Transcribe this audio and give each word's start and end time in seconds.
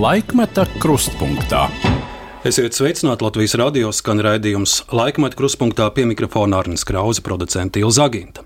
Laikmeta 0.00 0.62
krustpunktā. 0.80 1.66
Esiet 2.48 2.72
sveicināti 2.72 3.20
Latvijas 3.26 3.52
radio 3.60 3.90
skan 3.92 4.16
raidījums 4.24 4.88
Laikmeta 4.96 5.36
krustpunktā 5.36 5.90
pie 5.92 6.06
mikrofona 6.08 6.56
Arnijas 6.62 6.88
Krausa, 6.88 7.20
producenta 7.26 7.76
Ilza 7.82 8.06
Aginta. 8.08 8.40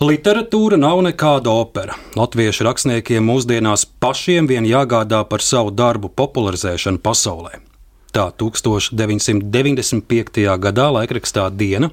Literatūra 0.00 0.78
nav 0.80 1.02
nekāda 1.04 1.52
opera. 1.52 1.92
Latviešu 2.16 2.64
rakstniekiem 2.64 3.20
mūsdienās 3.28 3.84
pašiem 4.00 4.48
vien 4.48 4.64
jāgādā 4.64 5.20
par 5.28 5.44
savu 5.44 5.76
darbu 5.76 6.08
popularizēšanu 6.16 7.04
pasaulē. 7.04 7.60
Tā 8.16 8.32
1995. 8.40 10.56
gadā 10.56 10.88
laikrakstā 10.96 11.52
Diena 11.52 11.92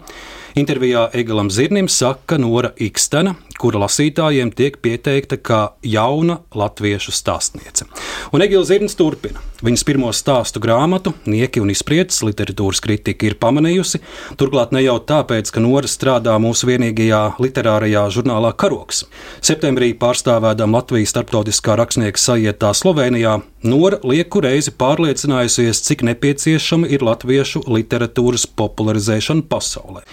intervijā 0.59 1.07
Egalam 1.15 1.49
Zirnim 1.51 1.87
saka 1.89 2.37
Nora 2.37 2.71
Ikstena, 2.79 3.35
kura 3.59 3.81
lasītājiem 3.83 4.51
tiek 4.55 4.77
pieteikta 4.83 5.37
kā 5.39 5.59
jauna 5.83 6.39
latviešu 6.55 7.11
stāstniece. 7.15 7.87
Un 8.35 8.43
Egils 8.45 8.69
Zirnis 8.69 8.95
turpina. 8.99 9.41
Viņas 9.59 9.83
pirmo 9.83 10.11
stāstu 10.15 10.61
grāmatu, 10.63 11.11
Nieki 11.27 11.59
un 11.59 11.71
izpriecas 11.73 12.21
literatūras 12.23 12.79
kritika 12.83 13.27
ir 13.27 13.35
pamanījusi, 13.41 13.99
turklāt 14.39 14.71
ne 14.71 14.85
jau 14.85 14.95
tāpēc, 15.03 15.51
ka 15.51 15.63
Nora 15.63 15.89
strādā 15.91 16.37
mūsu 16.39 16.69
vienīgajā 16.69 17.21
literārajā 17.43 18.05
žurnālā 18.15 18.53
Karoks. 18.55 19.03
Septembrī 19.43 19.91
pārstāvēdam 19.99 20.75
Latvijas 20.77 21.11
starptautiskā 21.11 21.75
rakstnieka 21.79 22.23
sajietā 22.23 22.71
Slovenijā, 22.71 23.41
Nora 23.67 23.99
lieku 24.07 24.39
reizi 24.45 24.71
pārliecinājusies, 24.71 25.83
cik 25.83 26.05
nepieciešama 26.07 26.87
ir 26.87 27.03
latviešu 27.03 27.65
literatūras 27.67 28.47
popularizēšana 28.55 29.43
pasaulē. 29.51 30.07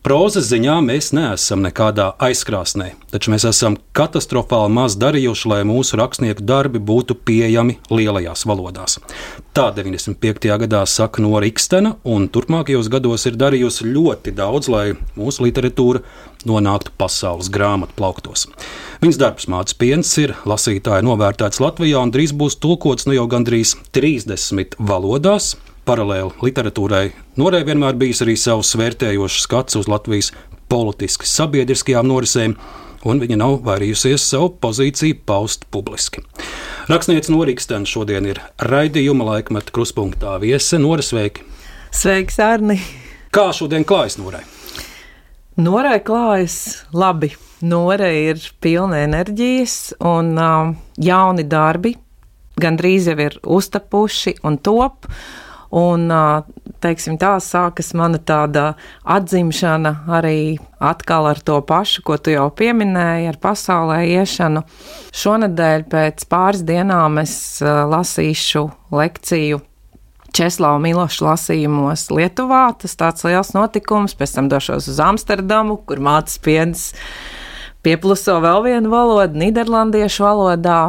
Prozas 0.00 0.46
ziņā 0.48 0.78
mēs 0.80 1.10
neesam 1.12 1.60
nekādā 1.60 2.06
aizkrāsnē, 2.24 2.86
taču 3.12 3.34
mēs 3.34 3.44
esam 3.50 3.74
katastrofāli 3.92 4.72
maz 4.72 4.94
darījuši, 4.96 5.48
lai 5.52 5.58
mūsu 5.68 5.98
rakstnieku 6.00 6.40
darbi 6.48 6.80
būtu 6.80 7.18
pieejami 7.28 7.76
lielajās 7.92 8.46
valodās. 8.48 8.96
Tā 9.52 9.66
95. 9.76 10.48
gadā 10.64 10.80
saka 10.88 11.20
Nora 11.20 11.50
Ikstena, 11.50 11.98
un 12.08 12.30
turpmākajos 12.32 12.88
gados 12.88 13.28
ir 13.28 13.36
darījusi 13.36 13.92
ļoti 13.92 14.32
daudz, 14.40 14.72
lai 14.72 14.86
mūsu 15.20 15.44
literatūra 15.44 16.00
nonāktu 16.48 16.96
pasaules 16.96 17.52
grāmatu 17.52 17.92
plauktos. 18.00 18.48
Viņas 19.04 19.20
darbs 19.20 19.50
Mācis 19.52 19.76
Piens 19.76 20.16
ir 20.22 20.32
lasītāja 20.48 21.04
novērtēts 21.04 21.60
Latvijā 21.60 22.00
un 22.00 22.14
drīz 22.14 22.32
būs 22.32 22.56
tulkots 22.56 23.04
nu 23.04 23.20
jau 23.20 23.28
gandrīz 23.28 23.76
30 23.92 24.80
valodās 24.80 25.58
paralēli 25.90 26.36
literatūrai, 26.44 27.10
Norē 27.40 27.64
vienmēr 27.66 27.98
bijis 27.98 28.22
arī 28.22 28.36
savs 28.38 28.76
vērtējošs 28.78 29.42
skats 29.46 29.78
uz 29.80 29.88
Latvijas 29.90 30.30
politiski 30.70 31.26
sabiedriskajām 31.26 32.06
norisēm, 32.06 32.54
un 33.10 33.22
viņa 33.22 33.38
nav 33.40 33.56
vairījusies 33.66 34.28
savu 34.32 34.52
pozīciju 34.62 35.18
paust 35.26 35.66
publiski. 35.74 36.22
Rakstniece 36.90 37.32
Norīkstena 37.34 37.88
šodien 37.88 38.28
ir 38.30 38.42
raidījuma 38.70 39.26
laikmeta 39.32 39.74
kruspunktā 39.74 40.36
viese 40.42 40.78
Nora 40.78 41.02
Sveiki! 41.02 41.46
Sveiks, 41.90 42.38
Arni! 42.38 42.78
Kā 43.34 43.48
šodien 43.56 43.86
klājas 43.86 44.18
Norai? 44.20 44.44
Norai 45.60 45.98
klājas 46.06 46.84
labi. 46.94 47.32
Nora 47.60 48.08
ir 48.16 48.40
pilna 48.64 49.02
enerģijas 49.04 49.74
un 50.08 50.32
um, 50.40 50.70
jauni 50.96 51.44
darbi, 51.44 51.92
gandrīz 52.62 53.10
jau 53.10 53.18
ir 53.20 53.36
uztapuši 53.44 54.38
un 54.48 54.56
top. 54.64 55.10
Un, 55.70 56.08
teiksim, 56.82 57.14
tā 57.20 57.36
sākas 57.38 57.92
mana 57.94 58.18
tāda 58.18 58.72
atzimšana 59.06 59.92
arī 60.10 60.58
atkal 60.82 61.28
ar 61.30 61.38
to 61.46 61.60
pašu, 61.62 62.02
ko 62.02 62.16
tu 62.18 62.34
jau 62.34 62.48
pieminēji, 62.50 63.28
ar 63.30 63.38
pasaulē 63.38 64.00
iešanu. 64.18 64.64
Šonadēļ 65.14 65.84
pēc 65.92 66.24
pāris 66.30 66.64
dienām 66.66 67.20
es 67.22 67.34
lasīšu 67.62 68.64
lekciju 68.90 69.60
Česlava 70.34 70.78
Miloša 70.82 71.24
lasījumos 71.26 72.08
Lietuvā. 72.14 72.64
Tas 72.78 72.94
tāds 72.98 73.26
liels 73.26 73.52
notikums, 73.54 74.14
pēc 74.18 74.34
tam 74.36 74.50
došos 74.50 74.90
uz 74.90 75.00
Amsterdamu, 75.02 75.80
kur 75.86 76.02
mācās 76.02 76.38
piens 76.42 76.84
piepluso 77.82 78.36
vēl 78.42 78.66
vienu 78.66 78.92
valodu, 78.92 79.38
Nīderlandiešu 79.38 80.26
valodā. 80.26 80.80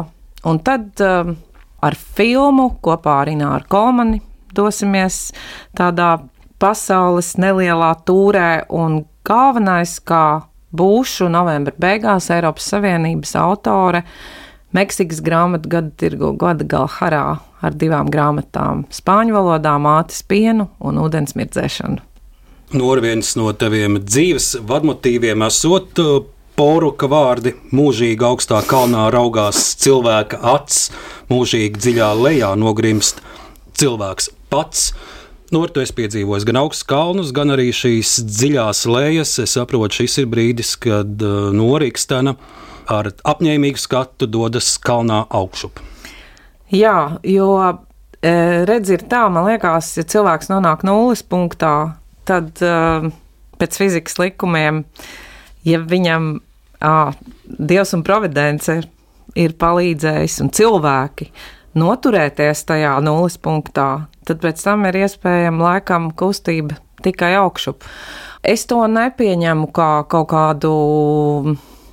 Un 0.46 0.58
tad 0.62 0.98
um, 1.02 1.34
ar 1.82 1.98
filmu 2.18 2.72
kopā 2.82 3.20
ar 3.22 3.30
Ināru 3.30 3.70
Kolmani 3.70 4.22
dosimies 4.54 5.32
tādā 5.78 6.18
pasaules 6.62 7.34
nelielā 7.40 7.94
tūrē, 8.06 8.64
un 8.70 9.02
galvenais, 9.26 9.98
kā 10.04 10.44
būšu 10.72 11.28
novembra 11.32 11.74
beigās 11.78 12.30
Eiropas 12.32 12.70
Savienības 12.72 13.36
autore 13.36 14.06
Meksikas 14.72 15.18
grāmatu 15.20 15.68
gada 15.68 15.90
tirgu 16.00 16.30
gada 16.40 16.64
gala 16.64 16.88
harā 16.88 17.24
ar 17.60 17.74
divām 17.76 18.08
grāmatām- 18.08 18.86
spāņu 18.98 19.36
valodā 19.36 19.74
mātes 19.76 20.22
pienu 20.24 20.70
un 20.80 20.96
ūdens 20.96 21.36
mirdzēšanu. 21.36 22.00
Norviens 22.72 23.36
no 23.36 23.52
taviem 23.52 24.00
dzīves 24.00 24.56
vadmotīviem 24.64 25.44
esot 25.44 25.98
uh, 26.00 26.24
poruka 26.56 27.06
vārdi 27.06 27.52
mūžīgi 27.70 28.24
augstā 28.24 28.62
kalnā 28.64 29.10
raugās 29.12 29.76
cilvēka 29.76 30.40
acs, 30.40 30.90
mūžīgi 31.28 31.76
dziļā 31.76 32.10
lejā 32.16 32.56
nogrimst 32.56 33.20
cilvēks 33.76 34.30
pats. 34.52 34.90
Nu, 35.52 35.66
tu 35.68 35.82
esi 35.82 35.92
piedzīvojis 35.98 36.46
gan 36.48 36.62
augstus 36.62 36.86
kalnus, 36.88 37.32
gan 37.36 37.52
arī 37.52 37.68
šīs 37.76 38.14
dziļās 38.24 38.86
lejas. 38.88 39.34
Es 39.42 39.56
saprotu, 39.58 40.00
šis 40.00 40.22
ir 40.22 40.28
brīdis, 40.32 40.76
kad 40.80 41.24
uh, 41.24 41.50
norīkstena 41.52 42.36
ar 42.92 43.10
apņēmīgu 43.12 43.80
skatu 43.80 44.28
dodas 44.30 44.74
kalnā 44.82 45.22
augšup. 45.32 45.80
Jā, 46.72 47.18
jo 47.28 47.48
e, 47.60 48.32
redz, 48.68 48.94
ir 48.94 49.04
tā, 49.10 49.26
man 49.32 49.44
liekas, 49.50 49.92
ja 49.98 50.06
cilvēks 50.08 50.48
nonāk 50.48 50.86
nulles 50.88 51.20
punktā, 51.20 51.98
tad 52.28 52.62
uh, 52.64 53.10
pēc 53.60 53.76
fizikas 53.76 54.16
likumiem, 54.22 54.82
ja 55.68 55.82
viņam 55.84 56.32
uh, 56.38 57.12
Dievs 57.44 57.92
un 57.92 58.04
providence 58.06 58.80
ir 59.38 59.52
palīdzējis 59.60 60.38
un 60.44 60.50
cilvēki 60.56 61.28
noturēties 61.78 62.64
tajā 62.68 62.94
nulles 63.04 63.38
punktā, 63.42 64.06
tad 64.28 64.42
pēc 64.42 64.62
tam 64.64 64.86
ir 64.88 65.02
iespējama 65.04 65.68
laikam 65.68 66.10
kustība 66.16 66.78
tikai 67.02 67.34
augšup. 67.40 67.84
Es 68.42 68.66
to 68.70 68.80
nepieņemu 68.90 69.68
kā 69.74 69.90
kaut 70.10 70.28
kādu 70.32 70.72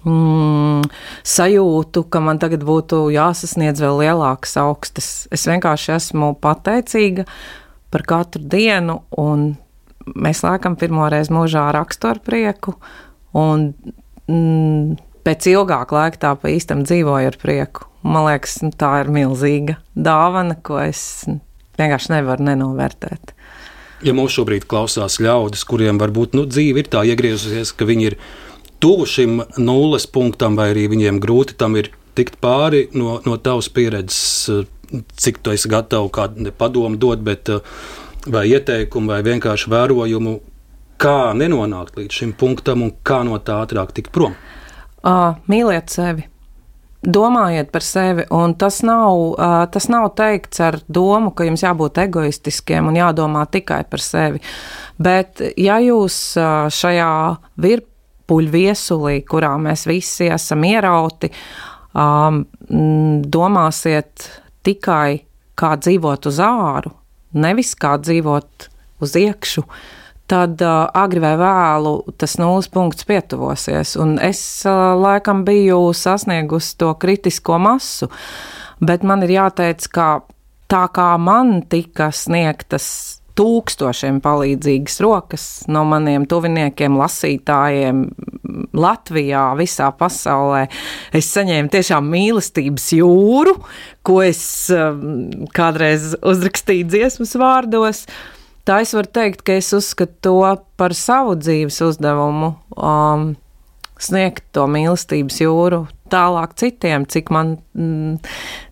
mm, 0.03 0.85
sajūtu, 1.27 2.05
ka 2.09 2.21
man 2.23 2.41
tagad 2.41 2.65
būtu 2.67 3.07
jāsasniedz 3.13 3.81
vēl 3.83 4.03
lielākas 4.03 4.57
augstas. 4.61 5.09
Es 5.33 5.45
vienkārši 5.49 5.95
esmu 5.97 6.33
pateicīga 6.41 7.27
par 7.93 8.05
katru 8.09 8.45
dienu, 8.45 9.01
un 9.17 9.51
mēs 10.15 10.43
laikam 10.45 10.77
pirmoreiz 10.79 11.29
mūžā 11.33 11.69
rakstu 11.75 12.09
ar 12.11 12.21
prieku, 12.25 12.75
un 13.37 13.71
mm, 14.29 14.97
pēc 15.25 15.51
ilgāka 15.53 15.97
laika 15.97 16.25
tā 16.25 16.33
pa 16.39 16.53
īstam 16.53 16.85
dzīvoju 16.85 17.33
ar 17.33 17.39
prieku. 17.41 17.88
Man 18.03 18.25
liekas, 18.29 18.61
nu, 18.63 18.71
tā 18.71 18.93
ir 19.03 19.11
milzīga 19.11 19.79
dāvana, 19.95 20.55
ko 20.63 20.79
es 20.81 21.01
vienkārši 21.79 22.13
nevaru 22.15 22.47
nenovērtēt. 22.47 23.33
Ja 24.07 24.13
mums 24.15 24.35
šobrīd 24.37 24.63
klausās 24.71 25.17
ļaudis, 25.19 25.65
kuriem 25.67 25.99
varbūt 25.99 26.37
nu, 26.37 26.45
dzīve 26.47 26.83
ir 26.83 26.91
tā 26.91 27.03
iegriezusies, 27.09 27.73
ka 27.75 27.87
viņi 27.89 28.05
ir 28.07 28.15
tuvu 28.79 29.07
šim 29.09 29.41
nulles 29.59 30.07
punktam, 30.07 30.55
vai 30.55 30.69
arī 30.71 30.87
viņiem 30.93 31.19
grūti 31.19 31.57
tam 31.59 31.75
ir 31.79 31.91
tikt 32.15 32.39
pāri 32.39 32.85
no, 32.95 33.17
no 33.25 33.35
tavas 33.43 33.67
pieredzes, 33.75 34.47
cik 35.19 35.43
tu 35.43 35.51
esi 35.51 35.71
gatavs 35.71 36.13
kādu 36.15 36.55
padomu 36.55 36.99
dot, 36.99 37.19
bet, 37.23 37.51
vai 38.31 38.47
ieteikumu, 38.53 39.11
vai 39.11 39.19
vienkārši 39.27 39.75
vērojumu, 39.75 40.39
kā 40.99 41.31
nenonākt 41.35 41.99
līdz 41.99 42.23
šim 42.23 42.35
punktam 42.39 42.87
un 42.87 42.95
kā 43.03 43.21
no 43.27 43.39
tā 43.43 43.59
ātrāk 43.65 43.91
tikt 43.95 44.15
prom. 44.15 44.35
Uh, 45.03 45.35
mīliet 45.51 45.91
sevi! 45.91 46.27
Domājiet 46.99 47.69
par 47.71 47.83
sevi, 47.85 48.25
un 48.35 48.57
tas 48.59 48.81
nav, 48.83 49.37
tas 49.71 49.85
nav 49.87 50.09
teikts 50.19 50.59
ar 50.59 50.75
domu, 50.91 51.31
ka 51.31 51.45
jums 51.47 51.63
jābūt 51.63 52.01
egoistiskiem 52.03 52.89
un 52.89 52.97
jādomā 52.99 53.45
tikai 53.47 53.85
par 53.87 54.03
sevi. 54.03 54.41
Bet, 54.99 55.39
ja 55.55 55.77
jūs 55.79 56.17
šajā 56.75 57.13
virpuļu 57.63 58.51
viesulī, 58.51 59.21
kurā 59.23 59.53
mēs 59.63 59.85
visi 59.87 60.27
esam 60.27 60.65
ierauti, 60.67 61.31
domāsiet 63.39 64.27
tikai 64.67 65.21
kā 65.55 65.71
dzīvot 65.79 66.27
uz 66.27 66.41
āru, 66.43 66.91
nevis 67.39 67.71
kā 67.79 67.95
dzīvot 67.95 68.67
uz 68.99 69.15
iekšu, 69.23 69.63
tad 70.29 70.61
uh, 70.61 70.85
agri 70.93 71.21
vai 71.23 71.33
vēlu 71.39 71.93
tas 72.21 72.37
nulles 72.41 72.69
punkts 72.71 73.07
pietuvosies. 73.09 73.95
Un 73.99 74.17
es 74.23 74.41
uh, 74.67 74.93
laikam 74.99 75.43
biju 75.47 75.89
sasniegusi 75.97 76.75
to 76.79 76.93
kritisko 77.01 77.57
masu, 77.61 78.09
bet 78.79 79.03
man 79.03 79.25
ir 79.25 79.39
jāteic, 79.39 79.89
ka 79.93 80.09
tā 80.69 80.85
kā 80.93 81.11
man 81.21 81.63
tika 81.69 82.11
sniegtas 82.13 83.19
tūkstošiem 83.39 84.19
palīdzīgas 84.23 84.99
rokas 85.03 85.45
no 85.71 85.85
maniem 85.87 86.25
tuviniekiem, 86.29 86.97
lasītājiem, 86.99 88.03
Latvijā, 88.75 89.43
visā 89.57 89.87
pasaulē. 89.95 90.65
Es 91.15 91.29
saņēmu 91.35 91.71
tiešām 91.71 92.09
mīlestības 92.11 92.89
jūru, 92.97 93.55
ko 94.03 94.19
es 94.25 94.41
kādreiz 95.55 96.11
uzrakstīju 96.19 96.89
dziesmas 96.91 97.37
vārdos. 97.39 98.03
Tā 98.69 98.83
es 98.83 98.91
varu 98.93 99.09
teikt, 99.09 99.39
ka 99.41 99.55
es 99.57 99.71
uzskatu 99.73 100.19
to 100.21 100.33
par 100.77 100.93
savu 100.93 101.33
dzīves 101.41 101.79
uzdevumu. 101.81 102.51
Um, 102.77 103.31
sniegt 103.97 104.43
to 104.53 104.67
mīlestības 104.69 105.39
jūru 105.41 105.79
tālāk 106.13 106.53
citiem, 106.61 107.07
cik 107.09 107.31
man, 107.33 107.55
mm, 107.73 108.19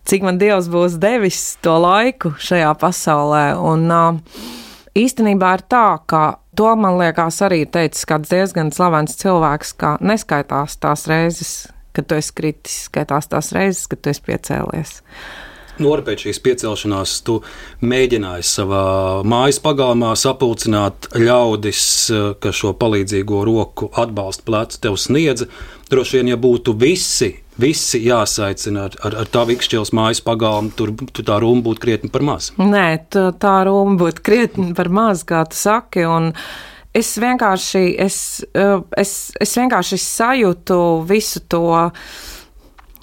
cik 0.06 0.22
man 0.22 0.38
Dievs 0.38 0.70
būs 0.70 1.00
devis 1.02 1.56
to 1.66 1.74
laiku 1.82 2.30
šajā 2.38 2.70
pasaulē. 2.78 3.42
Un 3.58 3.90
īstenībā 4.94 5.52
ir 5.58 5.66
tā, 5.66 5.98
ka 6.06 6.22
to 6.54 6.70
man 6.78 6.98
liekas 7.02 7.42
arī 7.42 7.64
teicis 7.66 8.06
kāds 8.06 8.30
diezgan 8.30 8.70
slavens 8.74 9.18
cilvēks, 9.18 9.74
ka 9.82 9.96
neskaitās 9.98 10.78
tās 10.78 11.08
reizes, 11.10 11.52
kad 11.90 12.06
tu 12.06 12.18
esi 12.18 12.34
kritis, 12.38 12.84
skaitās 12.86 13.30
tās 13.30 13.50
reizes, 13.50 13.86
kad 13.90 14.02
tu 14.02 14.14
esi 14.14 14.22
piecēlies. 14.30 15.00
Nora 15.78 16.02
pēc 16.06 16.26
šīs 16.26 16.40
piecelšanās, 16.42 17.14
tu 17.26 17.38
mēģināji 17.86 18.46
savā 18.46 18.84
mājas 19.28 19.60
pagalmā 19.62 20.14
sapulcināt 20.18 21.10
ļaudis, 21.14 21.82
kas 22.42 22.58
šo 22.58 22.72
palīdzīgo 22.78 23.44
roku 23.46 23.90
atbalstu 23.94 24.46
plecu 24.48 24.80
tev 24.82 24.96
sniedza. 24.98 25.46
Droši 25.88 26.18
vien, 26.18 26.32
ja 26.34 26.38
būtu 26.40 26.74
visi, 26.78 27.30
visi 27.60 28.02
jāsaicina 28.04 28.88
ar, 28.88 28.96
ar, 29.06 29.20
ar 29.22 29.30
tā 29.32 29.44
vikšķils 29.48 29.94
mājas 29.96 30.20
pagalmu, 30.24 30.74
tur, 30.76 30.92
tur 31.14 31.26
tā 31.30 31.38
runa 31.40 31.64
būtu 31.64 31.84
krietni 31.84 32.10
par 32.12 32.26
maz. 32.26 32.50
Nē, 32.58 32.88
tā 33.14 33.54
runa 33.68 33.96
būtu 34.02 34.24
krietni 34.26 34.74
par 34.76 34.90
maz, 34.92 35.24
kā 35.28 35.46
tu 35.48 35.58
saki. 35.58 36.04
Un... 36.08 36.32
Es 36.98 37.12
vienkārši, 37.20 37.82
es, 38.00 38.16
es, 38.96 39.10
es 39.38 39.50
vienkārši 39.60 39.98
sajūtu 40.02 40.78
visu 41.06 41.42
to 41.52 41.68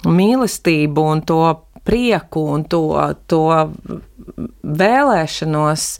mīlestību 0.04 1.04
un 1.14 1.22
to 1.26 1.38
prieku 1.86 2.44
un 2.56 2.64
to, 2.70 2.84
to 3.30 3.44
vēlēšanos 4.62 5.90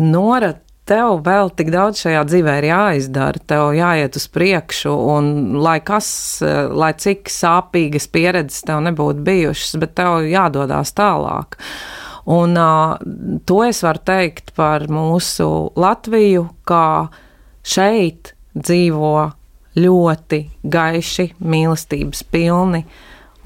norat 0.00 0.64
tev 0.88 1.22
vēl 1.24 1.50
tik 1.56 1.70
daudz 1.72 2.02
šajā 2.04 2.22
dzīvē 2.28 2.54
ir 2.60 2.68
jāizdara, 2.68 3.40
tev 3.48 3.72
jāiet 3.76 4.16
uz 4.18 4.26
priekšu, 4.32 4.92
un 5.14 5.30
lai 5.64 5.78
kas, 5.84 6.08
lai 6.42 6.92
cik 7.00 7.32
sāpīgas 7.32 8.08
pieredzes 8.12 8.66
tev 8.68 8.82
nebūtu 8.84 9.24
bijušas, 9.24 9.78
bet 9.80 9.96
tev 10.00 10.26
jādodas 10.28 10.92
tālāk. 10.96 11.58
Un 12.24 12.56
uh, 12.56 12.96
to 13.44 13.58
es 13.66 13.82
varu 13.84 14.00
teikt 14.00 14.54
par 14.56 14.86
mūsu 14.88 15.48
Latviju, 15.76 16.46
kā 16.68 17.10
šeit 17.64 18.32
dzīvo 18.56 19.16
ļoti 19.76 20.40
gaiši, 20.70 21.28
mīlestības 21.42 22.22
pilni 22.32 22.84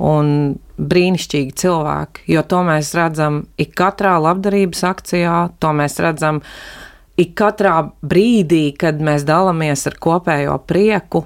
un 0.05 0.59
brīnišķīgi 0.79 1.55
cilvēki, 1.59 2.27
jo 2.33 2.43
to 2.47 2.63
mēs 2.67 2.93
redzam 2.97 3.43
ik 3.61 3.75
katrā 3.79 4.17
labdarības 4.23 4.85
akcijā, 4.89 5.39
to 5.61 5.73
mēs 5.77 5.99
redzam 6.03 6.41
ik 7.19 7.35
katrā 7.39 7.81
brīdī, 8.03 8.71
kad 8.79 9.03
mēs 9.03 9.27
dalāmies 9.29 9.87
ar 9.91 9.99
kopējo 9.99 10.59
prieku. 10.69 11.25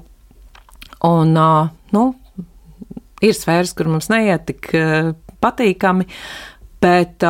Un, 1.04 1.37
nu, 1.93 2.04
ir 3.22 3.37
sfēras, 3.37 3.75
kur 3.76 3.90
mums 3.93 4.08
neiet 4.12 4.46
tik 4.49 4.70
patīkami, 5.43 6.06
bet 6.82 7.26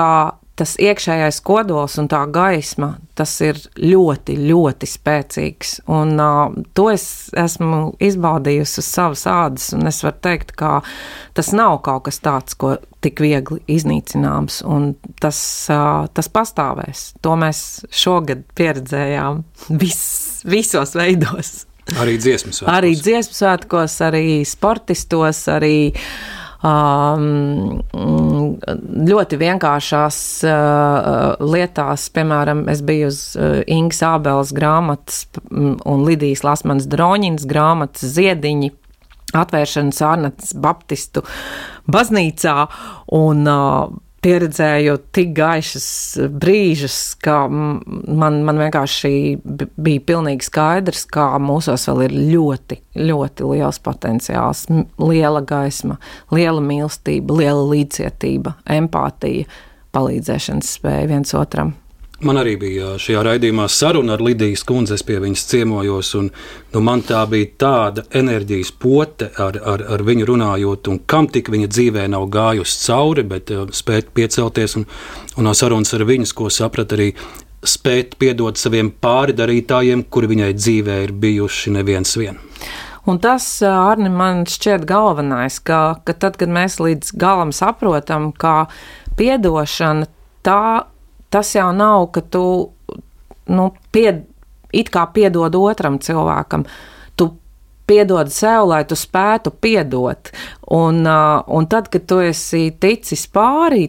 tas 0.62 0.76
iekšējais 0.78 1.40
kodols 1.42 1.96
un 1.98 2.06
tā 2.10 2.20
gaisma, 2.30 2.92
tas 3.18 3.32
ir 3.42 3.58
ļoti, 3.82 4.36
ļoti 4.46 4.86
spēcīgs. 4.86 5.72
Un 5.90 6.14
uh, 6.22 6.54
to 6.78 6.86
es 6.92 7.06
esmu 7.38 7.96
izbaudījusi 8.02 8.78
uz 8.78 8.86
savas 8.86 9.24
ādas, 9.30 9.72
un 9.74 9.90
es 9.90 9.98
varu 10.06 10.20
teikt, 10.22 10.54
ka 10.58 10.76
tas 11.34 11.50
nav 11.56 11.80
kaut 11.86 12.06
kas 12.06 12.22
tāds, 12.22 12.54
ko 12.54 12.76
tik 13.02 13.24
viegli 13.24 13.58
iznīcināms, 13.74 14.60
un 14.70 14.92
tas, 15.22 15.40
uh, 15.72 16.06
tas 16.14 16.30
pastāvēs. 16.30 17.08
To 17.26 17.34
mēs 17.40 17.82
šogad 17.90 18.46
pieredzējām 18.58 19.42
vis, 19.82 20.04
visos 20.46 20.94
veidos. 20.98 21.64
Arī 21.98 22.14
dziesmu 22.22 22.54
svētkos. 22.54 22.70
Arī 22.70 22.94
dziesmu 22.94 23.34
svētkos, 23.34 23.98
arī 24.06 24.26
sportistos, 24.46 25.42
arī 25.50 25.74
uh, 25.90 26.06
ļoti 29.12 29.38
vienkāršās 29.40 30.18
lietās, 31.42 32.04
piemēram, 32.14 32.68
es 32.70 32.84
biju 32.86 33.08
uz 33.10 33.18
Ingas 33.66 34.02
Ābeles 34.06 34.52
grāmatas 34.54 35.24
un 35.50 36.04
Lidijas 36.06 36.44
Lasmanas 36.46 36.86
Droņinas 36.92 37.48
grāmatas 37.50 38.06
ziediņi 38.14 38.70
atvēršanas 39.42 40.00
Arnats 40.06 40.54
Baptistu 40.54 41.24
baznīcā 41.90 42.56
un 43.18 43.46
uh, 43.48 43.90
pieredzēju 44.22 44.96
tik 45.14 45.32
gaišas 45.36 45.86
brīžus, 46.42 46.98
ka 47.22 47.40
man, 47.50 48.40
man 48.46 48.60
vienkārši 48.60 49.12
bija 49.42 50.04
pilnīgi 50.12 50.46
skaidrs, 50.46 51.04
ka 51.10 51.32
mūsos 51.42 51.88
vēl 51.90 52.06
ir 52.06 52.16
ļoti, 52.32 52.78
ļoti 53.02 53.50
liels 53.50 53.82
potenciāls, 53.82 54.64
liela 55.02 55.42
gaisma, 55.46 55.98
liela 56.34 56.62
mīlestība, 56.62 57.40
liela 57.42 57.66
līdzcietība, 57.74 58.56
empātija, 58.78 59.50
palīdzēšanas 59.92 60.76
spēja 60.78 61.10
viens 61.10 61.34
otram. 61.36 61.74
Man 62.22 62.38
arī 62.38 62.52
bija 62.54 62.92
šajā 63.02 63.22
raidījumā 63.26 63.64
saruna 63.66 64.14
ar 64.14 64.20
Lidijas 64.22 64.62
kundzi, 64.66 64.94
es 64.94 65.02
pie 65.02 65.16
viņas 65.18 65.42
ciemojos, 65.50 66.12
un 66.20 66.28
nu, 66.30 66.82
man 66.86 67.02
tā 67.02 67.24
bija 67.26 67.48
tāda 67.58 68.04
enerģijas 68.14 68.70
pote 68.78 69.32
ar, 69.42 69.58
ar, 69.58 69.82
ar 69.96 70.04
viņu 70.06 70.28
runājot, 70.30 70.90
un 70.92 71.00
kam 71.10 71.26
tik 71.26 71.50
viņa 71.50 71.70
dzīvē 71.72 72.04
nav 72.12 72.28
gājusi 72.30 72.78
cauri, 72.84 73.24
bet 73.26 73.50
uh, 73.50 73.64
spēt 73.74 74.12
piecelties, 74.14 74.76
un, 74.78 74.86
un 75.34 75.48
no 75.48 75.54
sarunas 75.58 75.90
ar 75.98 76.06
viņas, 76.06 76.34
ko 76.38 76.46
saprat 76.46 76.94
arī 76.94 77.10
spēt 77.66 78.14
piedot 78.22 78.58
saviem 78.58 78.92
pāridarītājiem, 79.02 80.06
kuri 80.06 80.30
viņai 80.36 80.52
dzīvē 80.60 81.02
ir 81.08 81.16
bijuši 81.26 81.74
neviens 81.74 82.14
vien. 82.18 82.38
Un 83.10 83.18
tas, 83.18 83.46
Arni, 83.66 84.12
man 84.14 84.44
šķiet 84.46 84.86
galvenais, 84.86 85.58
ka, 85.66 85.98
ka 86.06 86.14
tad, 86.14 86.38
kad 86.38 86.54
mēs 86.54 86.78
līdz 86.78 87.16
galam 87.18 87.50
saprotam, 87.50 88.30
ka 88.30 88.68
piedošana 89.18 90.06
tā 90.46 90.91
tas 91.32 91.54
jau 91.56 91.70
nav, 91.72 92.10
ka 92.12 92.20
tu 92.20 92.44
nu, 93.48 93.70
pied, 93.92 94.24
it 94.72 94.90
kā 94.92 95.06
piedod 95.14 95.56
otram 95.58 95.98
cilvēkam. 96.02 96.66
Tu 97.16 97.28
piedod 97.88 98.30
sev, 98.32 98.68
lai 98.70 98.82
tu 98.88 98.98
spētu 98.98 99.54
piedot. 99.64 100.32
Un, 100.72 101.02
uh, 101.06 101.42
un 101.48 101.68
tad, 101.70 101.90
kad 101.92 102.06
tu 102.08 102.20
esi 102.24 102.70
ticis 102.80 103.26
pāri 103.32 103.88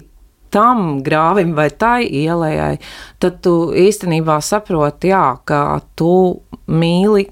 tam 0.54 1.00
grāvim 1.06 1.56
vai 1.58 1.70
tai 1.70 2.06
ielai, 2.06 2.78
tad 3.20 3.40
tu 3.46 3.72
īstenībā 3.74 4.38
saproti, 4.42 5.10
jā, 5.10 5.26
ka 5.50 5.82
tu 5.98 6.42
mīli 6.70 7.26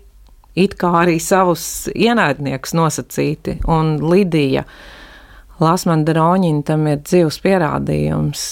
it 0.58 0.74
kā 0.80 0.90
arī 1.04 1.20
savus 1.22 1.64
ienaidniekus 1.94 2.74
nosacīti. 2.76 3.60
Un 3.72 3.94
Lidija 4.10 4.66
uh, 4.66 4.74
Lasmana 5.62 6.06
Droņina 6.08 6.64
tam 6.66 6.88
ir 6.90 7.02
dzīves 7.06 7.38
pierādījums. 7.44 8.46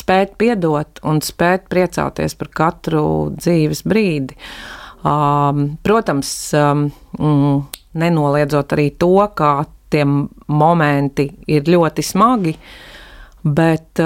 Spēt 0.00 0.34
piedot 0.40 1.00
un 1.08 1.22
spēt 1.24 1.70
priecāties 1.72 2.36
par 2.36 2.50
katru 2.60 3.04
dzīves 3.38 3.80
brīdi. 3.88 4.36
Protams, 5.86 6.32
mm, 6.52 7.56
nenoliedzot 8.02 8.76
arī 8.76 8.90
to, 9.00 9.14
ka 9.38 9.64
tie 9.92 10.04
momenti 10.04 11.28
ir 11.48 11.70
ļoti 11.70 12.04
smagi, 12.04 12.52
bet 13.46 14.02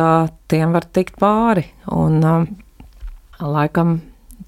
tiem 0.53 0.77
var 0.77 0.87
tikt 0.93 1.19
pāri. 1.19 1.65
Un, 1.97 2.21
laikam, 3.41 3.99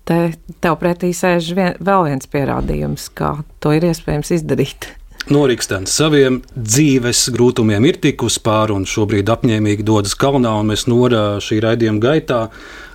te, 0.07 0.23
tev 0.63 0.79
pretī 0.81 1.13
sēž 1.17 1.53
vien, 1.57 1.77
vēl 1.81 2.11
viens 2.11 2.29
pierādījums, 2.31 3.09
kā 3.17 3.39
to 3.63 3.75
ir 3.77 3.91
iespējams 3.91 4.37
izdarīt. 4.39 4.93
Norikstens 5.31 5.93
saviem 5.95 6.41
dzīves 6.57 7.29
grūtumiem 7.31 7.85
ir 7.87 7.99
tikus 8.03 8.41
pāri 8.43 8.75
un 8.75 8.87
šobrīd 8.89 9.29
apņēmīgi 9.31 9.85
dodas 9.87 10.17
kalnā, 10.19 10.57
un 10.59 10.73
mēs 10.73 10.89
norā 10.91 11.37
šī 11.43 11.61
raidījuma 11.63 12.03
gaitā 12.03 12.41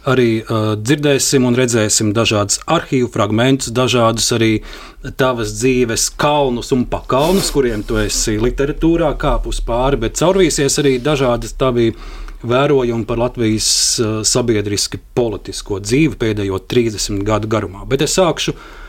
arī 0.08 0.42
uh, 0.42 0.74
dzirdēsim 0.76 1.46
un 1.48 1.56
redzēsim 1.56 2.12
dažādas 2.16 2.60
arhīvu 2.68 3.08
fragmentus, 3.14 3.72
dažādus 3.76 4.28
arī 4.36 4.52
tavas 5.20 5.54
dzīves 5.56 6.10
kalnus 6.20 6.74
un 6.76 6.84
pakalnus, 6.92 7.52
kuriem 7.56 7.86
tu 7.88 8.00
esi 8.02 8.36
literatūrā 8.42 9.14
kāpus 9.20 9.62
pāri, 9.64 10.00
bet 10.04 10.20
caurvīsies 10.20 10.80
arī 10.84 10.98
dažādas 11.04 11.56
tavi 11.60 11.94
vērojumi 12.48 13.08
par 13.08 13.24
Latvijas 13.24 13.70
uh, 14.02 14.20
sabiedriski 14.28 15.00
politisko 15.16 15.80
dzīvi 15.84 16.20
pēdējo 16.20 16.60
30 16.76 17.24
gadu 17.28 17.52
garumā. 17.56 17.88
Bet 17.88 18.04
es 18.04 18.20
sākšu 18.20 18.56
ar 18.56 18.86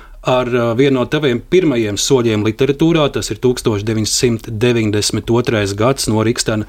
uh, 0.49 0.77
vienu 0.77 1.01
no 1.01 1.07
taviem 1.09 1.41
pirmajiem 1.41 1.97
soļiem 2.01 2.45
literatūrā. 2.47 3.09
Tas 3.15 3.31
ir 3.33 3.39
1992. 3.45 5.75
gads 5.79 6.09
no 6.13 6.19
Rīgstena. 6.27 6.65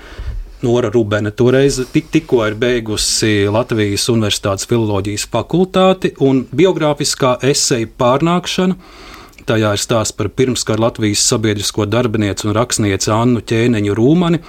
Nora 0.59 0.89
Rubena 0.91 1.31
toreiz 1.31 1.77
tik, 1.93 2.09
tikko 2.11 2.43
ir 2.49 2.55
beigusi 2.59 3.47
Latvijas 3.47 4.09
Universitātes 4.11 4.67
filozofijas 4.67 5.23
fakultāti 5.31 6.11
un 6.19 6.43
biogrāfiskā 6.51 7.37
eseja 7.47 7.87
pārnākšana. 8.01 8.75
Tajā 9.49 9.69
ir 9.73 9.81
stāsts 9.81 10.13
par 10.13 10.27
pirmskara 10.35 10.83
Latvijas 10.83 11.23
sabiedrisko 11.31 11.87
darbinieci 11.89 12.45
un 12.45 12.53
rakstnieci 12.57 13.09
Annu 13.15 13.41
Ķēniņu 13.49 13.95
Rūmani. 13.97 14.41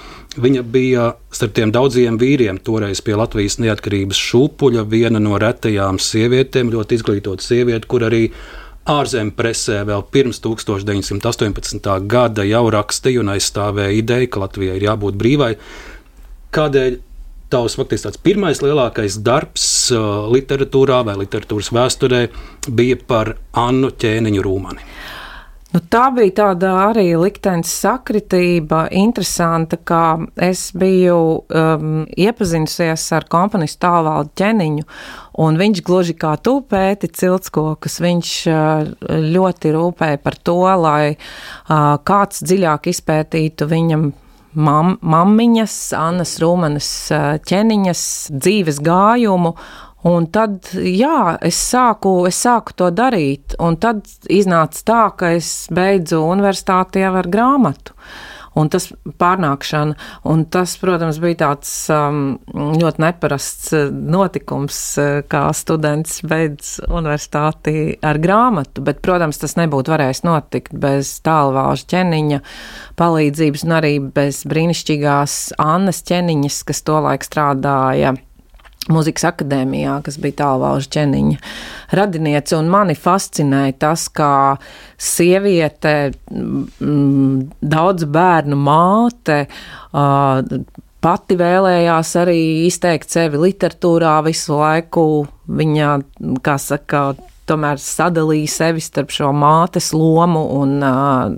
Viņa 0.43 0.65
bija 0.67 1.07
starp 1.33 1.55
tiem 1.57 1.71
daudziem 1.73 2.19
vīriem, 2.21 2.59
toreiz 2.61 3.01
pie 3.01 3.15
Latvijas 3.17 3.57
neatkarības 3.63 4.19
šūpuļa, 4.19 4.83
viena 4.91 5.23
no 5.23 5.39
retajām 5.41 5.97
sievietēm, 5.97 6.69
ļoti 6.75 6.99
izglītota 6.99 7.47
sieviete, 7.47 7.89
kur 7.89 8.05
arī 8.11 8.27
ārzemju 8.89 9.35
presē 9.37 9.81
vēl 9.85 10.03
pirms 10.13 10.41
1918. 10.41 11.93
gada 12.09 12.45
jau 12.47 12.65
rakstīja 12.73 13.21
un 13.21 13.31
aizstāvēja 13.35 13.93
ideju, 13.99 14.31
ka 14.31 14.43
Latvijai 14.45 14.77
ir 14.79 14.87
jābūt 14.89 15.17
brīvai. 15.21 15.53
Kādēļ 16.55 16.99
tavs 17.51 17.75
faktiski 17.77 18.07
tāds 18.07 18.21
pirmais 18.23 18.61
lielākais 18.63 19.19
darbs 19.21 19.65
uh, 19.93 20.27
literatūrā 20.31 21.01
vai 21.07 21.17
literatūras 21.21 21.71
vēsturē 21.75 22.21
bija 22.71 22.97
par 23.07 23.35
Annu 23.59 23.91
ķēniņu 24.01 24.45
Rūmani? 24.45 24.87
Nu, 25.71 25.79
tā 25.79 26.09
bija 26.11 26.33
tāda 26.35 26.73
arī 26.89 27.13
likteņa 27.15 27.63
sakritība, 27.67 28.81
interesanta, 28.91 29.77
kā 29.79 30.17
es 30.43 30.65
biju 30.75 31.19
um, 31.47 32.01
iepazinusies 32.11 33.05
ar 33.15 33.27
komponistu 33.31 33.79
tālvaldu 33.85 34.33
ķeniņu, 34.41 34.83
un 35.45 35.59
viņš 35.61 35.83
gluži 35.87 36.17
kā 36.19 36.33
tu 36.43 36.57
pēti 36.67 37.07
ciltskokus, 37.15 38.01
viņš 38.03 38.33
uh, 38.51 38.91
ļoti 39.31 39.71
rūpēja 39.77 40.19
par 40.19 40.35
to, 40.43 40.59
lai 40.83 41.13
uh, 41.13 41.95
kāds 42.03 42.43
dziļāk 42.43 42.91
izpētītu 42.91 43.69
viņam 43.71 44.09
mam, 44.53 44.97
mammiņas, 45.01 45.77
Annas 45.95 46.35
Rūmanas 46.41 46.89
ķeniņas 47.47 48.03
dzīves 48.35 48.81
gājumu. 48.83 49.55
Un 50.07 50.25
tad, 50.33 50.71
jā, 50.73 51.37
es 51.45 51.59
sāku, 51.61 52.23
es 52.25 52.39
sāku 52.41 52.73
to 52.73 52.89
darīt, 52.95 53.53
un 53.61 53.77
tad 53.77 54.07
iznāca 54.33 54.83
tā, 54.87 55.01
ka 55.17 55.33
es 55.37 55.69
beidzu 55.73 56.23
universitāti 56.25 57.03
jau 57.03 57.13
ar 57.21 57.29
grāmatu. 57.29 57.93
Un 58.57 58.67
tas 58.67 58.89
pārnākšana. 59.21 59.93
Un 60.27 60.41
tas, 60.51 60.73
protams, 60.81 61.21
bija 61.23 61.37
tāds 61.45 61.69
um, 61.93 62.33
ļoti 62.51 62.99
neparasts 62.99 63.69
uh, 63.77 63.85
notikums, 63.87 64.79
uh, 64.99 65.21
kā 65.31 65.45
students 65.55 66.17
beidz 66.27 66.73
universitāti 66.89 67.93
ar 68.03 68.19
grāmatu, 68.19 68.83
bet, 68.83 68.99
protams, 69.05 69.39
tas 69.39 69.55
nebūtu 69.55 69.93
varējis 69.93 70.25
notikt 70.27 70.75
bez 70.83 71.13
tālvāža 71.23 71.87
ķeniņa 71.93 72.41
palīdzības 72.99 73.63
un 73.69 73.77
arī 73.77 73.93
bez 74.19 74.41
brīnišķīgās 74.51 75.37
Annas 75.61 76.03
ķeniņas, 76.11 76.59
kas 76.67 76.83
tolaik 76.89 77.23
strādāja 77.29 78.17
Mūzikas 78.89 79.27
akadēmijā, 79.29 79.99
kas 80.01 80.15
bija 80.17 80.39
tālvalža 80.39 80.89
ķeniņa 80.95 81.35
radiniece, 81.93 82.55
un 82.57 82.71
mani 82.73 82.95
fascinēja 82.97 83.75
tas, 83.83 84.07
kā 84.09 84.57
sieviete, 84.97 86.15
mm, 86.33 87.61
daudz 87.61 88.07
bērnu 88.09 88.57
māte, 88.57 89.43
pati 91.05 91.37
vēlējās 91.37 92.15
arī 92.23 92.39
izteikt 92.65 93.13
sevi 93.13 93.43
literatūrā 93.45 94.17
visu 94.25 94.57
laiku. 94.57 95.05
Viņa, 95.61 95.93
kā 96.41 96.57
saka, 96.57 97.05
tomēr 97.45 97.77
sadalīja 97.81 98.49
sevi 98.49 98.81
starp 98.81 99.13
šo 99.13 99.29
mātes 99.35 99.91
lomu 99.93 100.47
un 100.57 100.77
uh, 100.81 101.29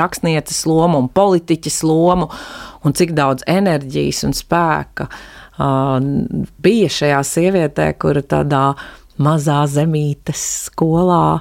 rakstnieces 0.00 0.64
lomu 0.64 1.04
un 1.04 1.12
politiķes 1.12 1.82
lomu, 1.84 2.30
un 2.86 2.96
cik 2.96 3.12
daudz 3.18 3.44
enerģijas 3.50 4.22
un 4.28 4.36
spēka 4.36 5.10
uh, 5.10 5.34
bija 5.56 6.90
šajā 6.92 7.22
sievietē, 7.24 7.90
kura 8.00 8.22
tādā 8.22 8.66
mazā 9.16 9.62
zemītes 9.70 10.42
skolā 10.68 11.40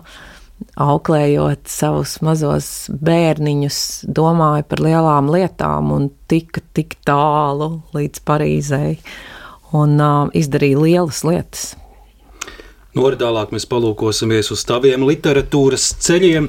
auklējot 0.80 1.68
savus 1.68 2.18
mazos 2.24 2.68
bērniņus, 2.90 3.80
domāja 4.08 4.64
par 4.68 4.84
lielām 4.84 5.32
lietām 5.32 5.92
un 5.96 6.10
tika 6.32 6.64
tik 6.76 6.96
tālu 7.08 7.82
līdz 7.96 8.24
Parīzei 8.28 8.94
un 9.76 9.98
uh, 10.00 10.30
izdarīja 10.36 10.80
lielas 10.80 11.24
lietas. 11.28 11.74
No 12.96 13.10
nu, 13.12 13.44
mēs 13.52 13.68
palūkosimies 13.68 14.54
uz 14.56 14.64
taviem 14.64 15.04
literatūras 15.04 15.90
ceļiem. 16.06 16.48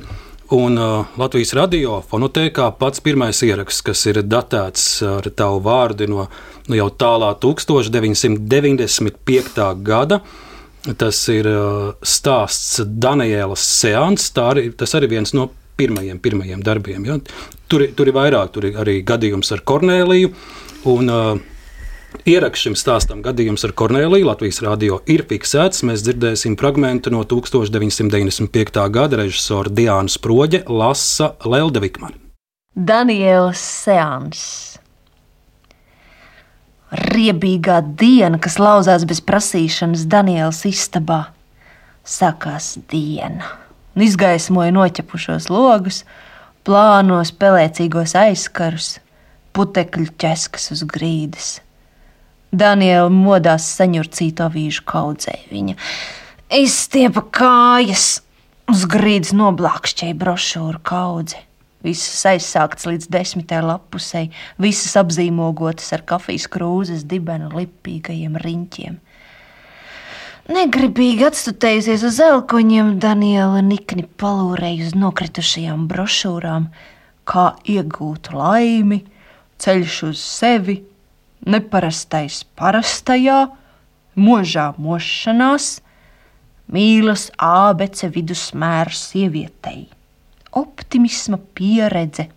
Un 0.55 0.79
uh, 0.79 1.03
Latvijas 1.19 1.51
radio 1.59 1.97
fonotēkā 2.07 2.69
pats 2.79 3.03
pirmais 3.03 3.35
ieraksts, 3.43 3.83
kas 3.83 4.07
ir 4.07 4.23
datēts 4.23 5.03
ar 5.03 5.27
tavu 5.35 5.59
vārdu 5.65 6.07
no 6.07 6.29
nu, 6.69 6.77
jau 6.79 6.87
tālā 6.95 7.35
1995. 7.43 9.83
gada. 9.83 10.23
Tas 10.87 11.29
ir 11.35 11.51
uh, 11.51 11.99
stāsts 11.99 12.79
Daniela 12.87 13.59
Seans. 13.59 14.31
Arī, 14.39 14.71
tas 14.71 14.95
arī 14.95 15.11
viens 15.17 15.35
no 15.35 15.51
pirmajiem, 15.77 16.19
pirmajiem 16.23 16.63
darbiem. 16.63 17.05
Ja? 17.11 17.19
Tur, 17.67 17.91
tur 17.99 18.07
ir 18.07 18.15
vairāk, 18.15 18.55
tur 18.55 18.71
ir 18.71 18.79
arī 18.79 19.03
gadījums 19.03 19.51
ar 19.51 19.67
Kornēliju. 19.67 20.31
Un, 20.95 21.11
uh, 21.11 21.43
Ieraksts 22.25 22.65
šim 22.65 22.75
stāstam 22.79 23.19
gadījums 23.25 23.65
ar 23.67 23.73
Korneliju 23.77 24.29
Latvijas 24.29 24.61
radio 24.65 25.01
ir 25.11 25.25
fiksēts. 25.29 25.83
Mēs 25.87 26.05
dzirdēsim 26.07 26.55
fragment 26.57 27.09
no 27.13 27.25
1995. 27.29 28.79
gada 28.95 29.19
režisora 29.21 29.73
Diāna 29.73 30.13
Sproģe 30.13 30.63
lasa 30.71 31.35
Lelde 31.45 31.83
Vikmana. 31.85 32.17
Daniels 32.77 33.61
Seans. 33.61 34.45
Riebīgā 37.11 37.83
diena, 37.99 38.39
kas 38.39 38.61
lauzās 38.63 39.05
bez 39.09 39.21
prasīšanas 39.27 40.07
Daniels 40.09 40.63
istabā. 40.69 41.27
Sākās 42.07 42.77
diena, 42.89 43.51
un 43.97 44.07
izgaismoja 44.07 44.73
noķepušos 44.77 45.51
logus, 45.51 46.05
plānos, 46.65 47.35
pelēcīgos 47.35 48.15
aizkarus, 48.23 48.97
putekļu 49.57 50.13
ķeskas 50.23 50.71
uz 50.77 50.87
grīdas 50.87 51.57
Daniela 52.57 53.11
modās 53.13 53.67
saņurcīto 53.77 54.49
vīžu 54.55 54.85
kaudzē. 54.89 55.35
Viņa 55.53 55.77
izstiepa 56.57 57.25
kājas, 57.35 58.21
uz 58.71 58.87
grīdas 58.91 59.35
noblākšķēja 59.37 60.17
brošūru 60.19 60.81
kaudzi. 60.87 61.43
Visas 61.87 62.25
aizsāktas 62.27 62.89
līdz 62.89 63.11
desmitai 63.13 63.61
lapusei, 63.63 64.31
visas 64.59 64.97
apzīmogotas 64.99 65.93
ar 65.95 66.03
kafijas 66.09 66.49
krūzes 66.51 67.05
dibenu 67.07 67.53
lipīgajiem 67.53 68.39
riņķiem. 68.43 68.97
Negribīgi 70.47 71.27
atstutējusies 71.27 72.05
uz 72.07 72.19
elkoņiem, 72.23 72.97
Daniela 73.03 73.63
nikni 73.67 74.05
palūrēja 74.19 74.89
uz 74.89 74.93
nokritušajām 74.99 75.87
brošūrām, 75.91 76.69
kā 77.27 77.47
iegūt 77.67 78.31
laimi, 78.35 79.01
ceļš 79.63 79.97
uz 80.11 80.23
sevi, 80.23 80.81
neparastais 81.47 82.43
parastajā, 82.59 83.47
možā 84.17 84.71
mošanās, 84.83 85.81
mīlas 86.73 87.29
ābece 87.39 88.11
vidusmēra 88.13 88.95
sievietei, 88.97 89.87
optimisma 90.57 91.39
pieredze, 91.55 92.29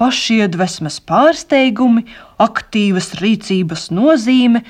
pašiedvesmas 0.00 1.00
pārsteigumi, 1.06 2.06
aktīvas 2.40 3.12
rīcības 3.20 3.90
nozīme. 3.94 4.64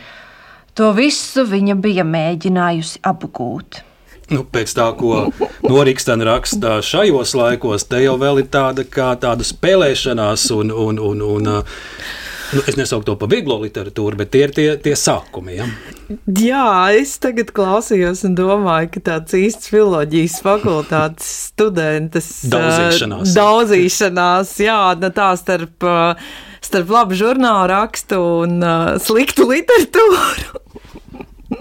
To 0.78 0.90
visu 0.97 1.44
viņa 1.47 1.76
bija 1.82 2.04
mēģinājusi 2.06 3.00
apgūt. 3.06 3.85
Nu, 4.30 4.44
pēc 4.47 4.73
tā, 4.78 4.87
ko 4.94 5.26
Norikstena 5.66 6.28
raksta 6.28 6.76
šajos 6.87 7.35
laikos, 7.35 7.85
te 7.90 7.99
jau 8.04 8.14
ir 8.38 8.47
tāda, 8.47 8.85
tāda 9.18 9.47
spēlēšanās 9.47 10.47
un, 10.54 10.70
un, 10.70 11.00
un, 11.02 11.25
un 11.26 11.49
Nu, 12.50 12.62
es 12.66 12.76
nesaucu 12.78 13.07
to 13.07 13.14
par 13.21 13.30
vieglo 13.30 13.61
literatūru, 13.62 14.19
bet 14.19 14.33
tie 14.35 14.42
ir 14.47 14.54
tie, 14.54 14.66
tie 14.83 14.95
sākumi. 14.99 15.57
Ja? 15.61 15.66
Jā, 16.40 16.66
es 16.99 17.14
tagad 17.23 17.52
klausījos 17.54 18.25
un 18.26 18.35
domāju, 18.38 18.90
ka 18.97 19.04
tāds 19.11 19.37
īsts 19.38 19.71
filozofijas 19.71 20.40
fakultātes 20.42 21.28
students 21.50 22.33
daudzīšanās. 22.50 23.35
daudzīšanās, 23.37 24.54
jā, 24.66 24.80
nu 24.99 25.12
tā 25.14 25.28
starp, 25.38 25.87
starp 26.66 26.97
labu 26.97 27.19
žurnālu 27.19 27.69
rakstu 27.71 28.19
un 28.42 28.59
uh, 28.59 28.97
sliktu 29.02 29.47
literatūru. 29.52 30.66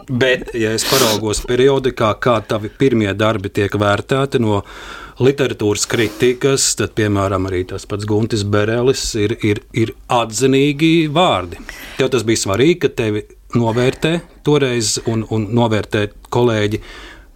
Bet, 0.10 0.51
ja 0.58 0.72
es 0.74 0.86
paraugos 0.89 1.41
periodikā, 1.46 2.15
kā 2.22 2.39
tavi 2.46 2.69
pirmie 2.69 3.12
darbi 3.17 3.50
tiek 3.53 3.74
vērtēti 3.77 4.41
no 4.41 4.63
literatūras 5.23 5.85
kritikas, 5.89 6.71
tad, 6.79 6.93
piemēram, 6.97 7.49
arī 7.49 7.65
tas 7.69 7.85
pats 7.89 8.07
Guntis 8.07 8.45
Berelis 8.47 9.03
ir, 9.19 9.35
ir, 9.45 9.61
ir 9.75 9.93
atzinīgi 10.11 11.09
vārdi. 11.13 11.59
Tev 11.99 12.11
tas 12.13 12.25
bija 12.27 12.45
svarīgi, 12.45 12.79
ka 12.85 12.91
tevi 13.01 13.25
novērtē 13.57 14.19
toreiz 14.47 14.97
un, 15.09 15.25
un 15.33 15.49
novērtē 15.55 16.07
kolēģi. 16.31 16.83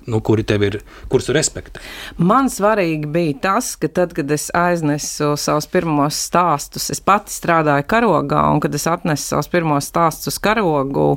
Nu, 0.03 0.19
kuri 0.19 0.43
tev 0.43 0.65
ir, 0.67 0.81
kurus 1.07 1.29
respektē? 1.31 1.79
Man 2.19 2.49
svarīgi 2.51 3.07
bija 3.07 3.37
tas, 3.45 3.69
ka 3.79 3.87
tad, 3.87 4.11
kad 4.17 4.31
es 4.35 4.49
aiznesu 4.51 5.29
savus 5.39 5.69
pirmos 5.71 6.17
stāstus, 6.27 6.89
es 6.91 6.99
pati 6.99 7.31
strādāju 7.31 7.87
karogā, 7.87 8.41
un 8.51 8.59
kad 8.63 8.75
es 8.75 8.83
atnesu 8.91 9.29
savus 9.29 9.47
pirmos 9.53 9.87
stāstus 9.87 10.33
uz 10.33 10.41
karogu 10.43 11.13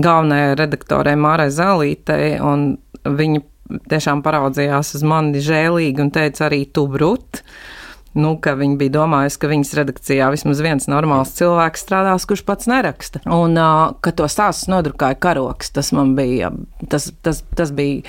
galvenajai 0.00 0.56
redaktorai 0.56 1.18
Mārai 1.20 1.50
Zalītei, 1.52 2.38
un 2.40 2.70
viņa 3.04 3.44
tiešām 3.90 4.24
paraudzījās 4.24 4.94
uz 4.98 5.06
mani 5.06 5.42
žēlīgi 5.44 6.04
un 6.04 6.12
teica 6.14 6.48
arī 6.48 6.64
tu 6.72 6.86
brut. 6.90 7.44
Nu, 8.14 8.36
ka 8.38 8.52
viņi 8.54 8.76
bija 8.78 8.92
domājuši, 8.94 9.38
ka 9.42 9.48
viņas 9.50 9.72
redakcijā 9.74 10.28
vismaz 10.30 10.60
viens 10.62 10.84
normāls 10.86 11.32
cilvēks 11.34 11.82
strādās, 11.82 12.26
kurš 12.30 12.44
pats 12.46 12.68
neraksta. 12.70 13.18
Un 13.26 13.58
ka 14.06 14.12
to 14.14 14.28
stāstu 14.30 14.70
nodrukāja 14.70 15.18
karoks. 15.18 15.72
Tas 15.74 15.90
man 15.96 16.12
bija, 16.14 16.52
tas, 16.92 17.08
tas, 17.26 17.42
tas 17.58 17.72
bija, 17.74 18.04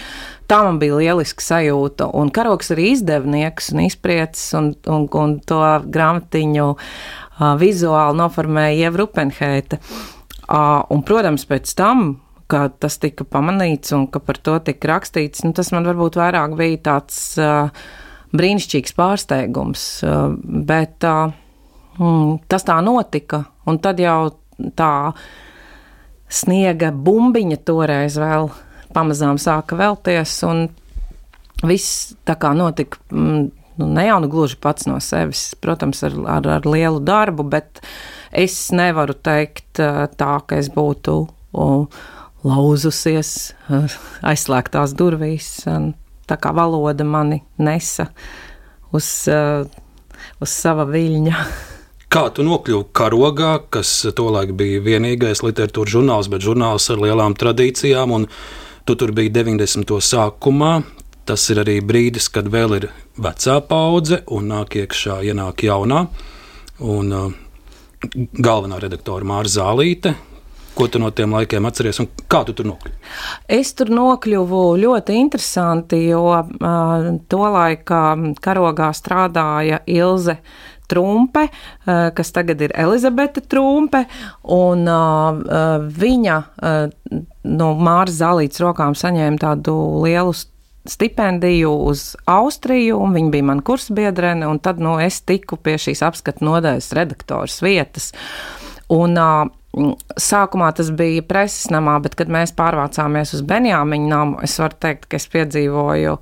tā 0.46 0.60
man 0.68 0.78
bija 0.82 1.00
lieliska 1.00 1.42
sajūta. 1.42 2.12
Un 2.22 2.30
karoks 2.30 2.70
arī 2.76 2.92
izdevnieks 2.94 3.72
un 3.74 3.82
izpriecis 3.88 4.54
un, 4.60 4.76
un, 4.86 5.08
un 5.10 5.40
to 5.42 5.64
grāmatiņu 5.90 6.68
vizuāli 7.66 8.22
noformēja 8.22 8.86
Ieva 8.86 9.02
Rupenheita. 9.02 9.82
Uh, 10.46 10.86
un, 10.94 11.02
protams, 11.02 11.48
pēc 11.50 11.74
tam 11.74 12.12
ka 12.56 12.70
tas 12.80 12.96
tika 13.02 13.28
pamanīts 13.28 13.92
un 13.96 14.08
ka 14.12 14.22
par 14.24 14.40
to 14.40 14.56
tika 14.64 14.94
rakstīts, 14.94 15.44
nu, 15.44 15.52
tas 15.56 15.74
man 15.76 15.88
varbūt 15.90 16.20
vairāk 16.20 16.56
bija 16.60 16.82
tāds 16.88 17.18
uh, 17.42 17.68
brīnišķīgs 18.36 18.96
pārsteigums. 18.96 19.88
Uh, 20.06 20.38
bet 20.40 21.04
uh, 21.08 21.34
mm, 22.00 22.46
tas 22.52 22.64
tā 22.68 22.78
notika, 22.86 23.44
un 23.68 23.82
tad 23.84 24.00
jau 24.00 24.32
tā 24.80 24.94
sniega 26.32 26.94
bumbiņa 26.96 27.60
toreiz 27.68 28.16
vēl 28.20 28.50
pamazām 28.96 29.40
sāka 29.42 29.76
velties, 29.80 30.38
un 30.48 30.70
viss 31.68 32.16
tā 32.28 32.38
kā 32.40 32.56
notika. 32.56 33.04
Mm, 33.12 33.52
nu, 33.82 33.92
ne 34.00 34.08
jau 34.08 34.22
nu 34.24 34.32
gluži 34.32 34.62
pats 34.64 34.88
no 34.88 35.02
sevis, 35.04 35.50
protams, 35.60 36.06
ar, 36.08 36.16
ar, 36.38 36.52
ar 36.62 36.72
lielu 36.72 37.04
darbu, 37.04 37.44
bet 37.52 37.84
es 38.32 38.56
nevaru 38.76 39.18
teikt 39.20 39.84
tā, 40.16 40.34
ka 40.48 40.64
es 40.64 40.72
būtu 40.72 41.20
lauzusies 42.46 43.54
aizslēgtās 44.32 44.96
durvīs. 44.98 45.50
Tā 46.26 46.38
kā 46.42 46.52
valoda 46.58 47.06
mani 47.06 47.44
nesa 47.62 48.08
uz, 48.96 49.08
uh, 49.30 49.66
uz 50.42 50.52
sava 50.54 50.88
viļņa. 50.90 51.46
Kā 52.16 52.30
tu 52.32 52.46
nokļuvi 52.48 52.86
karogā, 52.96 53.58
kas 53.74 53.90
tolaik 54.16 54.54
bija 54.56 54.80
vienīgais 54.80 55.42
literatūras 55.44 55.98
žurnāls, 55.98 56.30
bet 56.32 56.46
žurnāls 56.46 56.86
ar 56.94 57.02
lielām 57.02 57.34
tradīcijām, 57.36 58.14
un 58.16 58.28
tu 58.88 58.96
tur 58.96 59.12
biji 59.12 59.34
90. 59.36 59.98
sākumā. 60.00 60.78
Tas 61.28 61.42
ir 61.50 61.60
arī 61.64 61.80
brīdis, 61.82 62.30
kad 62.32 62.48
vēl 62.54 62.78
ir 62.78 62.86
vecā 63.20 63.58
paudze, 63.68 64.22
un 64.32 64.48
nāk 64.54 64.78
iekšā, 64.80 65.18
ienāk 65.28 65.66
jaunā. 65.66 66.06
Un, 66.86 67.12
uh, 67.12 67.34
galvenā 68.14 68.80
redaktora 68.82 69.26
Māra 69.28 69.50
Zālīte, 69.50 70.14
Ko 70.76 70.88
tu 70.92 71.00
no 71.00 71.10
tiem 71.16 71.32
laikiem 71.32 71.66
atceries 71.70 72.02
un 72.04 72.10
kā 72.32 72.44
tu 72.48 72.56
tur 72.58 72.68
nokļuvi? 72.68 72.98
Es 73.58 73.72
tur 73.80 73.92
nokļuvu 73.96 74.64
ļoti 74.82 75.16
interesanti, 75.22 76.02
jo 76.10 76.24
uh, 76.36 77.10
tolaik 77.32 77.86
karogā 78.44 78.92
strādāja 78.96 79.84
Ilze. 79.88 80.40
Trumpe, 80.86 81.48
kas 81.86 82.30
tagad 82.30 82.60
ir 82.62 82.74
Elizabete 82.78 83.42
Trumpe, 83.50 84.04
un 84.54 84.84
uh, 84.86 85.40
viņa 85.90 86.36
uh, 86.38 87.22
no 87.50 87.72
Māras 87.82 88.20
Zālītes 88.20 88.62
rokām 88.62 88.94
saņēma 88.94 89.42
tādu 89.42 89.74
lielu 90.04 90.36
stipendiju 90.86 91.72
uz 91.90 92.12
Austriju, 92.30 93.00
un 93.02 93.18
viņa 93.18 93.34
bija 93.34 93.48
mana 93.50 93.66
kursbiedrene, 93.66 94.46
un 94.46 94.62
tad 94.62 94.82
nu, 94.84 95.00
es 95.02 95.24
tiku 95.26 95.58
pie 95.58 95.80
šīs 95.82 96.06
apskatu 96.06 96.46
nodaļas 96.46 96.92
redaktoras 96.98 97.58
vietas. 97.66 98.12
Un, 98.94 99.18
uh, 99.18 99.50
Sākumā 99.76 100.70
tas 100.76 100.88
bija 100.96 101.24
preses 101.28 101.68
namā, 101.74 101.98
bet, 102.04 102.14
kad 102.16 102.30
mēs 102.32 102.54
pārvācāmies 102.56 103.34
uz 103.36 103.42
Benjāmiņu 103.48 104.08
namu, 104.08 104.38
es 104.46 104.56
varu 104.62 104.78
teikt, 104.80 105.10
ka 105.12 105.20
es 105.20 105.28
piedzīvoju 105.34 106.16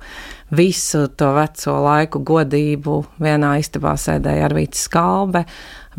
visu 0.54 1.04
to 1.14 1.30
veco 1.36 1.76
laiku 1.84 2.22
godību. 2.26 2.96
Vienā 3.22 3.52
istabā 3.62 3.94
sēdēja 4.00 4.48
Arvīts 4.48 4.82
Skalbe, 4.88 5.44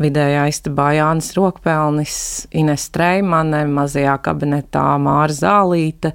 vidējā 0.02 0.44
istabā 0.52 0.90
Jānis 0.98 1.32
Rokpelnis, 1.38 2.18
Ines 2.56 2.90
Treimane, 2.92 3.64
mazajā 3.72 4.18
kabinetā 4.28 4.84
Māra 5.00 5.32
Zālīte. 5.32 6.12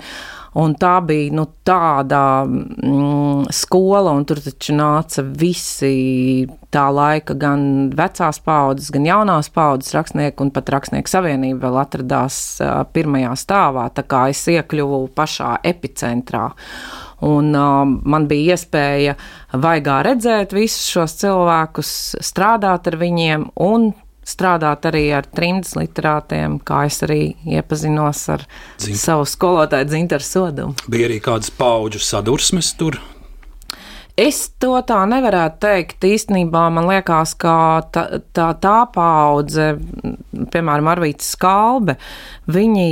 Un 0.60 0.74
tā 0.76 0.98
bija 1.08 1.32
nu, 1.32 1.46
tāda 1.64 2.44
mm, 2.44 3.46
skola, 3.56 4.12
un 4.12 4.26
tur 4.28 4.42
taču 4.44 4.76
nāca 4.76 5.24
visi 5.24 6.44
tā 6.72 6.90
laika, 6.92 7.38
gan 7.40 7.64
vecās 7.96 8.42
paudzes, 8.44 8.90
gan 8.92 9.08
jaunās 9.08 9.48
paudzes 9.54 9.96
rakstnieki, 9.96 10.44
un 10.44 10.52
pat 10.52 10.74
rakstnieku 10.76 11.12
savienība 11.12 11.70
vēl 11.70 11.80
atradās 11.86 12.42
pirmajā 12.92 13.32
stāvā. 13.40 13.88
Tā 13.96 14.04
kā 14.04 14.26
es 14.34 14.44
iekļuvu 14.52 15.06
pašā 15.16 15.54
epicentrā. 15.72 16.50
Un 17.22 17.52
uh, 17.54 17.86
man 17.86 18.26
bija 18.28 18.58
iespēja 18.58 19.16
vaigā 19.54 20.00
redzēt 20.08 20.56
visus 20.58 20.88
šos 20.90 21.20
cilvēkus, 21.22 21.92
strādāt 22.26 22.90
ar 22.92 22.98
viņiem 22.98 23.52
un 23.62 23.92
strādāt 24.28 24.86
arī 24.90 25.06
ar 25.18 25.28
trimdas 25.30 25.74
literātiem, 25.78 26.60
kā 26.66 26.86
es 26.90 27.02
arī 27.06 27.34
iepazinos 27.48 28.28
ar 28.34 28.46
Zin. 28.82 28.98
savu 28.98 29.26
skolotāju 29.30 29.90
Dzintaru 29.90 30.28
Sodumu. 30.28 30.78
Bija 30.92 31.10
arī 31.10 31.22
kādas 31.24 31.54
paudžu 31.54 32.02
sadursmes 32.04 32.74
tur? 32.78 33.00
Es 34.20 34.44
to 34.60 34.76
tā 34.86 35.00
nevarētu 35.08 35.58
teikt. 35.64 36.04
Īstenībā 36.06 36.66
man 36.74 36.86
liekas, 36.90 37.32
ka 37.40 37.54
tā, 37.96 38.04
tā, 38.36 38.50
tā 38.60 38.76
paudze, 38.94 39.70
piemēram, 40.52 40.90
Arvīts 40.92 41.32
Skalbe, 41.34 41.96
viņi, 42.52 42.90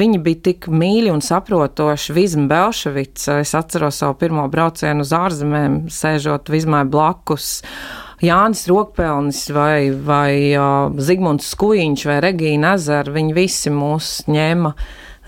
viņi 0.00 0.20
bija 0.22 0.42
tik 0.50 0.68
mīļi 0.68 1.10
un 1.14 1.24
saprotoši. 1.24 2.14
Vizma 2.14 2.46
Belševica, 2.52 3.40
es 3.40 3.56
atceros 3.56 4.02
savu 4.04 4.18
pirmo 4.20 4.44
braucienu 4.52 5.02
uz 5.02 5.16
ārzemēm, 5.16 5.80
sēžot 5.90 6.52
Vizmai 6.52 6.84
blakus. 6.92 7.56
Uh, 7.64 8.09
Jānis 8.20 8.66
Rokpelnis 8.68 9.46
vai, 9.56 9.90
vai 10.04 10.52
uh, 10.52 10.90
Zigmunds 11.00 11.54
Skuiņš 11.54 12.04
vai 12.08 12.18
Regīna 12.26 12.74
Ezera, 12.76 13.14
viņi 13.14 13.36
visi 13.36 13.72
mūs 13.72 14.18
ņēma 14.28 14.74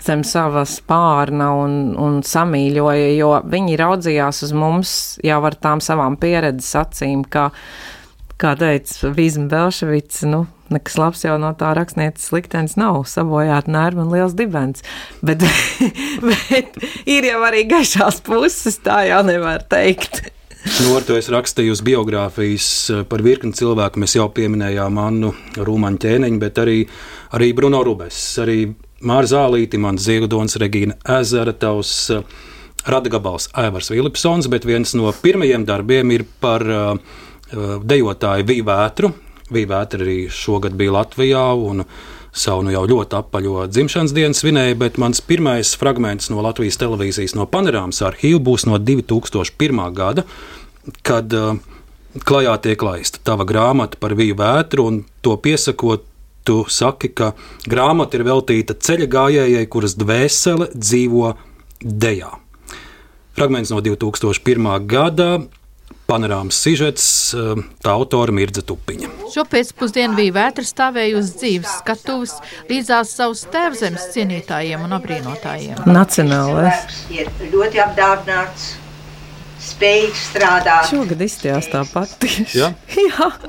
zem 0.03 0.21
savas 0.27 0.75
pārna 0.85 1.49
un, 1.57 1.77
un 1.97 2.19
samīļoja, 2.27 3.09
jo 3.17 3.31
viņi 3.49 3.79
raudzījās 3.79 4.43
uz 4.45 4.53
mums 4.53 4.93
jau 5.25 5.39
ar 5.47 5.57
tām 5.63 5.81
savām 5.83 6.19
pieredzes 6.21 6.75
acīm, 6.83 7.23
ka, 7.23 7.49
kā 8.37 8.53
teica 8.59 9.13
Vīzma 9.15 9.47
Belševica, 9.49 10.27
nu, 10.29 10.43
nekas 10.73 10.99
labs 10.99 11.23
jau 11.25 11.39
no 11.41 11.53
tā 11.57 11.71
rakstnieces 11.77 12.33
liktenis 12.35 12.77
nav, 12.79 13.03
sabojāt 13.09 13.71
nervi 13.71 14.03
un 14.03 14.13
liels 14.13 14.37
dibens, 14.37 14.85
bet, 15.25 15.45
bet 16.27 16.79
ir 17.09 17.31
jau 17.31 17.41
arī 17.47 17.65
gaišās 17.71 18.21
puses, 18.27 18.81
tā 18.83 19.05
jau 19.09 19.23
nevar 19.25 19.65
teikt. 19.71 20.25
Nortu 20.63 21.17
es 21.19 21.27
rakstīju 21.27 21.75
biogrāfijas 21.83 22.67
eh, 22.89 23.01
par 23.07 23.23
virkni 23.25 23.51
cilvēku. 23.55 23.99
Mēs 23.99 24.15
jau 24.15 24.29
pieminējām 24.31 24.99
Annu 25.01 25.33
Rūmaņu 25.59 25.99
ķēniņu, 26.05 26.39
bet 26.39 26.61
arī, 26.63 26.77
arī 27.35 27.49
Bruno 27.57 27.81
Rubes, 27.83 28.19
arī 28.39 28.71
Māra 29.03 29.27
Zālīti, 29.27 29.81
mans 29.83 30.05
Ziedons, 30.05 30.55
Regīna 30.61 30.95
Ezera, 31.19 31.51
tavs 31.51 31.91
uh, 32.15 32.23
radagabals 32.87 33.49
Aivars 33.59 33.91
Vilipsons, 33.91 34.47
bet 34.47 34.63
viens 34.63 34.95
no 34.95 35.11
pirmajiem 35.11 35.67
darbiem 35.67 36.15
ir 36.15 36.23
par 36.39 36.63
uh, 36.63 37.19
dejotāju 37.83 38.47
Vīvētru. 38.47 39.11
Vīvētra 39.53 40.07
arī 40.07 40.17
šogad 40.31 40.79
bija 40.79 40.95
Latvijā. 40.95 41.43
Un, 41.59 41.83
uh, 41.83 42.22
savu 42.33 42.65
nu 42.65 42.73
jau 42.73 42.83
ļoti 42.89 43.17
apaļo 43.19 43.67
dzimšanas 43.69 44.13
dienu 44.15 44.37
svinēja, 44.37 44.77
bet 44.79 44.97
mans 45.01 45.21
pirmais 45.21 45.75
fragments 45.79 46.31
no 46.33 46.41
Latvijas 46.41 46.79
televīzijas 46.81 47.35
no 47.37 47.45
panorāmas 47.49 48.01
arhīva 48.05 48.41
būs 48.49 48.65
no 48.69 48.79
2001. 48.81 49.83
gada, 49.93 50.25
kad 51.05 51.33
uh, 51.37 51.59
klajā 52.25 52.55
tiek 52.65 52.85
laista 52.85 53.21
tava 53.23 53.45
grāmata 53.47 54.01
par 54.01 54.17
vīju 54.17 54.37
vētru, 54.41 54.87
un 54.89 55.01
to 55.25 55.37
piesakot, 55.37 56.05
tu 56.43 56.63
saki, 56.67 57.13
ka 57.15 57.31
grāmata 57.69 58.19
ir 58.19 58.25
veltīta 58.27 58.75
ceļa 58.75 59.07
gājējai, 59.13 59.67
kuras 59.71 59.95
dvēsele 59.95 60.73
dzīvo 60.75 61.35
dejā. 61.79 62.33
Fragments 63.33 63.71
no 63.73 63.79
2001. 63.81 64.67
gada 64.89 65.29
panorāmas 66.09 66.59
sižets, 66.63 67.05
eh, 67.33 67.63
tā 67.83 67.95
autora 67.95 68.33
Mirza 68.35 68.61
Tupiņa. 68.61 69.09
Šo 69.33 69.45
pēcpusdienu 69.49 70.17
bija 70.19 70.35
vētra 70.37 70.65
stāvēja 70.67 71.17
uz 71.19 71.33
dzīves 71.39 71.79
skatuves 71.81 72.35
līdzās 72.69 73.15
savus 73.17 73.45
tēvzemes 73.53 74.09
cienītājiem 74.13 74.83
un 74.83 74.97
apbrīnotājiem. 74.99 75.83
Nacionālais. 75.89 76.87
Ir 77.13 77.31
ļoti 77.53 77.81
apdāvināts, 77.83 78.73
spējīgs 79.71 80.25
strādāt. 80.31 80.89
Šogad 80.91 81.23
izstījās 81.27 81.69
tāpat. 81.73 82.15
Ja? 82.53 82.73
Jā. 82.93 83.31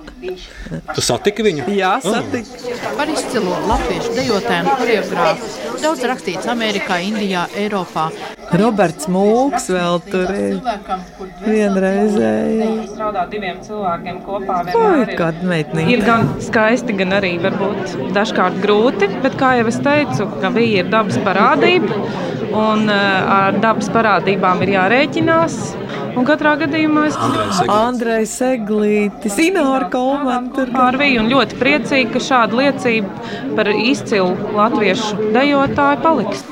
Tu 0.96 1.02
satiki 1.04 1.44
viņu? 1.44 1.66
Jā, 1.76 1.98
satiku. 2.00 2.56
Oh. 2.72 2.94
Par 2.96 3.10
izcilo 3.12 3.58
latviešu 3.68 4.14
dejotāju 4.16 4.64
un 4.64 4.78
choreogrāfu 4.80 5.74
daudz 5.84 6.04
rakstīts 6.08 6.48
Amerikā, 6.48 6.96
Indijā, 7.04 7.44
Eiropā 7.60 8.06
Roberts 8.58 9.08
Mūks 9.10 9.66
vēl 9.72 9.98
tur 10.06 10.30
ir. 10.32 10.58
Vienreizēji. 11.44 12.68
strādā 12.92 13.24
diviem 13.30 13.60
cilvēkiem 13.64 14.20
kopā. 14.24 14.60
Oi, 14.78 15.16
kāda 15.18 15.48
meitene. 15.48 15.86
Ir 15.92 16.04
gan 16.06 16.28
skaisti, 16.44 16.96
gan 16.96 17.16
arī 17.18 17.34
varbūt 17.42 17.96
dažkārt 18.16 18.60
grūti, 18.64 19.08
bet 19.24 19.38
kā 19.40 19.54
jau 19.60 19.68
es 19.72 19.80
teicu, 19.84 20.28
ka 20.40 20.52
viņa 20.54 20.84
ir 20.84 20.92
dabas 20.92 21.18
parādība 21.26 22.00
un 22.54 22.86
uh, 22.86 23.34
ar 23.38 23.58
dabas 23.62 23.90
parādībām 23.92 24.62
ir 24.64 24.76
jārēķinās. 24.76 25.58
Un 26.14 26.26
katrā 26.28 26.54
gadījumā 26.60 27.08
es 27.08 27.16
Andrejs 27.70 28.34
Eglītis, 28.46 29.38
Ināra 29.42 29.88
Kolmanta 29.92 30.66
ar 30.84 30.98
viņu 31.00 31.24
un 31.24 31.30
ļoti 31.32 31.58
priecīgi, 31.58 32.10
ka 32.14 32.22
šāda 32.22 32.60
liecība 32.60 33.54
par 33.58 33.70
izcilu 33.74 34.52
latviešu 34.54 35.32
dejotāju 35.34 36.04
paliks. 36.04 36.44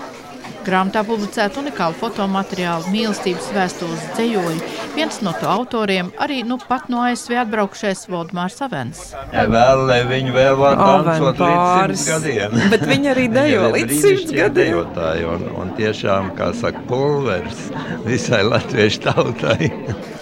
Grāmatā 0.62 1.02
publicēta 1.06 1.58
unikāla 1.58 1.96
fotomateriāla 1.98 2.90
mīlestības 2.92 3.48
vēstules 3.54 4.04
dzējoļi. 4.14 4.60
Viens 4.94 5.18
no 5.26 5.32
to 5.34 5.48
autoriem 5.50 6.12
arī 6.22 6.42
nu 6.46 6.58
pat 6.60 6.86
no 6.92 7.00
ASV 7.02 7.34
atbraukšais 7.42 8.04
Valdemārs 8.12 8.60
Avens. 8.62 9.02
Ja 9.34 9.46
vēl, 9.50 9.84
viņu 10.10 10.34
vēl 10.36 10.58
var 10.60 10.78
tancot 10.78 11.42
līdz 11.42 11.58
pāris. 11.58 12.04
simts 12.04 12.10
gadiem. 12.12 12.56
Bet 12.74 12.86
viņi 12.86 13.12
arī 13.14 13.26
dejo 13.32 13.68
līdz 13.74 13.94
simts 14.04 14.30
gadiem. 14.30 14.60
dejotāji 14.60 15.28
Un, 15.32 15.46
un 15.64 15.74
tiešām, 15.78 16.32
kā 16.38 16.52
saka, 16.58 16.82
pulveris 16.90 17.68
visai 18.06 18.42
latviešu 18.46 19.06
tautai. 19.08 19.70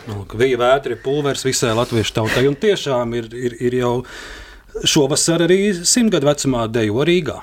Nu, 0.08 0.22
ka 0.28 0.40
Vija 0.40 0.60
vētra 0.60 0.96
ir 0.96 1.02
pulveris 1.04 1.44
visai 1.46 1.74
latviešu 1.76 2.16
tautai, 2.16 2.46
un 2.48 2.56
tiešām 2.60 3.18
ir, 3.18 3.28
ir, 3.36 3.58
ir 3.60 3.82
jau 3.82 3.94
šovasar 4.86 5.44
arī 5.44 5.72
simtgadu 5.86 6.28
vecumā 6.28 6.66
dejo 6.72 7.04
Rīgā. 7.06 7.36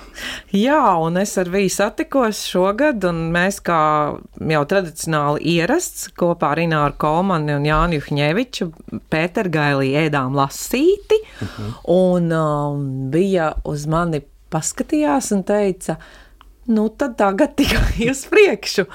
Jā, 0.56 0.82
un 1.04 1.20
es 1.22 1.36
ar 1.40 1.50
viņu 1.54 1.72
satikos 1.74 2.42
šogad, 2.50 3.04
un 3.10 3.28
mēs 3.34 3.60
kā 3.66 3.82
jau 4.54 4.64
tradicionāli 4.72 5.58
ierasts 5.58 6.10
kopā 6.18 6.54
ar 6.56 6.62
Ināru 6.64 6.98
Kolmani 7.02 7.56
un 7.58 7.68
Jānu 7.68 8.00
Juhņeviču 8.00 8.70
Pētergailī 9.12 9.94
ēdām 10.06 10.38
lasīti, 10.38 11.20
un 11.94 12.32
um, 12.36 12.88
bija 13.14 13.52
uz 13.68 13.86
mani 13.90 14.24
paskatījās 14.54 15.34
un 15.36 15.44
teica, 15.48 15.98
nu 16.72 16.88
tad 16.90 17.18
tagad 17.20 17.58
tikai 17.60 18.10
uz 18.12 18.26
priekšu. 18.32 18.88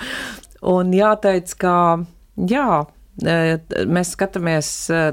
Un 0.73 0.93
jāteic, 0.95 1.55
ka 1.59 1.75
jā, 2.39 2.85
mēs 3.21 4.15
skatāmies 4.17 4.69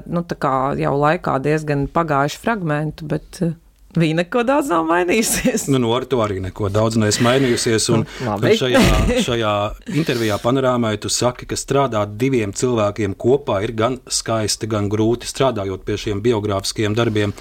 nu, 0.08 0.24
tā 0.24 0.38
kā 0.40 0.54
jau 0.80 0.94
laikā 0.96 1.40
diezgan 1.44 1.88
pagājuši 1.92 2.40
fragmentu, 2.40 3.10
bet 3.12 3.42
viņa 3.98 4.20
neko 4.22 4.44
daudz 4.46 4.70
nav 4.70 4.86
mainījusies. 4.90 5.66
Nu, 5.72 5.80
no 5.82 5.92
ar 5.98 6.06
to 6.10 6.22
arī 6.24 6.40
neko 6.44 6.70
daudz 6.74 7.00
neesmu 7.02 7.26
mainījusies. 7.28 7.90
Un, 7.96 8.06
un 8.30 8.46
šajā, 8.62 8.84
šajā 9.26 9.54
intervijā 10.00 10.38
panorāmai 10.44 10.96
tu 11.02 11.12
saki, 11.12 11.48
ka 11.50 11.58
strādāt 11.60 12.16
diviem 12.22 12.54
cilvēkiem 12.54 13.18
kopā 13.20 13.64
ir 13.66 13.74
gan 13.78 14.00
skaisti, 14.06 14.70
gan 14.70 14.90
grūti 14.92 15.30
strādājot 15.30 15.84
pie 15.88 15.98
šiem 16.06 16.24
biogrāfiskiem 16.26 16.98
darbiem. 16.98 17.36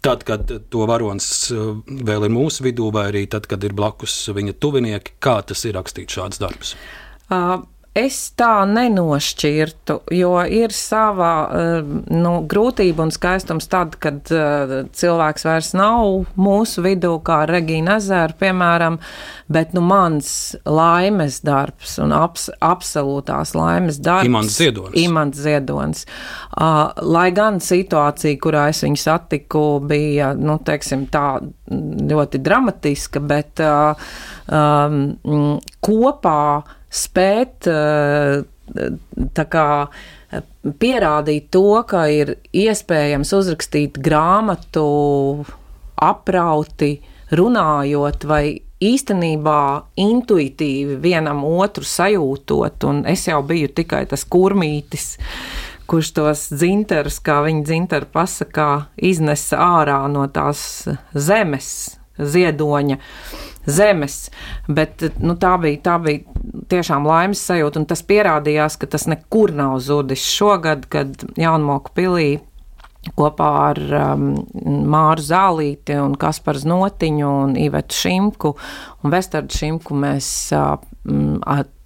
Tad, 0.00 0.22
kad 0.24 0.48
to 0.72 0.86
varonis 0.88 1.50
vēl 1.52 2.24
ir 2.24 2.32
mūsu 2.32 2.64
vidū, 2.64 2.86
vai 2.94 3.10
arī 3.10 3.26
tad, 3.28 3.44
kad 3.50 3.60
ir 3.66 3.74
blakus 3.76 4.14
viņa 4.32 4.56
tuvinieki, 4.56 5.18
kā 5.20 5.42
tas 5.44 5.66
ir 5.68 5.76
rakstīt 5.76 6.16
šāds 6.16 6.40
darbs. 6.40 6.72
Uh, 7.28 7.60
Es 7.90 8.16
tā 8.38 8.62
nenošķirtu, 8.70 9.96
jo 10.14 10.34
ir 10.46 10.70
sava 10.70 11.30
uh, 11.50 11.88
nu, 12.14 12.36
grūtība 12.46 13.02
un 13.02 13.10
skaistums 13.10 13.66
tad, 13.72 13.96
kad 13.98 14.30
uh, 14.30 14.74
cilvēks 14.94 15.46
vairs 15.48 15.72
nav 15.74 16.28
mūsu 16.38 16.84
vidū, 16.86 17.16
kā 17.26 17.40
Regīna 17.50 17.98
Ezera, 17.98 18.36
piemēram, 18.38 19.00
bet 19.50 19.74
nu, 19.74 19.82
mans 19.82 20.30
laimes 20.62 21.40
darbs 21.42 21.98
un 21.98 22.14
abs, 22.14 22.46
absolūtās 22.62 23.56
laimes 23.58 23.98
darbs. 23.98 24.30
Imants 24.30 24.62
Ziedonis. 24.62 25.02
Imants 25.02 25.42
Ziedonis. 25.42 26.06
Lai 27.02 27.28
gan 27.34 27.58
situācija, 27.58 28.38
kurā 28.38 28.68
es 28.70 28.86
viņu 28.86 29.02
satiku, 29.02 29.66
bija 29.82 30.30
nu, 30.38 30.60
teiksim, 30.62 31.08
tā, 31.10 31.40
ļoti 31.66 32.38
dramatiska, 32.38 33.22
bet 33.34 33.66
um, 33.66 35.00
kopā 35.82 36.42
spēt 36.90 37.70
uh, 37.70 38.40
tā 39.36 39.44
kā 39.50 39.66
uh, 39.86 40.00
pierādīt 40.80 41.50
to, 41.54 41.82
ka 41.88 42.06
ir 42.12 42.36
iespējams 42.54 43.32
uzrakstīt 43.34 43.98
grāmatu 44.02 44.84
aprauti, 46.00 46.98
runājot 47.34 48.26
vai 48.26 48.44
īstenībā 48.80 49.60
intuitīvi 50.00 50.96
vienam 51.02 51.42
otru 51.44 51.84
sajūtot, 51.84 52.86
un 52.88 53.02
es 53.10 53.26
jau 53.28 53.42
biju 53.46 53.68
tikai 53.76 54.06
tas 54.10 54.24
kurmītis, 54.24 55.12
kurš 55.90 56.12
tos 56.16 56.46
dzinterus, 56.54 57.18
kā 57.22 57.40
viņa 57.44 57.66
dzinteru 57.66 58.08
pasakā, 58.14 58.70
iznesa 58.96 59.60
ārā 59.80 60.00
no 60.08 60.24
tās 60.32 60.62
zemes, 61.12 61.72
ziedoņa 62.16 63.00
zemes. 63.66 64.28
Bet 64.68 65.04
nu, 65.20 65.36
tā, 65.40 65.56
bija, 65.62 65.80
tā 65.84 65.96
bija 66.02 66.62
tiešām 66.70 67.08
laimes 67.08 67.42
sajūta, 67.48 67.82
un 67.82 67.88
tas 67.90 68.04
pierādījās, 68.06 68.78
ka 68.80 68.90
tas 68.90 69.08
nekur 69.10 69.54
nav 69.56 69.78
zudis 69.84 70.24
šogad, 70.36 70.86
kad 70.92 71.26
Jaunmoku 71.40 71.94
pilī 71.96 72.30
kopā 73.16 73.48
ar 73.70 73.78
um, 73.96 74.24
Māru 74.92 75.24
Zālīti 75.24 75.96
un 75.96 76.14
Kasparu 76.20 76.60
Znotiņu 76.60 77.30
un 77.46 77.54
Ivetu 77.56 77.96
Šimku 77.96 78.52
un 79.00 79.14
Vestardu 79.14 79.56
Šimku 79.56 79.96
mēs 79.96 80.28
uh, 80.56 80.76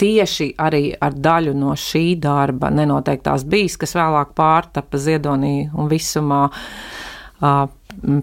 tieši 0.00 0.50
arī 0.58 0.88
ar 0.98 1.14
daļu 1.14 1.54
no 1.54 1.76
šī 1.78 2.16
darba 2.22 2.72
nenoteiktās 2.74 3.46
bijis, 3.46 3.78
kas 3.78 3.94
vēlāk 3.94 4.34
pārtapa 4.34 4.98
Ziedonī 4.98 5.70
un 5.70 5.90
visumā 5.92 6.48
uh, 6.50 7.66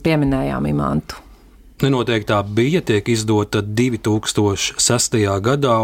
pieminējām 0.04 0.68
imantu. 0.74 1.31
Nenoteiktā 1.82 2.44
bija 2.46 2.78
tiek 2.86 3.08
izdota 3.10 3.64
2006. 3.66 5.16
gadā, 5.42 5.78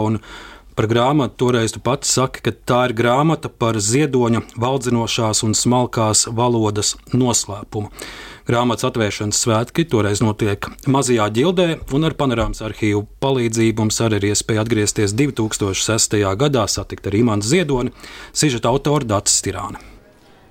par 0.77 0.87
grāmatu 0.91 1.33
toreiz 1.41 1.73
tu 1.73 1.81
pats 1.81 2.11
saki, 2.13 2.43
ka 2.45 2.53
tā 2.69 2.83
ir 2.89 2.93
grāmata 2.99 3.49
par 3.49 3.79
ziedoņa 3.81 4.43
valdzinošās 4.61 5.41
un 5.47 5.57
smalkās 5.57 6.27
valodas 6.29 6.93
noslēpumu. 7.17 7.89
Grāmatas 8.45 8.85
atvēršanas 8.91 9.41
svētki 9.41 9.87
toreiz 9.89 10.21
notiek 10.21 10.69
mazajā 10.85 11.31
ģildē, 11.33 11.67
un 11.97 12.05
ar 12.05 12.13
panorāmas 12.13 12.61
arhīvu 12.61 13.07
palīdzību 13.17 13.81
mums 13.81 14.01
arī 14.05 14.21
ir 14.21 14.31
iespēja 14.35 14.67
atgriezties 14.67 15.17
2006. 15.17 16.21
gadā, 16.37 16.69
satikt 16.69 17.09
ar 17.09 17.17
Imants 17.25 17.49
Ziedoni, 17.49 17.95
sižeta 18.37 18.69
autoru 18.69 19.09
Dācis 19.09 19.41
Tirāni. 19.41 19.96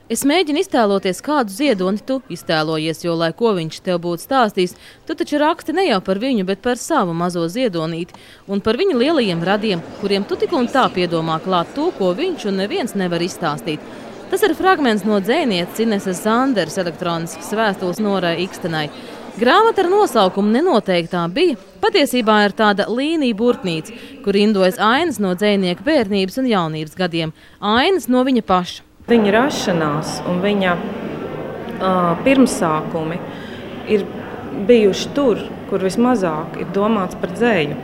Es 0.06 0.20
mēģinu 0.22 0.60
iztēloties, 0.62 1.18
kādu 1.18 1.50
ziedoni 1.50 1.98
tu 2.06 2.20
iztēlojies, 2.30 3.00
jo, 3.02 3.16
lai 3.18 3.32
ko 3.34 3.50
viņš 3.56 3.80
tev 3.88 3.96
būtu 4.04 4.22
stāstījis, 4.22 4.76
tu 5.02 5.16
taču 5.18 5.40
raksti 5.42 5.74
ne 5.74 5.88
jau 5.88 5.98
par 6.06 6.20
viņu, 6.22 6.44
bet 6.46 6.62
par 6.62 6.78
savu 6.78 7.10
mazo 7.10 7.42
ziedonīti 7.50 8.14
un 8.46 8.62
par 8.62 8.78
viņa 8.78 9.00
lielajiem 9.00 9.42
radiem, 9.42 9.82
kuriem 9.98 10.22
tu 10.22 10.38
tik 10.38 10.54
un 10.54 10.70
tā 10.70 10.84
piedomā 10.94 11.40
klāt 11.42 11.74
to, 11.74 11.88
ko 11.98 12.12
viņš 12.14 12.46
un 12.46 12.62
neviens 12.62 12.94
nevar 12.94 13.26
izstāstīt. 13.26 13.82
Tas 14.30 14.46
ir 14.46 14.54
fragments 14.54 15.02
no 15.02 15.18
dzēnietes 15.18 15.82
Ineses 15.82 16.22
Zanders 16.22 16.78
elektroniskas 16.78 17.50
vēstules 17.58 17.98
Norai 17.98 18.36
Ikstenai. 18.46 18.86
Grāmata 19.42 19.82
ar 19.82 19.90
nosaukumu 19.90 20.54
nenoteiktā 20.54 21.26
bija 21.34 21.58
patiesībā 21.82 22.44
ir 22.46 22.54
tāda 22.54 22.86
līnija 22.86 23.34
burtnīca, 23.42 23.98
kur 24.22 24.38
rindojas 24.38 24.78
ainas 24.78 25.18
no 25.18 25.34
dzēnieka 25.34 25.82
bērnības 25.82 26.44
un 26.44 26.52
jaunības 26.54 26.94
gadiem, 26.94 27.34
ainas 27.58 28.06
no 28.06 28.22
viņa 28.22 28.46
paša. 28.46 28.85
Viņa 29.06 29.30
rašanās 29.30 30.16
un 30.26 30.40
viņa 30.42 30.70
uh, 30.74 32.16
pirmsākumi 32.26 33.18
ir 33.94 34.02
bijuši 34.66 35.10
tur, 35.14 35.44
kur 35.68 35.84
vismazāk 35.86 36.56
ir 36.58 36.72
domāts 36.74 37.14
par 37.20 37.30
dzēju. 37.30 37.76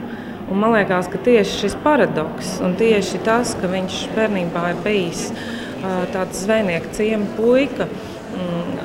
Un 0.51 0.59
man 0.59 0.73
liekas, 0.75 1.07
ka 1.13 1.21
tieši 1.23 1.61
šis 1.61 1.77
paradoks 1.85 2.57
un 2.67 2.75
tieši 2.81 3.21
tas, 3.23 3.53
ka 3.55 3.71
viņš 3.71 3.99
bērnībā 4.17 4.65
ir 4.73 4.81
bijis 4.83 5.29
uh, 5.31 6.03
tāds 6.11 6.41
zvejnieka 6.43 6.91
ciema 6.99 7.31
puika. 7.37 7.87
Mm, 8.35 8.81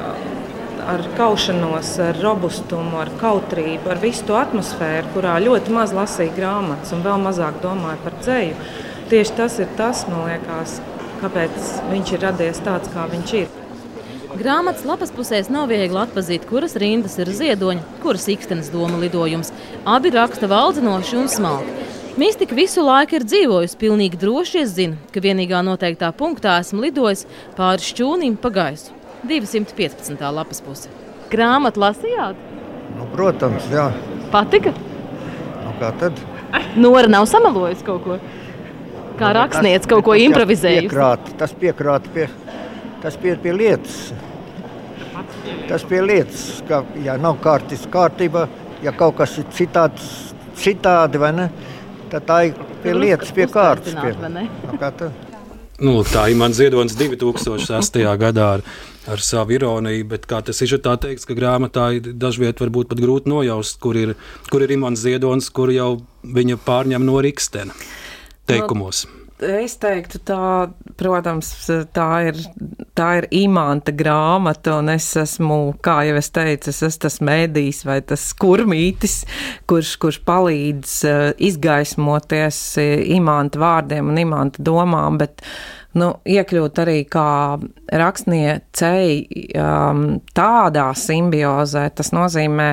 Ar 0.88 1.02
kaušanos, 1.18 1.90
ar 2.00 2.22
robustumu, 2.24 3.02
ar 3.02 3.10
kautrību, 3.20 3.90
ar 3.92 4.00
visu 4.00 4.24
to 4.30 4.38
atmosfēru, 4.40 5.10
kurā 5.16 5.34
ļoti 5.44 5.74
maz 5.76 5.92
lasīja 5.92 6.32
grāmatas 6.38 6.94
un 6.96 7.02
vēl 7.04 7.18
mazāk 7.26 7.58
domāja 7.66 8.00
par 8.06 8.16
dzēju. 8.22 8.70
Tieši 9.12 9.36
tas 9.42 9.58
ir 9.60 9.74
tas, 9.76 10.06
man 10.08 10.30
liekas, 10.30 10.78
kāpēc 11.22 11.72
viņš 11.92 12.14
ir 12.14 12.24
radies 12.26 12.62
tāds, 12.66 12.92
kā 12.94 13.08
viņš 13.12 13.34
ir. 13.42 13.56
Grāmatas 14.38 14.84
lapas 14.86 15.12
pusēs 15.16 15.48
nav 15.50 15.70
viegli 15.72 15.98
atzīt, 15.98 16.44
kuras 16.50 16.76
rindas 16.78 17.16
ir 17.18 17.32
ziedoņa, 17.34 17.86
kuras 18.04 18.28
ikstenes 18.30 18.70
doma 18.74 19.00
lidojums. 19.02 19.54
Abi 19.88 20.12
raksta 20.14 20.50
valdzinoši 20.52 21.18
un 21.18 21.30
smalki. 21.32 21.88
Mistika 22.18 22.56
visu 22.58 22.82
laiku 22.82 23.18
ir 23.18 23.26
dzīvojusi, 23.30 23.78
pilnīgi 23.78 24.18
droši 24.18 24.62
es 24.64 24.72
zinu, 24.74 24.98
ka 25.14 25.22
vienīgā 25.22 25.60
noteiktā 25.66 26.10
punktā 26.18 26.56
esmu 26.64 26.82
lidojis 26.88 27.28
pāri 27.58 27.86
šķūnim 27.88 28.40
pa 28.42 28.50
gaisu. 28.54 28.96
215. 29.30 30.24
lapas 30.34 30.62
puse. 30.66 30.90
Grāmatu 31.32 31.82
lasījāt? 31.84 32.40
Nu, 32.98 33.06
protams, 33.14 33.68
jā. 33.74 33.92
Patika? 34.34 34.74
Nu, 35.62 35.74
kā 35.82 35.94
tad? 36.02 36.20
Nora 36.78 37.10
nav 37.12 37.28
samalojusi 37.30 37.86
kaut 37.86 38.04
ko. 38.06 38.20
Kā 39.18 39.32
rakstnieks 39.34 39.90
kaut 39.90 40.06
ko 40.06 40.16
improvizējusi. 40.18 40.88
Piekrāt, 40.88 41.30
tas 41.40 41.54
piekrāt 41.58 42.08
pie, 42.14 42.28
tas 43.02 43.18
pie, 43.18 43.34
pie 43.42 43.54
lietas. 43.56 44.00
Tas 45.68 45.84
pie 45.88 46.00
lietas, 46.04 46.44
ka, 46.68 46.84
ja 47.04 47.18
nav 47.20 47.40
kārtis 47.44 47.88
kārtība, 47.92 48.46
ja 48.84 48.94
kaut 48.96 49.18
kas 49.18 49.38
ir 49.42 49.48
citāds, 49.56 50.06
citādi, 50.62 51.20
vai 51.22 51.34
ne, 51.36 51.48
tad 52.12 52.28
tā 52.30 52.42
ir 52.50 52.62
pie 52.84 52.94
lietas, 52.96 53.34
pie 53.36 53.50
kārtas. 53.52 53.98
Pie, 53.98 54.14
nu, 54.22 54.78
kā 54.78 54.92
tā? 54.96 55.10
Nu, 55.78 56.00
tā 56.08 56.30
ir 56.32 56.38
mans 56.40 56.58
ziedonis 56.58 56.96
2006. 56.98 58.00
gadā 58.22 58.48
ar, 58.58 58.66
ar 59.10 59.22
savu 59.22 59.58
ironiju, 59.58 60.08
bet 60.14 60.26
kā 60.30 60.40
tas 60.46 60.62
ir 60.62 60.78
teikts, 60.82 61.26
ka 61.26 61.38
grāmatā 61.38 61.90
dažviet 62.02 62.62
varbūt 62.62 62.94
pat 62.94 63.02
grūti 63.02 63.34
nojaust, 63.34 63.82
kur 63.82 63.98
ir, 63.98 64.16
kur 64.50 64.66
ir 64.66 64.74
imants 64.78 65.04
ziedonis, 65.06 65.50
kur 65.50 65.74
jau 65.74 65.96
viņa 66.24 66.62
pārņem 66.66 67.06
no 67.06 67.22
Rikstena 67.22 67.78
teikumos. 68.50 69.06
No. 69.06 69.24
Es 69.38 69.76
teiktu, 69.78 70.18
tā, 70.26 70.68
protams, 70.98 71.52
tā 71.94 72.08
ir, 72.26 72.40
tā 72.98 73.10
ir 73.20 73.28
imanta 73.38 73.94
grāmata, 73.94 74.80
un 74.82 74.90
es 74.90 75.12
esmu, 75.22 75.76
kā 75.86 76.00
jau 76.08 76.16
es 76.18 76.32
teicu, 76.34 76.72
es 76.72 76.82
esmu 76.88 77.04
tas 77.04 77.20
mēdījis 77.22 77.84
vai 77.86 78.00
tas 78.02 78.24
kurmītis, 78.34 79.20
kurš, 79.70 79.92
kurš 80.02 80.18
palīdz 80.26 80.96
uh, 81.06 81.20
izgaismoties 81.38 82.62
uh, 82.82 82.96
imanta 83.14 83.62
vārdiem 83.62 84.10
un 84.10 84.18
imanta 84.24 84.66
domām, 84.66 85.22
bet 85.22 85.46
nu, 86.02 86.10
iekļūt 86.26 86.82
arī 86.82 86.98
kā 87.06 87.30
rakstniecei 87.94 89.54
um, 89.54 90.04
tādā 90.34 90.88
simbiozē, 90.98 91.86
tas 91.94 92.10
nozīmē 92.10 92.72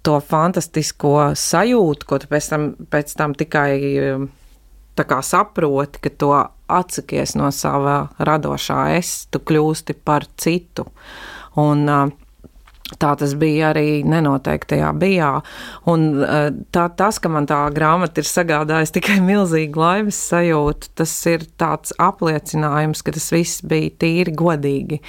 to 0.00 0.16
fantastisko 0.24 1.34
sajūtu, 1.36 2.08
ko 2.08 2.22
tu 2.24 2.32
pēc 2.32 2.50
tam, 2.54 2.68
pēc 2.88 3.16
tam 3.20 3.36
tikai. 3.36 3.70
Saproti, 4.96 6.00
ka 6.00 6.10
to 6.10 6.32
atsakies 6.72 7.36
no 7.36 7.50
sava 7.52 8.08
radošā 8.18 8.96
es, 8.96 9.26
tu 9.30 9.38
kļūsti 9.38 9.98
par 10.04 10.28
citu. 10.36 10.86
Un, 11.56 11.84
Tā 12.86 13.16
tas 13.18 13.32
bija 13.34 13.72
arī 13.72 14.04
nenoteiktajā 14.06 14.92
bijā. 14.94 15.30
Un 15.90 16.04
tā, 16.70 16.84
tas, 16.94 17.16
ka 17.18 17.30
man 17.34 17.48
tā 17.50 17.58
grāmata 17.74 18.22
ir 18.22 18.28
sagādājusi 18.30 18.94
tikai 19.00 19.16
milzīgu 19.26 19.82
laimes 19.82 20.20
sajūtu, 20.30 20.92
tas 20.94 21.14
ir 21.26 21.48
tāds 21.58 21.96
apliecinājums, 21.98 23.02
ka 23.02 23.16
tas 23.16 23.26
viss 23.34 23.64
bija 23.66 23.90
tīri 24.04 24.36
godīgi 24.38 25.00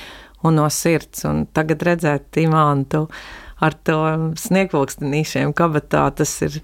un 0.42 0.58
no 0.58 0.66
sirds. 0.74 1.22
Un 1.30 1.46
tagad 1.54 1.86
redzēt 1.86 2.42
imantu 2.42 3.06
ar 3.62 3.78
to 3.86 4.00
sniegpulkstenīšiem 4.42 5.54
kabatā, 5.58 6.08
tas 6.18 6.34
ir 6.50 6.58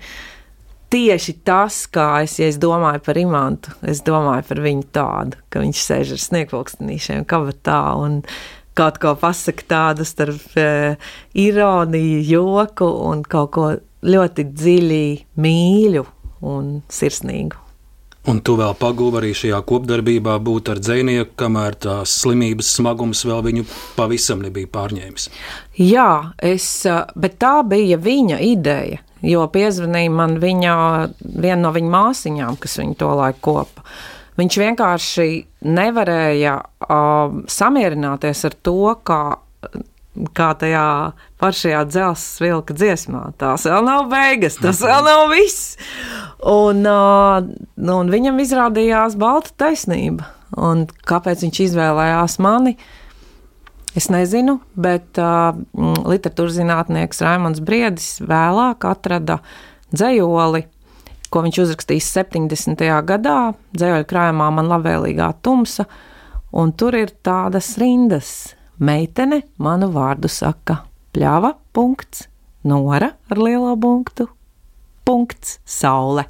tieši 0.93 1.38
tas, 1.45 1.84
kā 1.89 2.23
es, 2.23 2.38
ja 2.41 2.49
es 2.51 2.60
domāju 2.62 3.01
par 3.06 3.17
imantu, 3.17 3.73
es 3.89 4.03
domāju 4.06 4.45
par 4.49 4.62
viņu 4.63 4.89
tādu, 4.93 5.39
ka 5.49 5.63
viņš 5.63 5.86
sēž 5.88 6.13
ar 6.15 6.21
sniegpulkstenīšiem 6.27 7.25
kabatā 7.29 7.82
un 7.97 8.21
kaut 8.77 8.99
ko 9.01 9.15
pasaka 9.17 9.65
tādu 9.69 10.06
starp 10.06 10.58
e, 10.58 10.67
ironiju, 11.41 12.21
joku 12.29 12.89
un 13.10 13.25
kaut 13.25 13.51
ko 13.58 13.67
ļoti 14.03 14.47
dziļi 14.51 15.06
mīļu 15.41 16.06
un 16.49 16.73
sirsnīgu. 16.91 17.62
Un 18.29 18.39
tu 18.39 18.53
vēl 18.56 18.71
pagūvi 18.79 19.19
arī 19.19 19.32
šajā 19.36 19.58
kopdarbībā 19.67 20.38
būt 20.39 20.69
ar 20.71 20.79
dzinieku, 20.79 21.34
kamēr 21.41 21.75
tās 21.86 22.13
slimības 22.21 22.69
smagums 22.77 23.25
vēl 23.27 23.41
viņu 23.49 23.65
pavisam 23.97 24.45
nebija 24.45 24.69
pārņēmis. 24.71 25.27
Jā, 25.82 26.12
es, 26.38 26.67
e, 26.86 26.99
bet 27.17 27.41
tā 27.41 27.58
bija 27.67 27.97
viņa 27.97 28.39
ideja 28.53 29.01
jo 29.23 29.45
piezvanīja 29.51 30.12
man 30.13 30.38
viņa, 30.41 30.73
viena 31.23 31.62
no 31.65 31.71
viņa 31.75 31.93
māsiņām, 31.93 32.59
kas 32.62 32.77
viņu 32.81 32.97
to 32.99 33.13
laiku 33.19 33.41
kopa. 33.47 33.86
Viņš 34.39 34.57
vienkārši 34.57 35.27
nevarēja 35.69 36.55
uh, 36.59 37.36
samierināties 37.53 38.41
ar 38.49 38.55
to, 38.65 38.95
kā, 39.05 39.21
kā 40.33 40.47
tajā 40.57 40.88
pašajā 41.41 41.83
dzelzceļa 41.91 42.47
vilka 42.49 42.77
dziesmā. 42.77 43.21
Tās 43.38 43.67
vēl 43.69 43.86
nav 43.86 44.07
beigas, 44.12 44.57
tas 44.62 44.81
vēl 44.81 45.05
nav 45.12 45.27
viss. 45.33 45.77
Un, 46.49 46.81
uh, 46.81 47.45
un 47.93 48.12
viņam 48.13 48.41
izrādījās 48.41 49.19
balta 49.21 49.53
taisnība. 49.65 50.31
Un 50.57 50.88
kāpēc 51.09 51.45
viņš 51.45 51.63
izvēlējās 51.67 52.41
mani? 52.41 52.75
Uh, 52.77 53.02
Es 53.93 54.08
nezinu, 54.10 54.58
bet 54.73 55.19
uh, 55.21 55.53
literatūras 56.10 56.56
zinātnieks 56.58 57.21
Raimons 57.21 57.62
Briedis 57.62 58.15
vēlāk 58.25 58.88
atrada 58.89 59.38
dzējoli, 59.93 60.63
ko 61.29 61.43
viņš 61.45 61.60
uzrakstījis 61.62 62.08
70. 62.15 62.82
gadā, 63.06 63.38
dzējoļu 63.77 64.08
krājumā 64.10 64.47
man 64.58 64.71
labvēlīgā 64.71 65.27
tumsa, 65.45 65.86
un 66.58 66.73
tur 66.73 66.97
ir 66.97 67.13
tādas 67.25 67.75
rindas. 67.82 68.34
Meitene 68.82 69.43
manu 69.62 69.91
vārdu 69.93 70.32
saka, 70.32 70.79
pļāva, 71.13 71.53
punkts, 71.77 72.25
nora 72.65 73.12
ar 73.29 73.38
lielo 73.38 73.75
punktu, 73.77 74.25
punkts, 75.06 75.60
saule. 75.69 76.25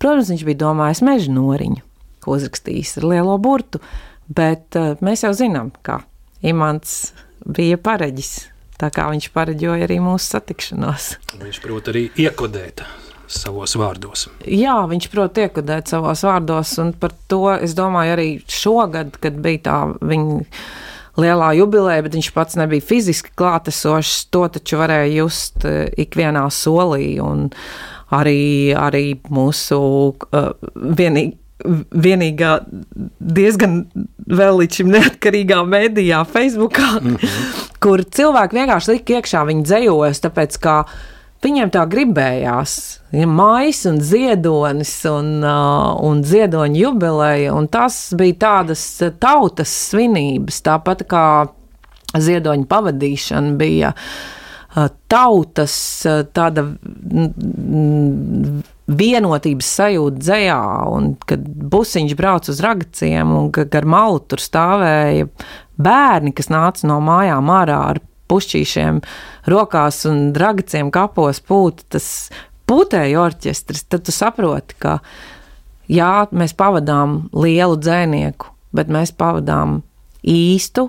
Protams, 0.00 0.32
viņš 0.32 0.46
bija 0.48 0.62
domājis 0.64 1.04
meža 1.04 1.36
noriņu, 1.36 1.84
ko 2.24 2.38
uzrakstījis 2.38 2.96
ar 3.02 3.10
lielo 3.12 3.36
burtu, 3.44 3.84
bet 4.32 4.80
uh, 4.80 4.96
mēs 5.04 5.28
jau 5.28 5.36
zinām, 5.36 5.68
kā 5.84 6.00
Imants 6.44 7.12
bija 7.44 7.78
pareģis. 7.80 8.34
Tā 8.80 8.90
kā 8.92 9.06
viņš 9.12 9.30
pareģoja 9.34 9.86
arī 9.86 10.00
mūsu 10.02 10.34
satikšanos. 10.34 11.14
Viņš 11.40 11.60
prot 11.62 11.90
arī 11.92 12.08
iekodēt 12.20 12.82
savos 13.30 13.76
vārdos. 13.78 14.26
Jā, 14.44 14.76
viņš 14.90 15.08
prot 15.12 15.38
iekodēt 15.40 15.92
savos 15.92 16.24
vārdos, 16.26 16.74
un 16.82 16.92
par 16.98 17.14
to 17.30 17.46
es 17.54 17.76
domāju 17.78 18.16
arī 18.16 18.28
šogad, 18.50 19.14
kad 19.22 19.38
bija 19.44 19.62
tā 19.68 19.78
viņa 20.02 20.40
lielā 21.22 21.52
jubileja, 21.60 22.02
bet 22.04 22.16
viņš 22.18 22.30
pats 22.34 22.58
nebija 22.58 22.84
fiziski 22.84 23.32
klātesošs. 23.38 24.26
To 24.34 24.46
taču 24.56 24.80
varēja 24.82 25.12
just 25.14 25.64
eh, 25.68 25.86
ikvienā 26.04 26.44
solī, 26.52 27.14
un 27.22 27.48
arī, 28.14 28.74
arī 28.78 29.06
mūsu 29.32 29.78
uh, 30.12 30.50
vienīgi 30.74 31.38
vienīgā 31.64 32.58
diezgan 33.18 33.80
vēl 34.28 34.60
līdz 34.60 34.80
šim 34.80 34.92
neatkarīgā 34.92 35.62
mēdījā, 35.68 36.20
Facebookā, 36.28 36.90
mm 37.00 37.16
-hmm. 37.16 37.64
kur 37.80 38.04
cilvēki 38.04 38.60
vienkārši 38.60 38.92
lika 38.92 39.18
iekšā 39.18 39.44
viņa 39.48 39.66
dzējojas, 39.70 40.22
tāpēc 40.26 40.58
kā 40.60 40.76
viņiem 41.44 41.72
tā 41.72 41.84
gribējās. 41.88 42.76
Ja 43.12 43.26
mājas 43.28 43.84
un 43.88 44.00
ziedonis 44.00 44.92
un, 45.08 45.42
uh, 45.44 45.94
un 46.04 46.22
ziedoņa 46.24 46.80
jubileja, 46.80 47.54
un 47.54 47.68
tas 47.68 48.14
bija 48.16 48.34
tādas 48.46 48.84
tautas 49.20 49.72
svinības, 49.90 50.62
tāpat 50.64 51.04
kā 51.08 51.26
ziedoņa 52.14 52.68
pavadīšana 52.70 53.56
bija 53.60 53.92
uh, 53.94 54.88
tautas 55.08 55.76
uh, 56.08 56.24
tāda 56.32 56.68
vienotības 58.90 59.68
sajūta 59.78 60.20
dzējā, 60.20 60.62
un 60.92 61.12
kad 61.28 61.44
busiņš 61.44 62.16
brauc 62.18 62.48
uz 62.52 62.60
ragaciem, 62.64 63.30
un 63.32 63.52
gar 63.52 63.86
malu 63.88 64.20
tur 64.28 64.42
stāvēja 64.42 65.28
bērni, 65.80 66.34
kas 66.36 66.50
nāca 66.52 66.88
no 66.90 66.98
mājām 67.04 67.52
ārā 67.54 67.78
ar 67.94 68.02
pušķīšiem 68.30 69.00
rokās 69.52 70.02
un 70.08 70.26
ragaciem 70.36 70.90
kapos 70.94 71.40
pūt, 71.44 71.84
tas 71.92 72.08
pūtēja 72.68 73.20
orķestris, 73.24 73.86
tad 73.88 74.04
tu 74.06 74.14
saproti, 74.14 74.76
ka 74.80 74.98
jā, 75.88 76.26
mēs 76.32 76.56
pavadām 76.56 77.24
lielu 77.36 77.80
dzēnieku, 77.80 78.52
bet 78.76 78.92
mēs 78.92 79.14
pavadām 79.16 79.80
īstu 80.24 80.88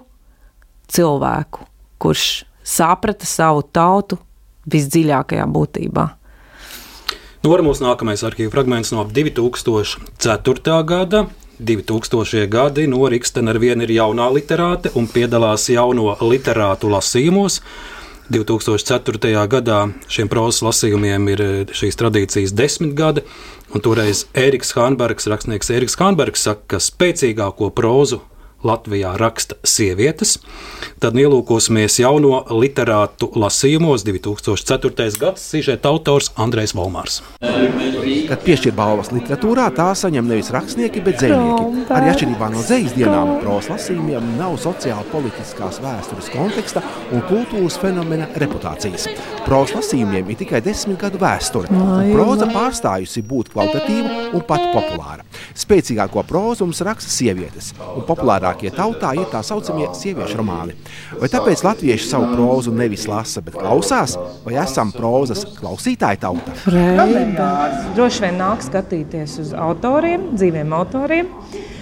cilvēku, 0.92 1.66
kurš 2.02 2.46
saprata 2.66 3.28
savu 3.28 3.66
tautu 3.76 4.20
visdziļākajā 4.72 5.46
būtībā. 5.52 6.06
Nu, 7.46 7.52
mūsu 7.62 7.84
nākamais 7.86 8.24
arhīvu 8.26 8.50
fragments 8.50 8.90
no 8.90 9.04
2004. 9.06 10.78
gada. 10.90 11.20
2000. 11.62 12.48
gadi 12.50 12.88
no 12.90 13.04
Rīgstena 13.06 13.54
ar 13.54 13.60
vienu 13.62 13.86
ir 13.86 13.94
jaunā 13.94 14.32
literāte 14.34 14.90
un 14.98 15.06
piedalās 15.06 15.68
jauno 15.70 16.16
literātu 16.26 16.90
lasījumos. 16.90 17.60
2004. 18.34 19.46
gadā 19.54 19.78
šiem 20.10 20.32
prozas 20.34 20.64
lasījumiem 20.66 21.30
ir 21.36 21.46
eh, 21.46 21.54
šīs 21.70 22.02
tradīcijas 22.02 22.56
desmit 22.58 22.98
gadi, 22.98 23.22
un 23.70 23.86
toreiz 23.86 24.26
Ēriks 24.34 24.74
Hānbergs, 24.74 25.30
rakstnieks 25.30 25.70
Ēriks 25.70 26.02
Hānbergs, 26.02 26.50
saka, 26.50 26.66
ka 26.74 26.82
spēcīgāko 26.82 27.70
prozu 27.78 28.24
Latvijā 28.66 29.14
raksta 29.22 29.58
sievietes. 29.66 30.40
Tad 31.00 31.18
ielūkosimies 31.20 32.00
jauno 32.02 32.42
literātu 32.50 33.30
lasījumos 33.38 34.06
2004. 34.08 35.10
gads 35.22 35.44
sižeta 35.54 35.92
autors 35.92 36.32
Andrejs 36.42 36.74
Volmārs. 36.78 37.22
Kad 38.26 38.42
piešķir 38.42 38.74
balvas 38.78 39.12
literatūrā, 39.14 39.68
tā 39.76 39.88
saņem 39.98 40.26
nevis 40.30 40.50
rakstnieki, 40.54 41.02
bet 41.06 41.20
dzinieki. 41.22 41.86
Arī 41.94 42.10
atšķirībā 42.12 42.50
no 42.54 42.64
dzīslas 42.66 42.96
dienām, 42.98 43.36
pros 43.44 43.70
lasījumiem 43.70 44.32
nav 44.40 44.58
sociāla 44.62 45.06
politiskās 45.12 45.78
vēstures 45.84 46.32
konteksta 46.34 46.82
un 47.14 47.22
kultūras 47.30 47.78
fenomena 47.82 48.28
reputācijas. 48.42 49.08
Pros 49.46 49.76
lasījumiem 49.78 50.32
ir 50.34 50.40
tikai 50.42 50.64
desmit 50.66 50.98
gadu 51.02 51.22
vēsture, 51.22 51.70
un 51.70 52.12
proza 52.16 52.50
pārstājusi 52.50 53.26
būt 53.30 53.54
kvalitatīva 53.54 54.32
un 54.34 54.46
pat 54.48 54.72
populāra. 54.74 55.26
Spēcīgāko 55.56 56.26
prózu 56.28 56.66
mums 56.66 56.82
raksta 56.86 57.12
sievietes, 57.12 57.74
un 57.94 58.06
populārākie 58.56 58.72
tautā 58.76 59.14
ir 59.16 59.28
tā 59.32 59.42
saucamie 59.44 59.88
sieviešu 59.94 60.40
romāni. 60.40 60.76
Vai 61.20 61.30
tāpēc 61.30 61.64
latvieši 61.64 62.08
savu 62.08 62.34
prózu 62.34 62.72
nevis 62.72 63.08
lasa, 63.08 63.42
bet 63.42 63.56
klausās, 63.56 64.18
vai 64.46 64.56
esam 64.56 64.92
prózas 64.92 65.46
klausītāji 65.60 66.20
tauta? 66.20 66.52
Droši 67.96 68.22
vien 68.26 68.38
nāk 68.40 68.64
skatīties 68.64 69.40
uz 69.40 69.54
autoriem, 69.54 70.36
dzīviem 70.36 70.74
autoriem 70.74 71.32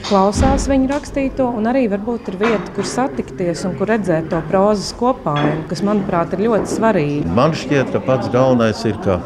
klausās 0.03 0.67
viņu 0.67 0.89
rakstīto, 0.91 1.47
un 1.47 1.69
arī 1.71 1.85
varbūt 1.87 2.33
ir 2.33 2.39
vieta, 2.41 2.73
kur 2.75 2.83
satikties 2.83 3.63
un 3.63 3.77
kur 3.77 3.87
redzēt 3.87 4.27
to 4.33 4.41
prozas 4.49 4.91
kopājumu, 4.99 5.63
kas, 5.69 5.83
manuprāt, 5.85 6.35
ir 6.35 6.43
ļoti 6.49 6.73
svarīgi. 6.73 7.29
Man 7.31 7.55
šķiet, 7.55 7.93
ka 7.95 8.03
pats 8.03 8.27
galvenais 8.33 8.83
ir, 8.89 8.99
ka 9.05 9.21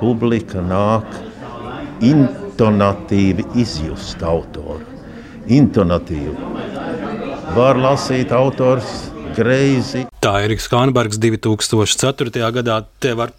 publika 0.00 0.64
nāk 0.64 1.04
intonatīvi 2.00 3.44
izjust 3.60 4.24
autoru. 4.24 4.89
Intonatīvi. 5.50 6.34
Var 7.56 7.78
lasīt 7.82 8.30
autors 8.34 9.10
greizi. 9.34 10.04
Tā 10.22 10.34
ir 10.40 10.50
Eriks 10.50 10.68
Kānbergs 10.70 11.18
2004. 11.22 12.50
gadā. 12.54 12.76
Tev 13.02 13.18
var 13.22 13.32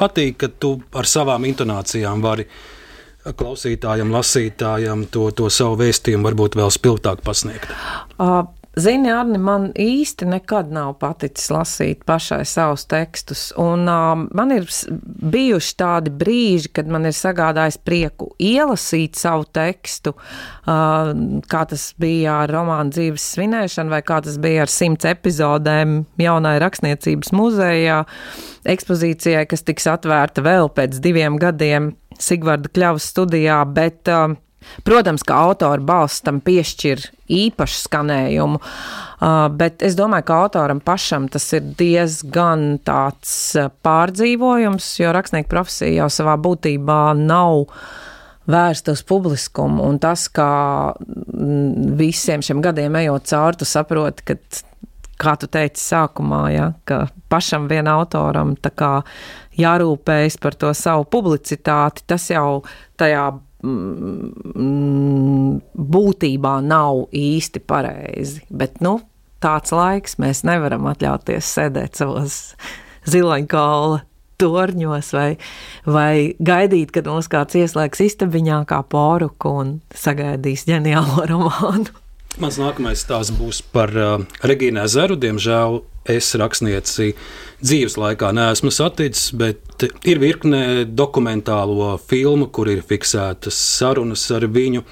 patīk, 0.00 0.38
ka 0.42 0.48
tu 0.50 0.76
ar 0.94 1.06
savām 1.06 1.46
intonācijām 1.46 2.24
vari 2.24 2.48
klausītājam, 3.24 4.10
lasītājam 4.12 5.06
to, 5.12 5.28
to 5.32 5.48
savu 5.52 5.78
vēstījumu 5.80 6.28
varbūt 6.28 6.58
vēl 6.60 6.72
spilgtāk 6.74 7.22
pasniegt? 7.24 7.70
Uh, 8.18 8.42
Zini, 8.74 9.10
Arni, 9.14 9.38
man 9.38 9.68
īsti 9.78 10.26
nekad 10.26 10.72
nav 10.74 10.96
paticis 10.98 11.46
lasīt 11.54 12.00
pašai 12.08 12.40
savus 12.48 12.82
tekstus, 12.90 13.44
un 13.60 13.86
uh, 13.86 14.24
man 14.34 14.50
ir 14.50 14.66
bijuši 15.30 15.76
tādi 15.78 16.10
brīži, 16.10 16.72
kad 16.74 16.90
man 16.90 17.06
ir 17.06 17.14
sagādājis 17.14 17.78
prieku 17.86 18.32
ielasīt 18.42 19.14
savu 19.20 19.46
tekstu, 19.54 20.16
uh, 20.16 21.12
kā 21.46 21.62
tas 21.70 21.86
bija 22.02 22.40
ar 22.42 22.54
romānu 22.56 22.96
dzīves 22.96 23.28
svinēšanu, 23.36 23.94
vai 23.94 24.02
kā 24.06 24.18
tas 24.26 24.40
bija 24.42 24.66
ar 24.66 24.74
simts 24.74 25.06
epizodēm 25.06 26.00
jaunai 26.18 26.56
rakstniecības 26.64 27.30
muzejā, 27.36 28.00
ekspozīcijai, 28.74 29.46
kas 29.50 29.62
tiks 29.62 29.86
atvērta 29.94 30.42
vēl 30.42 30.72
pēc 30.74 30.98
diviem 31.04 31.38
gadiem 31.38 31.92
Sigvarda 32.18 32.74
Kļavas 32.74 33.06
studijā, 33.14 33.62
bet, 33.70 34.02
uh, 34.10 34.34
protams, 34.84 35.24
ka 35.26 35.40
autora 35.48 35.82
balss 35.82 36.22
tam 36.24 36.40
piešķir 36.44 37.04
īpašu 37.34 37.80
skanējumu, 37.86 38.60
bet 39.58 39.84
es 39.86 39.96
domāju, 39.98 40.28
ka 40.28 40.40
autoram 40.44 40.80
pašam 40.84 41.28
tas 41.32 41.46
ir 41.56 41.64
diezgan 41.78 42.78
tāds 42.84 43.54
pārdzīvojums, 43.86 44.90
jo 45.00 45.14
rakstnieku 45.16 45.50
profesija 45.52 46.04
jau 46.04 46.10
savā 46.12 46.36
būtībā 46.40 47.00
nav 47.20 47.64
vērsta 48.50 48.92
uz 48.92 49.02
publikumu. 49.08 49.86
Un 49.88 49.98
tas, 50.02 50.26
kā 50.28 50.92
mm, 50.92 51.96
visiem 51.98 52.44
šiem 52.44 52.60
gadiem 52.64 53.00
ejot 53.00 53.30
cauri, 53.30 53.60
tu 53.60 53.68
saproti, 53.68 54.26
ka, 54.28 54.36
kā 55.20 55.36
tu 55.40 55.48
teici 55.48 55.80
sākumā, 55.80 56.42
ja, 56.52 56.68
ka 56.84 57.06
pašam 57.32 57.68
vienam 57.70 58.02
autoram 58.02 58.54
jārūpējas 59.58 60.38
par 60.42 60.58
to 60.58 60.72
savu 60.76 61.06
publicitāti, 61.08 62.04
tas 62.10 62.28
jau 62.30 62.64
tajā 63.00 63.30
mm, 63.64 65.60
būtībā 65.96 66.54
nav 66.64 67.04
īsti 67.16 67.62
pareizi. 67.64 68.42
Bet, 68.50 68.80
nu, 68.84 68.98
tāds 69.44 69.72
laiks 69.74 70.18
mēs 70.22 70.44
nevaram 70.46 70.86
atļauties 70.92 71.52
sēdēt 71.58 72.00
savos 72.00 72.54
ziloņkaula 73.10 74.02
torņos 74.40 75.10
vai, 75.14 75.28
vai 75.86 76.34
gaidīt, 76.42 76.92
kad 76.94 77.06
mums 77.08 77.28
kāds 77.32 77.56
ieslēgs 77.58 78.02
istabiņā 78.08 78.64
kā 78.70 78.80
poruku 78.90 79.52
un 79.62 79.74
sagaidīs 79.94 80.66
ģeniālo 80.68 81.26
romānu. 81.30 81.90
Mans 82.42 82.58
nākamais 82.58 82.98
stāsts 83.04 83.34
būs 83.36 83.60
par 83.74 83.92
uh, 83.94 84.16
Regīnu 84.42 84.82
Ezeru. 84.82 85.14
Diemžēl 85.20 85.78
es 86.04 86.34
rakstnieci 86.38 87.14
dzīves 87.64 87.96
laikā 88.00 88.30
neesmu 88.36 88.72
saticis, 88.74 89.32
bet 89.36 89.86
ir 90.04 90.20
virkne 90.22 90.84
dokumentālo 90.84 91.94
filmu, 92.02 92.50
kur 92.52 92.70
ir 92.72 92.84
fiksētas 92.86 93.58
sarunas 93.78 94.26
ar 94.34 94.48
viņu. 94.52 94.84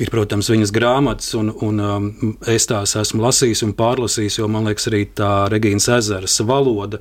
Ir, 0.00 0.08
protams, 0.08 0.48
viņas 0.48 0.70
grāmatas, 0.72 1.34
un, 1.36 1.50
un 1.62 1.80
um, 1.84 2.06
es 2.48 2.64
tās 2.66 2.94
esmu 2.96 3.20
lasījis 3.26 3.60
un 3.66 3.74
pārlasījis, 3.76 4.38
jo 4.40 4.48
man 4.48 4.64
liekas, 4.70 4.88
arī 4.88 5.02
tā 5.20 5.32
Regīnas 5.52 5.90
ezeras 5.98 6.38
valoda, 6.48 6.98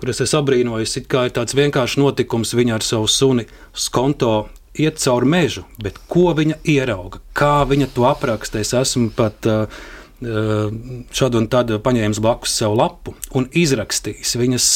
kuras 0.00 0.20
es 0.24 0.34
abrīnoju, 0.34 0.88
ir 0.98 1.30
tāds 1.36 1.54
vienkāršs 1.54 2.00
notikums. 2.02 2.56
Viņa 2.58 2.74
ar 2.80 2.84
savu 2.84 3.06
suni 3.06 3.46
skonto 3.72 4.34
iet 4.74 4.98
cauri 4.98 5.30
mežu, 5.30 5.62
bet 5.82 6.00
ko 6.10 6.32
viņa 6.34 6.58
ierauga, 6.66 7.22
kā 7.36 7.62
viņa 7.68 7.92
to 7.94 8.08
apraksta. 8.10 8.58
Es 8.58 8.74
esmu 8.74 9.12
pat 9.16 9.46
uh, 9.46 9.82
uh 10.22 11.02
šādu 11.12 11.40
un 11.42 11.48
tādu 11.52 11.78
paņēmis 11.82 12.20
blakus 12.22 12.54
sev 12.60 12.76
lapu 12.78 13.14
un 13.36 13.48
izrakstījis 13.58 14.36
viņas 14.40 14.66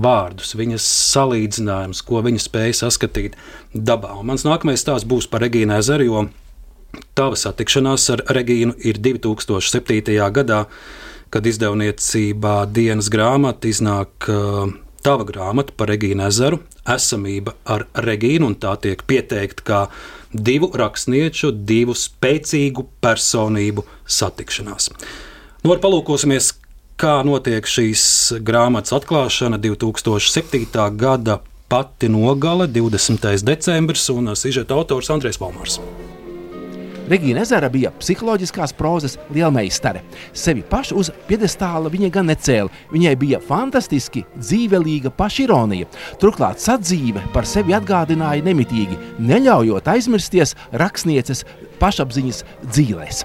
vārdus, 0.00 0.54
viņas 0.58 0.86
salīdzinājumus, 1.14 2.02
ko 2.06 2.22
viņa 2.26 2.42
spēja 2.44 2.76
saskatīt 2.82 3.38
dabā. 3.74 4.14
Un 4.18 4.30
mans 4.30 4.46
nākamais 4.46 4.82
stāsts 4.82 5.08
būs 5.08 5.28
par 5.30 5.44
Regīnu 5.44 5.76
Ezeru, 5.78 6.06
jo 6.06 7.00
tava 7.18 7.38
satikšanās 7.38 8.08
ar 8.14 8.24
Regīnu 8.36 8.76
ir 8.86 9.00
2007. 9.02 10.18
gadā, 10.34 10.64
kad 11.30 11.46
izdevniecībā 11.46 12.54
dienas 12.74 13.10
grāmata 13.12 13.70
iznāk 13.70 14.30
uh, 14.30 14.70
tava 15.04 15.26
grāmata 15.28 15.74
par 15.76 15.92
Regīnu 15.92 16.26
Ezeru, 16.26 16.60
esamība 16.90 17.54
ar 17.64 17.86
Regīnu, 17.94 18.50
un 18.50 18.58
tā 18.60 18.74
tiek 18.82 19.04
pieteikta 19.06 19.66
kā 19.66 19.82
divu 20.32 20.70
rakstnieču, 20.74 21.50
divu 21.52 21.96
spēcīgu 21.96 22.86
personību 23.02 23.84
satikšanās. 24.06 24.90
Nu, 25.64 25.74
palūkosimies, 25.76 26.52
kā 27.00 27.20
notiek 27.26 27.66
šīs 27.66 28.04
grāmatas 28.44 28.94
atklāšana 28.96 29.60
2007. 29.60 30.66
gada 30.96 31.40
pati 31.70 32.08
nogale, 32.08 32.66
20. 32.66 33.44
decembris, 33.46 34.08
un 34.10 34.34
sižeta 34.34 34.74
autors 34.74 35.12
Andrēs 35.12 35.38
Valmārs. 35.42 35.78
Regīna 37.10 37.42
Ezera 37.42 37.70
bija 37.72 37.90
psiholoģiskās 37.98 38.74
prozas 38.78 39.16
lielmeistare. 39.34 40.04
Sevi 40.32 40.62
pašu 40.70 41.00
uz 41.02 41.10
piedestāla 41.26 41.90
viņa 41.90 42.12
gan 42.14 42.30
necēla. 42.30 42.70
Viņai 42.94 43.16
bija 43.18 43.42
fantastiski 43.42 44.22
dzīvelīga 44.38 45.10
pašironija. 45.18 45.90
Turklāt 46.22 46.62
sadzīve 46.62 47.24
par 47.34 47.48
sevi 47.50 47.74
atgādināja 47.74 48.46
nemitīgi, 48.46 48.98
neļaujot 49.18 49.90
aizmirsties 49.90 50.54
rakstnieces 50.70 51.46
pašapziņas 51.82 52.44
dzīvēs. 52.70 53.24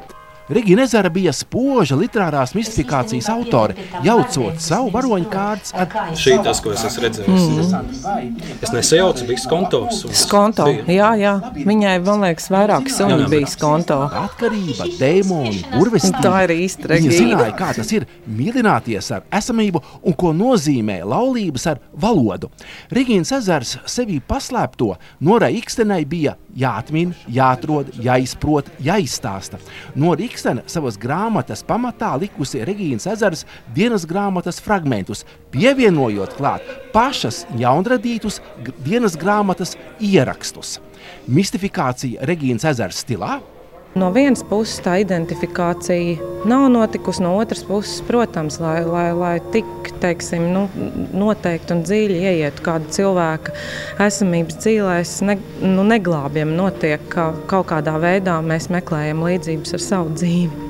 Regina 0.49 0.84
Ezera 0.86 1.10
bija 1.10 1.31
spoža 1.34 1.95
literārās 1.97 2.51
mistifikācijas 2.53 3.31
autore, 3.34 3.73
jaucot 4.05 4.60
savu 4.62 4.91
varoņu 4.93 5.29
kārtas 5.31 5.73
ar 5.73 5.89
šī 6.13 6.36
tas, 6.45 6.62
ko 6.62 6.73
es 6.75 6.84
esmu 6.86 7.05
redzējis. 7.08 7.71
Mm. 7.73 8.36
Es 8.62 8.73
nesajaucu, 8.75 9.25
bija 9.25 9.41
skontos. 9.41 10.03
Skonto, 10.21 10.67
jā, 10.86 11.10
jā. 11.17 11.34
Viņai, 11.55 11.95
man 12.05 12.27
liekas, 12.27 12.51
vairāk 12.53 12.91
suņi 12.93 13.25
bija 13.31 13.49
skonto. 13.49 13.97
Atkarība, 14.21 14.86
dēmoni, 14.99 15.63
burvestība. 15.73 16.21
Tā 16.25 16.43
ir 16.45 16.55
īsta 16.60 16.93
Regina. 16.93 17.15
Viņa 17.15 17.23
zināja, 17.23 17.58
kā 17.58 17.71
tas 17.79 17.91
ir 17.97 18.05
mīlināties 18.29 19.10
ar 19.17 19.25
esamību 19.34 19.81
un 20.05 20.17
ko 20.19 20.29
nozīmē 20.38 20.99
laulības 21.10 21.69
ar 21.73 21.81
valodu. 22.05 22.51
Regīnas 22.93 23.34
ezers 23.39 23.79
sevī 23.89 24.21
paslēpto 24.21 24.93
Norai 25.25 25.55
Ikstenai 25.58 26.03
bija 26.05 26.38
jāatmin, 26.55 27.12
jāatrod, 27.31 27.91
jāizprot, 28.03 28.69
jāizstāsta. 28.84 29.60
Nora 29.99 30.25
Rikstena 30.35 30.65
savas 30.67 30.97
grāmatas 30.99 31.61
pamatā 31.63 32.09
likusi 32.19 32.59
Regīnas 32.67 33.05
ezeras 33.07 33.45
dienas 33.71 34.03
grāmatas 34.03 34.57
fragmentus, 34.59 35.21
pievienojot 35.53 36.33
klāt 36.35 36.65
pašas 36.91 37.45
jaunradītus 37.55 38.41
dienas 38.83 39.15
grāmatas 39.15 39.77
ierakstus. 40.03 40.81
Mistifikācija 41.31 42.27
Regīnas 42.27 42.67
ezeras 42.67 42.99
stilā 43.05 43.37
No 43.95 44.10
vienas 44.12 44.41
puses 44.43 44.81
tā 44.84 44.97
identifikācija 44.99 46.34
nav 46.43 46.65
notikusi, 46.73 47.21
no 47.23 47.29
otras 47.39 47.62
puses, 47.63 48.01
protams, 48.03 48.58
lai, 48.60 48.81
lai, 48.84 49.05
lai 49.15 49.38
tik 49.53 49.88
teiksim, 50.03 50.49
nu, 50.51 50.65
noteikti 51.15 51.77
un 51.77 51.86
dziļi 51.88 52.19
ieietu 52.27 52.65
kāda 52.65 52.91
cilvēka 52.97 53.55
esamības 54.03 54.59
dzīvēs, 54.59 55.15
ne, 55.32 55.39
nu, 55.63 55.88
neglābjam, 55.88 56.51
notiek 56.59 57.07
ka 57.15 57.32
kaut 57.47 57.72
kādā 57.72 57.95
veidā 58.03 58.36
mēs 58.43 58.67
meklējam 58.76 59.24
līdzības 59.30 59.80
ar 59.80 59.88
savu 59.88 60.15
dzīvi. 60.19 60.64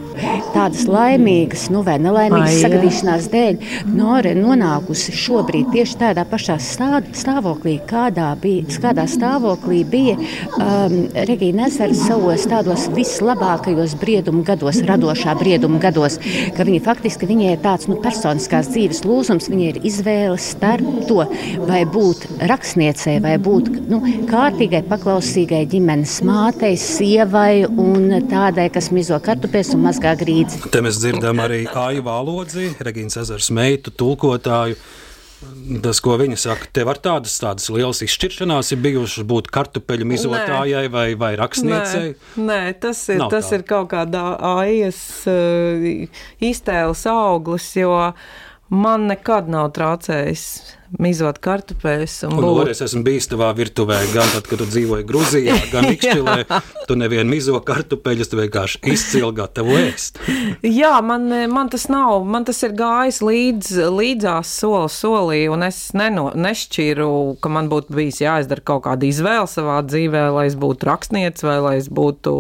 Tādas 0.53 0.86
laimīgas, 0.89 1.68
nu 1.74 1.84
vai 1.86 1.97
nelaimīgas 2.01 2.55
Ai, 2.55 2.61
sagadīšanās 2.63 3.30
dēļ, 3.34 3.59
Nora 3.95 4.32
ir 4.34 4.39
nonākusi 4.41 5.13
šobrīd 5.16 5.72
tieši 5.74 5.97
tādā 6.01 6.26
pašā 6.30 6.57
stā- 6.61 7.03
stāvoklī, 7.16 7.78
kādā, 7.89 8.28
bija, 8.41 8.66
kādā 8.84 9.05
stāvoklī 9.09 9.82
bija 9.89 10.16
um, 10.18 10.95
Regīna 11.28 11.68
Ezera 11.70 11.95
savos 11.97 12.45
tādos 12.49 12.88
vislabākajos 12.95 13.95
briedumu 14.01 14.43
gados, 14.47 14.82
radošā 14.86 15.36
brieduma 15.39 15.80
gados, 15.84 16.18
ka 16.55 16.66
viņa 16.68 16.82
faktiski 16.86 17.30
viņai 17.30 17.53
ir 17.55 17.63
tāds 17.63 17.89
nu, 17.91 17.97
personiskās 18.03 18.70
dzīves 18.74 19.03
lūzums, 19.07 19.49
viņai 19.51 19.70
ir 19.74 19.82
izvēle 19.88 20.38
starp 20.41 21.07
to, 21.09 21.24
vai 21.66 21.82
būt 21.89 22.28
rakstniecei, 22.51 23.18
vai 23.24 23.36
būt 23.41 23.72
nu, 23.89 24.01
kārtīgai, 24.30 24.84
paklausīgai 24.89 25.63
ģimenes 25.72 26.20
mātei, 26.28 26.76
sievai 26.80 27.66
un 27.66 28.11
tādai, 28.30 28.68
kas 28.74 28.91
mizo 28.95 29.18
kartupēs 29.24 29.74
un 29.76 29.86
mazgā 29.88 30.05
grīdzi. 30.20 30.62
Te 30.72 30.84
mēs 30.86 30.99
dzirdam 31.01 31.41
arī 31.41 31.64
Aiju 31.66 32.06
Vālodzi, 32.06 32.70
Regīnas 32.86 33.18
ezers 33.24 33.49
meitu, 33.56 33.93
tulkotāju. 33.95 34.78
Tas, 35.84 35.99
ko 36.01 36.16
viņa 36.18 36.38
saka, 36.39 36.70
tev 36.74 36.89
ar 36.89 36.97
tādas, 37.03 37.36
tādas 37.41 37.68
lielas 37.70 37.99
izšķiršanās 38.06 38.72
ir 38.74 38.80
bijušas 38.82 39.26
būt 39.30 39.49
kartupeļu 39.53 40.08
mizotājai 40.10 40.86
vai, 40.89 41.10
vai 41.20 41.34
rakstniecei. 41.38 42.16
Nē, 42.39 42.45
nē, 42.47 42.60
tas 42.82 43.03
ir, 43.12 43.20
Nav 43.22 43.34
tas 43.34 43.51
tā. 43.51 43.60
ir 43.60 43.66
kaut 43.68 43.91
kādā 43.91 44.24
AIS 44.56 45.01
uh, 45.30 45.86
iztēles 46.39 47.03
auglis, 47.12 47.68
jo 47.78 47.93
man 48.74 49.06
nekad 49.12 49.51
nav 49.51 49.70
traucējis 49.76 50.47
mizot 51.02 51.40
kartupeļus. 51.44 52.16
Un 52.30 52.38
būt... 52.40 52.72
es 52.74 52.82
esmu 52.86 53.04
bijis 53.06 53.28
tavā 53.32 53.50
virtuvē, 53.58 53.98
gan 54.14 54.30
tad, 54.34 54.48
kad 54.50 54.62
tu 54.62 54.68
dzīvoji 54.70 55.06
Grūzijā, 55.10 55.58
gan 55.74 55.88
Ikšķilē. 55.90 56.38
tu 56.90 56.98
nevienu 57.00 57.28
mizo 57.32 57.60
kartupeļus, 57.66 58.30
tu 58.32 58.40
vienkārši 58.40 58.82
izcili 58.94 59.32
gatavo 59.36 59.76
ēst. 59.80 60.22
Jā, 60.82 60.94
man, 61.06 61.28
man 61.52 61.72
tas 61.74 61.88
nav. 61.92 62.26
Man 62.30 62.48
tas 62.48 62.62
ir 62.66 62.76
gājis 62.78 63.22
līdz, 63.26 63.72
līdzās 63.96 64.52
soli 64.62 64.92
solī, 64.94 65.42
un 65.52 65.66
es 65.68 65.80
neno, 65.98 66.30
nešķiru, 66.36 67.10
ka 67.42 67.52
man 67.52 67.70
būtu 67.72 67.96
bijis 67.98 68.22
jāizdara 68.24 68.66
kaut 68.66 68.86
kāda 68.88 69.10
izvēle 69.10 69.50
savā 69.50 69.80
dzīvē, 69.88 70.28
lai 70.36 70.48
es 70.52 70.58
būtu 70.60 70.90
rakstnieks, 70.90 71.46
vai 71.46 71.58
lai 71.64 71.76
es 71.82 71.90
būtu 71.90 72.38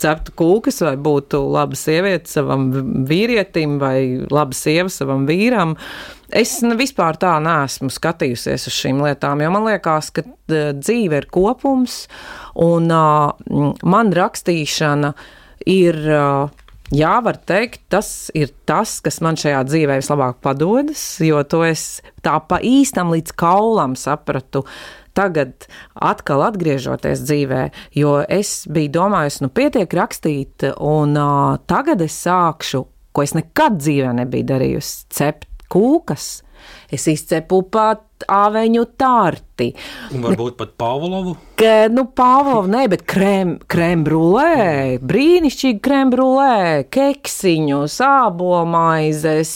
ceptu 0.00 0.34
kūkas, 0.38 0.82
vai 0.86 0.94
būtu 1.00 1.42
laba 1.50 1.78
sieviete 1.78 2.30
savam 2.30 2.70
vīrietim, 3.08 3.78
vai 3.82 3.98
laba 4.30 4.56
sieva 4.56 4.92
savam 4.92 5.26
vīram. 5.28 5.76
Es 6.28 6.58
ne- 6.60 6.76
vispār 6.76 7.16
tā 7.16 7.38
neesmu 7.40 7.88
skatījusies 7.92 8.68
uz 8.68 8.76
šīm 8.76 9.00
lietām, 9.00 9.40
jo 9.40 9.50
man 9.54 9.64
liekas, 9.64 10.10
ka 10.12 10.24
eh, 10.26 10.72
dzīve 10.76 11.22
ir 11.22 11.26
kopums, 11.32 12.02
un 12.58 12.90
uh, 12.92 13.32
man 13.84 14.12
rakstīšana 14.12 15.14
ir. 15.66 16.00
Uh, 16.06 16.64
Jā, 16.88 17.18
var 17.20 17.36
teikt, 17.44 17.82
tas 17.92 18.30
ir 18.32 18.48
tas, 18.64 18.94
kas 19.04 19.18
man 19.20 19.36
šajā 19.36 19.58
dzīvē 19.68 19.98
vislabāk 20.00 20.38
padodas, 20.40 21.02
jo 21.20 21.42
to 21.44 21.60
es 21.66 21.98
tā 22.24 22.38
pa 22.40 22.62
īstam 22.64 23.10
līdz 23.12 23.34
kaulam 23.36 23.92
sapratu. 23.92 24.62
Tagad, 25.12 25.66
atkal 25.92 26.46
atgriežoties 26.46 27.26
dzīvē, 27.28 27.60
jo 27.92 28.14
es 28.24 28.62
biju 28.72 28.94
domājusi, 28.94 29.42
nu, 29.44 29.50
pietiek 29.52 29.98
rakstīt, 30.00 30.64
un 30.80 31.12
uh, 31.20 31.58
tagad 31.68 32.00
es 32.06 32.16
sākšu, 32.24 32.86
ko 33.12 33.26
es 33.26 33.36
nekad 33.36 33.76
dzīvē 33.82 34.14
nebiju 34.22 34.48
darījusi, 34.54 34.96
cept 35.12 35.47
kūkas. 35.72 36.28
Es 36.92 37.04
izcepu 37.10 37.60
pat 37.70 38.24
āveņu 38.28 38.84
tārti. 38.98 39.68
Un 40.16 40.24
varbūt 40.24 40.56
pat 40.58 40.72
Pāvlovu. 40.80 41.34
Ka, 41.60 41.74
nu, 41.92 42.06
Pāvils, 42.16 42.68
nē, 42.72 42.86
bet 42.92 43.04
krēmbrulē, 43.08 44.98
brīnišķīgi 45.04 45.82
krēmbrulē, 45.84 46.88
keksiņu, 46.94 47.82
sābomaizes, 47.92 49.52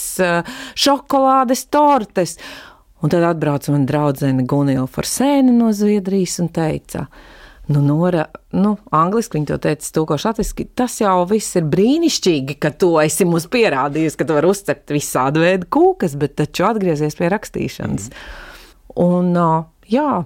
šokolādes 0.84 1.66
tortes. 1.72 2.36
Un 3.02 3.10
tad 3.10 3.26
atbrauca 3.26 3.74
mana 3.74 3.88
draudzene 3.88 4.46
Gunila 4.46 4.86
Forsēna 4.86 5.54
no 5.56 5.72
Zviedrijas 5.74 6.38
un 6.44 6.52
teica, 6.54 7.08
nu, 7.70 7.82
Nora, 7.84 8.26
nu, 8.56 8.74
angliski 8.94 9.38
viņa 9.38 9.48
to 9.52 9.58
teica, 9.62 9.90
tūkoši 9.98 10.28
latviski, 10.28 10.66
tas 10.78 10.98
jau 11.00 11.14
viss 11.30 11.58
ir 11.58 11.68
brīnišķīgi, 11.70 12.56
ka 12.62 12.72
tu 12.74 12.94
esi 13.02 13.26
mums 13.28 13.46
pierādījis, 13.52 14.18
ka 14.18 14.26
tu 14.26 14.38
vari 14.38 14.50
uzcept 14.50 14.90
visādi 14.94 15.44
veidu 15.44 15.68
kūkas, 15.72 16.16
bet 16.18 16.34
taču 16.40 16.66
atgriezies 16.68 17.18
pie 17.18 17.30
rakstīšanas. 17.32 18.10
Un, 19.02 19.30
ā, 19.38 19.48
jā, 19.92 20.24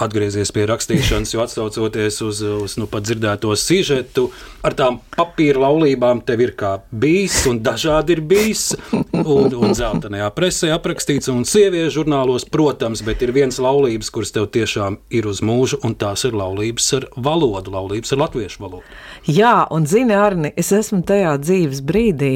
atgriezies 0.00 0.52
pie 0.52 0.66
rakstīšanas, 0.68 1.32
jo 1.34 1.42
atsaucoties 1.44 2.20
uz, 2.24 2.42
uz 2.42 2.76
nu, 2.80 2.88
pat 2.90 3.06
dzirdēto 3.06 3.52
sižetu, 3.56 4.28
ar 4.66 4.76
tām 4.76 4.98
papīra 5.16 5.62
laulībām 5.66 6.20
tev 6.26 6.42
ir 6.44 6.52
kā 6.58 6.72
bijis, 6.90 7.38
un 7.50 7.62
dažādi 7.64 8.16
ir 8.16 8.22
bijis, 8.28 8.66
un, 8.92 9.48
un 9.56 9.76
zeltainajā 9.76 10.28
presē 10.36 10.72
aprakstīts, 10.76 11.30
un 11.32 11.46
sieviešu 11.48 12.02
žurnālos, 12.02 12.44
protams, 12.52 13.02
bet 13.06 13.24
ir 13.24 13.32
viens 13.36 13.60
laulības, 13.62 14.12
kuras 14.12 14.34
tev 14.34 14.50
tiešām 14.52 15.00
ir 15.16 15.28
uz 15.30 15.40
mūžu, 15.44 15.80
un 15.86 15.96
tās 15.98 16.26
ir 16.28 16.36
laulības 16.36 16.92
ar 16.98 17.08
valodu, 17.16 17.72
laulības 17.72 18.12
ar 18.12 18.22
latviešu 18.26 18.62
valodu. 18.66 19.00
Jā, 19.30 19.58
un 19.72 19.88
zini, 19.88 20.16
Arni, 20.16 20.52
es 20.56 20.72
esmu 20.76 21.02
tajā 21.06 21.36
dzīves 21.40 21.82
brīdī, 21.86 22.34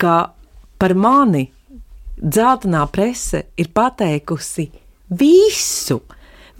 ka 0.00 0.34
par 0.78 0.94
mani 0.98 1.48
dzeltenā 2.20 2.84
prese 2.92 3.46
ir 3.58 3.70
pateikusi 3.74 4.68
visu. 5.18 6.00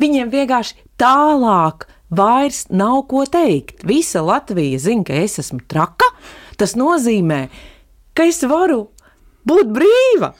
Viņiem 0.02 0.32
vienkārši 0.32 0.78
tālāk 1.00 1.86
vairs 2.14 2.64
nav 2.70 3.04
ko 3.10 3.24
teikt. 3.30 3.84
Visa 3.86 4.22
Latvija 4.24 4.80
zina, 4.82 5.04
ka 5.06 5.20
es 5.24 5.38
esmu 5.42 5.62
traka. 5.70 6.08
Tas 6.58 6.76
nozīmē, 6.78 7.46
ka 8.14 8.26
es 8.30 8.42
varu 8.46 8.88
būt 9.46 9.70
brīva. 9.74 10.34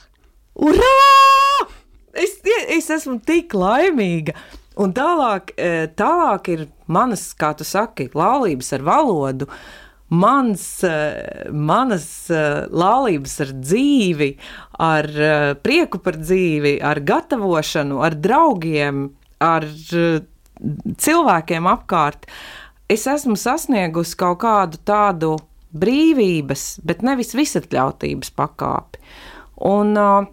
Urā! 0.55 0.93
Es, 2.15 2.37
es 2.71 2.91
esmu 2.95 3.19
tik 3.27 3.57
laimīga. 3.59 4.37
Un 4.79 4.91
tālāk, 4.95 5.55
eh, 5.59 5.87
tālāk 5.95 6.51
ir 6.51 6.69
manas, 6.87 7.29
kā 7.39 7.53
tu 7.55 7.67
saki, 7.67 8.09
laulības 8.15 8.73
ar 8.75 8.83
valodu. 8.87 9.49
Mans, 10.11 10.85
eh, 10.85 11.47
manas 11.51 12.31
eh, 12.31 12.67
laulības 12.71 13.41
ar 13.41 13.53
dzīvi, 13.55 14.31
ar 14.79 15.07
prieku 15.63 16.03
par 16.03 16.19
dzīvi, 16.19 16.81
ar 16.83 17.01
gatavošanu, 17.01 18.03
ar 18.03 18.15
draugiem, 18.15 19.11
ar 19.45 19.67
eh, 19.67 20.23
cilvēkiem 21.07 21.69
apkārt. 21.71 22.29
Es 22.91 23.07
esmu 23.11 23.37
sasniegusi 23.41 24.17
kaut 24.21 24.43
kādu 24.45 24.81
tādu 24.87 25.35
brīvības, 25.75 26.81
bet 26.87 27.03
nevis 27.03 27.35
visatļautības 27.35 28.33
pakāpi. 28.37 29.03
Un, 29.65 29.95
uh, 29.99 30.33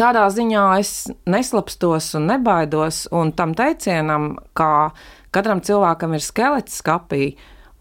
Tādā 0.00 0.22
ziņā 0.32 0.62
es 0.80 0.90
neslapstos 1.28 2.14
un 2.16 2.24
nebaidos, 2.30 3.02
un 3.12 3.34
tam 3.36 3.52
teicienam, 3.54 4.30
ka 4.56 4.94
katram 5.34 5.60
cilvēkam 5.60 6.16
ir 6.16 6.24
skelets 6.24 6.78
skapī, 6.80 7.34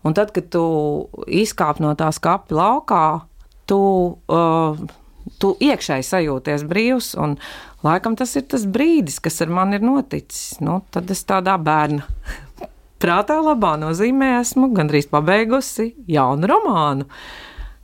un 0.04 0.16
tad, 0.18 0.34
kad 0.36 0.50
tu 0.52 0.66
izkāp 1.32 1.80
no 1.80 1.94
tā 1.96 2.10
skapa 2.12 2.58
laukā, 2.60 3.06
tu, 3.72 3.80
uh, 4.28 4.84
tu 5.40 5.54
iekšēji 5.64 6.10
sajūties 6.10 6.68
brīvs, 6.68 7.14
un 7.24 7.38
laikam 7.84 8.18
tas 8.20 8.36
ir 8.40 8.48
tas 8.50 8.66
brīdis, 8.66 9.20
kas 9.24 9.42
ar 9.44 9.52
mani 9.54 9.80
ir 9.80 9.86
noticis. 9.86 10.60
Nu, 10.64 10.82
tad 10.94 11.12
es 11.14 11.24
tādā 11.30 11.56
bērna 11.62 12.06
prātā 13.04 13.40
labā 13.44 13.76
nozīmē 13.82 14.38
esmu 14.40 14.72
gandrīz 14.76 15.10
pabeigusi 15.12 15.92
jaunu 16.08 16.50
romānu. 16.50 17.10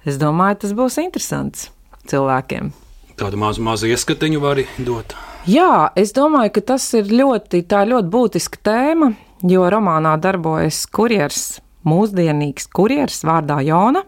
Es 0.07 0.19
domāju, 0.19 0.61
tas 0.63 0.75
būs 0.77 0.99
interesants 1.03 1.67
cilvēkiem. 2.09 2.71
Tādu 3.19 3.39
mazu, 3.39 3.63
mazu 3.65 3.89
ieskatiņu 3.91 4.39
var 4.39 4.61
dot. 4.87 5.15
Jā, 5.49 5.89
es 5.99 6.13
domāju, 6.15 6.53
ka 6.55 6.63
tas 6.73 6.85
ir 6.95 7.11
ļoti, 7.11 7.63
ir 7.67 7.91
ļoti 7.91 8.11
būtiska 8.11 8.61
tēma, 8.63 9.11
jo 9.47 9.65
romānā 9.71 10.15
darbojas 10.21 10.85
kurjers, 10.91 11.59
mūsdienīgs 11.87 12.69
kurjers 12.75 13.23
vārdā 13.27 13.59
Jona, 13.67 14.03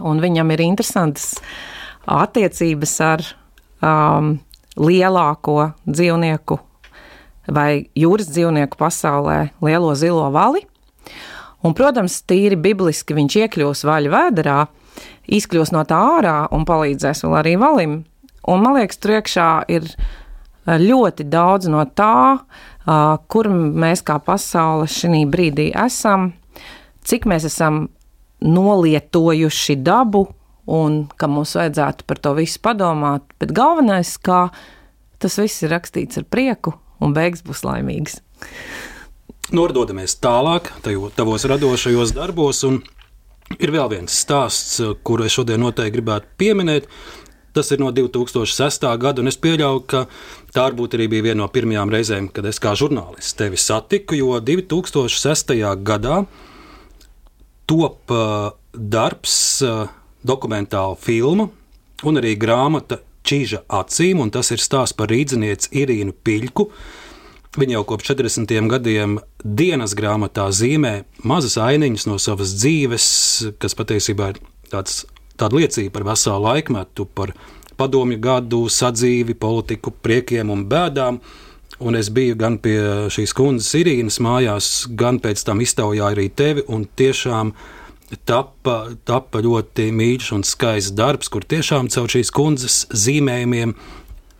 un 0.00 0.20
viņam 0.20 0.52
ir 0.52 0.64
interesantas 0.64 1.34
attiecības 2.08 2.94
ar 3.04 3.24
um, 3.84 4.34
lielāko 4.80 5.72
dzīvnieku 5.86 6.58
vai 7.52 7.88
jūras 7.98 8.30
dzīvnieku 8.30 8.78
pasaulē, 8.78 9.50
lielo 9.64 9.94
zilo 9.98 10.28
vali. 10.34 10.62
Un, 11.62 11.74
protams, 11.78 12.20
tīri 12.26 12.58
bibliski 12.58 13.14
viņš 13.14 13.36
iekļūs 13.44 13.84
vaļu 13.86 14.12
vēderā, 14.12 14.58
izkļūs 15.30 15.72
no 15.74 15.84
tā 15.86 15.98
ārā 16.18 16.36
un 16.54 16.66
palīdzēs 16.66 17.22
vēl 17.24 17.38
arī 17.38 17.54
valim. 17.60 17.96
Un 18.50 18.62
man 18.62 18.78
liekas, 18.78 18.98
tur 18.98 19.16
iekšā 19.18 19.48
ir 19.70 19.86
eh, 19.86 20.78
ļoti 20.82 21.26
daudz 21.30 21.70
no 21.70 21.84
tā, 21.86 22.38
ah, 22.42 23.16
kur 23.30 23.50
mēs 23.50 24.02
kā 24.06 24.18
pasaule 24.22 24.88
šī 24.90 25.24
brīdī 25.30 25.70
esam, 25.84 26.32
cik 27.06 27.28
mēs 27.30 27.46
esam 27.46 27.84
nolietojuši 28.42 29.78
dabu 29.86 30.26
un 30.66 31.08
ka 31.16 31.26
mums 31.26 31.56
vajadzētu 31.58 32.06
par 32.06 32.20
to 32.22 32.34
visu 32.38 32.60
padomāt. 32.62 33.26
Bet 33.42 33.54
galvenais, 33.56 34.16
ka 34.18 34.50
tas 35.18 35.38
viss 35.38 35.62
ir 35.62 35.74
rakstīts 35.74 36.18
ar 36.18 36.24
prieku 36.24 36.76
un 37.02 37.14
beigas 37.14 37.42
būs 37.42 37.64
laimīgs. 37.66 38.20
Nordodamies 39.52 40.16
tālāk, 40.22 40.70
tajo- 40.82 41.10
tavos 41.14 41.44
radošajos 41.44 42.14
darbos, 42.16 42.62
un 42.64 42.82
Ir 43.60 43.72
vēl 43.74 43.90
viens 43.90 44.14
stāsts, 44.22 44.78
kuru 45.04 45.26
es 45.26 45.34
šodien 45.36 45.60
noteikti 45.60 45.98
gribētu 45.98 46.30
pieminēt. 46.40 46.86
Tas 47.52 47.68
ir 47.74 47.82
no 47.82 47.90
2006. 47.92 48.86
gada, 48.96 49.20
un 49.20 49.28
es 49.28 49.36
pieļauju, 49.36 49.82
ka 49.84 50.06
tā 50.54 50.70
varbūt 50.70 50.96
arī 50.96 51.10
bija 51.12 51.26
viena 51.28 51.42
no 51.42 51.48
pirmajām 51.52 51.92
reizēm, 51.92 52.30
kad 52.32 52.48
es 52.48 52.60
kā 52.62 52.72
žurnālists 52.78 53.36
tevi 53.36 53.60
satiku, 53.60 54.16
jo 54.16 54.38
2006. 54.40 55.52
gadā 55.84 56.22
top 57.68 58.10
uh, 58.10 58.54
darbs, 58.72 59.34
uh, 59.66 59.84
dokumentāla 60.26 60.98
filma 61.00 61.48
un 62.02 62.20
arī 62.20 62.34
grāmata 62.38 63.00
Čīža 63.22 63.62
acīm, 63.70 64.18
un 64.18 64.32
tas 64.34 64.50
ir 64.50 64.58
stāsts 64.58 64.96
par 64.98 65.12
rīznieci 65.12 65.70
Irīnu 65.78 66.14
Piļku. 66.26 66.66
Viņa 67.60 67.76
jau 67.76 67.82
kopš 67.92 68.14
40 68.14 68.70
gadiem 68.72 69.18
dienas 69.44 69.94
grāmatā 69.94 70.48
zīmē 70.50 71.04
mazas 71.28 71.58
ainiņas 71.60 72.08
no 72.08 72.16
savas 72.22 72.54
dzīves, 72.56 73.06
kas 73.62 73.76
patiesībā 73.78 74.32
ir 74.32 74.40
tāds, 74.72 75.02
tāda 75.38 75.60
liecība 75.60 75.98
par 75.98 76.08
veselu 76.08 76.40
laikmetu, 76.48 77.06
par 77.06 77.34
padomju 77.78 78.18
gadu, 78.22 78.64
sadzīvi, 78.72 79.36
politiku, 79.38 79.92
priekiem 79.92 80.50
un 80.54 80.66
bēdām. 80.70 81.20
Un 81.82 81.98
es 81.98 82.10
biju 82.14 82.36
gan 82.38 82.58
pie 82.62 82.78
šīs 83.10 83.32
kundzes 83.34 83.72
Irīnas 83.80 84.20
mājās, 84.22 84.72
gan 84.98 85.18
pēc 85.22 85.42
tam 85.46 85.62
iztaujāju 85.64 86.08
arī 86.08 86.28
tevi. 86.30 86.62
Tiešām 86.96 87.52
tappa, 88.28 88.92
tappa 89.08 89.40
ļoti 89.44 89.88
mīļš 89.94 90.30
un 90.36 90.46
skaists 90.46 90.94
darbs, 90.96 91.30
kur 91.32 91.46
tiešām 91.48 91.90
caur 91.92 92.12
šīs 92.12 92.32
kundzes 92.34 92.84
zīmējumiem 92.92 93.74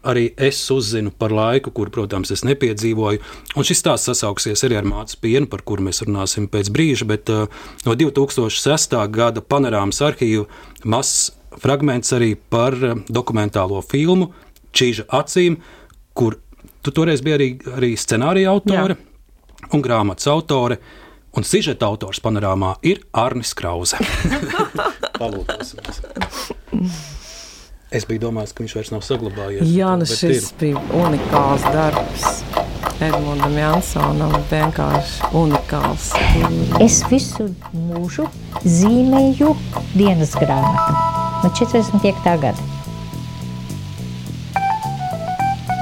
arī 0.02 0.32
es 0.36 0.58
uzzinu 0.70 1.12
par 1.14 1.32
laiku, 1.34 1.70
kur, 1.74 1.90
protams, 1.94 2.32
es 2.34 2.42
nepiedzīvoju. 2.46 3.22
Un 3.56 3.66
šis 3.66 3.82
stāsts 3.82 4.10
sasauksies 4.10 4.64
arī 4.66 4.80
ar 4.80 4.88
mācu 4.88 5.18
pienu, 5.22 5.48
par 5.50 5.62
kuru 5.66 5.86
mēs 5.86 6.02
runāsim 6.06 6.48
pēc 6.50 6.72
brīža, 6.74 7.06
bet 7.08 7.30
uh, 7.32 7.46
no 7.86 7.94
2006. 7.98 8.96
gada 9.14 9.44
panorāmas 9.44 10.02
arhīva 10.04 10.48
mazs 10.84 11.30
fragments 11.62 12.14
arī 12.16 12.34
par 12.34 12.76
uh, 12.78 12.98
dokumentālo 13.08 13.82
filmu 13.86 14.32
Čīža 14.72 15.04
acīm, 15.12 15.58
kur 16.16 16.38
tu 16.82 16.94
toreiz 16.96 17.22
biji 17.22 17.36
arī, 17.36 17.48
arī 17.76 17.92
scenārija 18.00 18.54
autore 18.54 18.96
Jā. 18.96 19.66
un 19.76 19.84
grāmatas 19.84 20.30
autore. 20.32 20.80
Un 21.32 21.46
sižeta 21.48 21.88
autors 21.88 22.20
panorāmā 22.20 22.74
ir 22.84 22.98
Arnis 23.16 23.54
Krause. 23.56 23.96
Palūkosimies. 25.20 26.02
Es 27.92 28.04
biju 28.08 28.26
domājis, 28.26 28.52
ka 28.52 28.64
viņš 28.64 28.74
vairs 28.76 28.90
nav 28.92 29.04
saglabājies. 29.06 29.70
Jā, 29.72 29.94
nu 29.96 30.08
šis 30.08 30.50
ir. 30.50 30.58
bija 30.60 30.82
unikāls 30.96 31.64
darbs. 31.72 32.42
Edmundam 33.02 33.56
Jansonam 33.56 34.34
vienkārši 34.50 35.30
unikāls. 35.40 36.10
Es 36.84 37.00
visu 37.08 37.48
mūžu 37.72 38.28
zīmēju 38.68 39.54
dienas 39.96 40.36
grāmatu 40.36 40.98
no 41.42 41.50
45. 41.56 42.36
gada. 42.44 42.68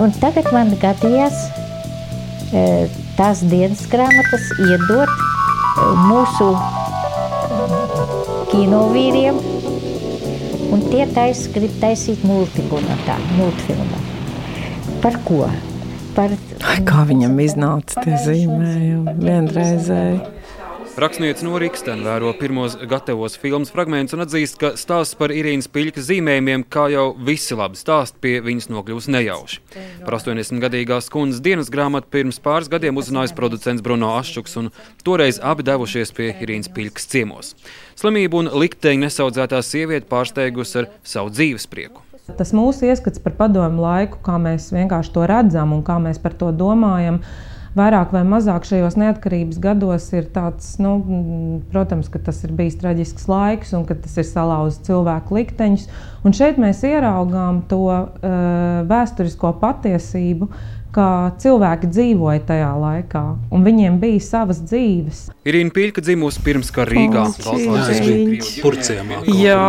Un 0.01 0.15
tagad 0.23 0.47
man 0.55 0.73
gadījās 0.81 1.43
tās 3.19 3.43
dienas 3.51 3.83
grāmatas 3.91 4.47
iedot 4.65 5.11
mūsu 6.09 6.51
kinovīriem, 8.51 9.39
un 10.75 10.85
tie 10.91 11.07
tais, 11.15 11.47
grib 11.55 11.75
taisīt 11.83 12.25
multiku 12.27 12.83
no 12.85 12.99
tā, 13.07 13.17
multfilmu. 13.39 14.05
Par 15.01 15.17
ko? 15.27 15.47
Par... 16.17 16.35
Ai, 16.67 16.79
kā 16.87 17.05
viņam 17.09 17.39
iznāca 17.41 18.05
tie 18.05 18.19
zīmējumi 18.27 19.17
vienreizēji. 19.23 20.21
Rakstniece 21.01 21.47
no 21.47 21.57
Rīgstena 21.57 22.05
vēro 22.05 22.35
pirmos 22.37 22.75
gatavos 22.89 23.39
filmas 23.41 23.71
fragmentus 23.73 24.13
un 24.13 24.21
atzīst, 24.21 24.59
ka 24.61 24.71
stāsts 24.77 25.17
par 25.17 25.33
Irīnas 25.33 25.71
Piļķa 25.73 26.03
zīmējumiem, 26.05 26.67
kā 26.69 26.91
jau 26.93 27.05
visi 27.17 27.57
labi 27.57 27.79
stāst, 27.81 28.19
pie 28.21 28.35
viņas 28.45 28.69
nokļūs 28.69 29.09
nejauši. 29.15 29.63
Par 30.05 30.19
80-gadīgās 30.19 31.09
kundzes 31.15 31.41
dienas 31.41 31.73
grāmatu 31.73 32.11
pirms 32.13 32.37
pāris 32.45 32.69
gadiem 32.69 33.01
uzzinājis 33.01 33.33
producents 33.39 33.85
Bruno 33.87 34.11
Ašķuks, 34.19 34.59
un 34.61 34.69
toreiz 35.07 35.41
abi 35.41 35.65
devušies 35.71 36.13
pie 36.19 36.35
Irīnas 36.35 36.69
Piļķas 36.77 37.09
ciemos. 37.15 37.55
Slimību 37.97 38.43
un 38.43 38.53
likteņu 38.61 39.07
nesaudzētā 39.07 39.63
sieviete 39.65 40.11
pārsteigusi 40.11 40.83
ar 40.83 40.91
savu 41.01 41.33
dzīves 41.33 41.65
prieku. 41.73 42.05
Tas 42.37 42.53
mūsu 42.53 42.91
ieskats 42.91 43.23
par 43.25 43.39
padomu 43.41 43.87
laiku, 43.87 44.21
kā 44.27 44.37
mēs 44.37 44.69
vienkārši 44.77 45.17
to 45.17 45.25
redzam 45.33 45.73
un 45.73 45.81
kā 45.87 45.97
mēs 46.03 46.21
par 46.21 46.37
to 46.37 46.53
domājam, 46.53 47.23
vairāk 47.79 48.15
vai 48.15 48.23
mazāk 48.27 48.67
šajos 48.69 48.97
neatkarības 49.01 49.61
gados 49.63 50.09
ir 50.17 50.27
tāds, 50.35 50.73
nu, 50.83 50.97
protams, 51.71 52.11
ka 52.11 52.23
tas 52.31 52.43
ir 52.47 52.55
bijis 52.57 52.81
traģisks 52.81 53.29
laiks 53.31 53.75
un 53.79 53.87
ka 53.89 53.99
tas 53.99 54.17
ir 54.19 54.27
salauzis 54.27 54.83
cilvēku 54.89 55.39
likteņus. 55.39 55.87
Un 56.27 56.37
šeit 56.37 56.59
mēs 56.61 56.83
ieraugām 56.87 57.63
to 57.71 57.85
uh, 57.87 58.05
vēsturisko 58.91 59.55
patiesību, 59.63 60.51
kā 60.91 61.31
cilvēki 61.39 61.87
dzīvoja 61.91 62.43
tajā 62.49 62.71
laikā, 62.83 63.23
un 63.55 63.67
viņiem 63.67 64.01
bija 64.03 64.23
savas 64.25 64.59
dzīves. 64.65 65.23
Irīna 65.47 65.71
Pīļka 65.75 66.03
dzimusi 66.03 66.43
pirms 66.43 66.73
kara 66.75 66.91
Rīgā. 66.91 67.29
Purciemā. 68.65 69.23
Jā, 69.39 69.63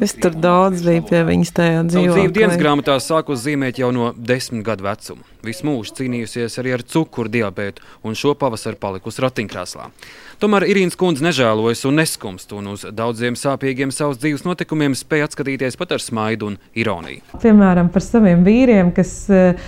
es 0.00 0.16
tur 0.16 0.32
daudz 0.32 0.86
biju 0.86 1.04
pie 1.10 1.22
viņas 1.28 1.54
tajā 1.60 1.84
dzīvē. 1.90 2.16
Dzīve 2.16 2.34
dienas 2.38 2.56
grāmatā 2.60 2.96
sākus 3.04 3.44
zīmēt 3.44 3.82
jau 3.82 3.92
no 3.94 4.14
desmit 4.16 4.64
gadu 4.66 4.88
vecuma. 4.88 5.31
Visu 5.42 5.66
mūžu 5.66 5.96
cīnījusies 5.98 6.58
arī 6.62 6.76
ar 6.76 6.84
cukuru 6.86 7.30
diabetu, 7.32 7.82
un 8.06 8.14
šo 8.18 8.36
pavasaru 8.38 8.78
palikusi 8.78 9.24
ratiņkrēslā. 9.24 9.88
Tomēr 10.42 10.66
Irīnas 10.70 10.98
kundze 10.98 11.24
nežēlojas 11.26 11.82
un 11.86 11.98
neskumst, 11.98 12.54
un 12.54 12.72
uz 12.72 12.84
daudziem 12.94 13.34
sāpīgiem 13.38 13.90
savas 13.94 14.20
dzīves 14.22 14.46
notikumiem 14.46 14.94
spēja 14.98 15.26
atskatīties 15.28 15.78
pat 15.78 15.96
ar 15.96 16.02
smaidu 16.02 16.52
un 16.52 16.60
ironiju. 16.78 17.24
Piemēram, 17.42 17.90
par 17.94 18.06
saviem 18.06 18.42
vīriem, 18.46 18.94
kas, 18.94 19.12
eh, 19.30 19.58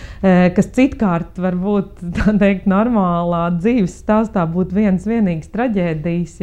kas 0.54 0.70
citkārt 0.78 1.42
var 1.42 1.58
būt 1.58 2.02
teikt, 2.42 2.70
normālā 2.70 3.48
dzīves 3.58 3.98
stāstā, 4.02 4.46
būtu 4.50 4.78
viens 4.78 5.06
vienīgs 5.10 5.50
traģēdijas. 5.54 6.38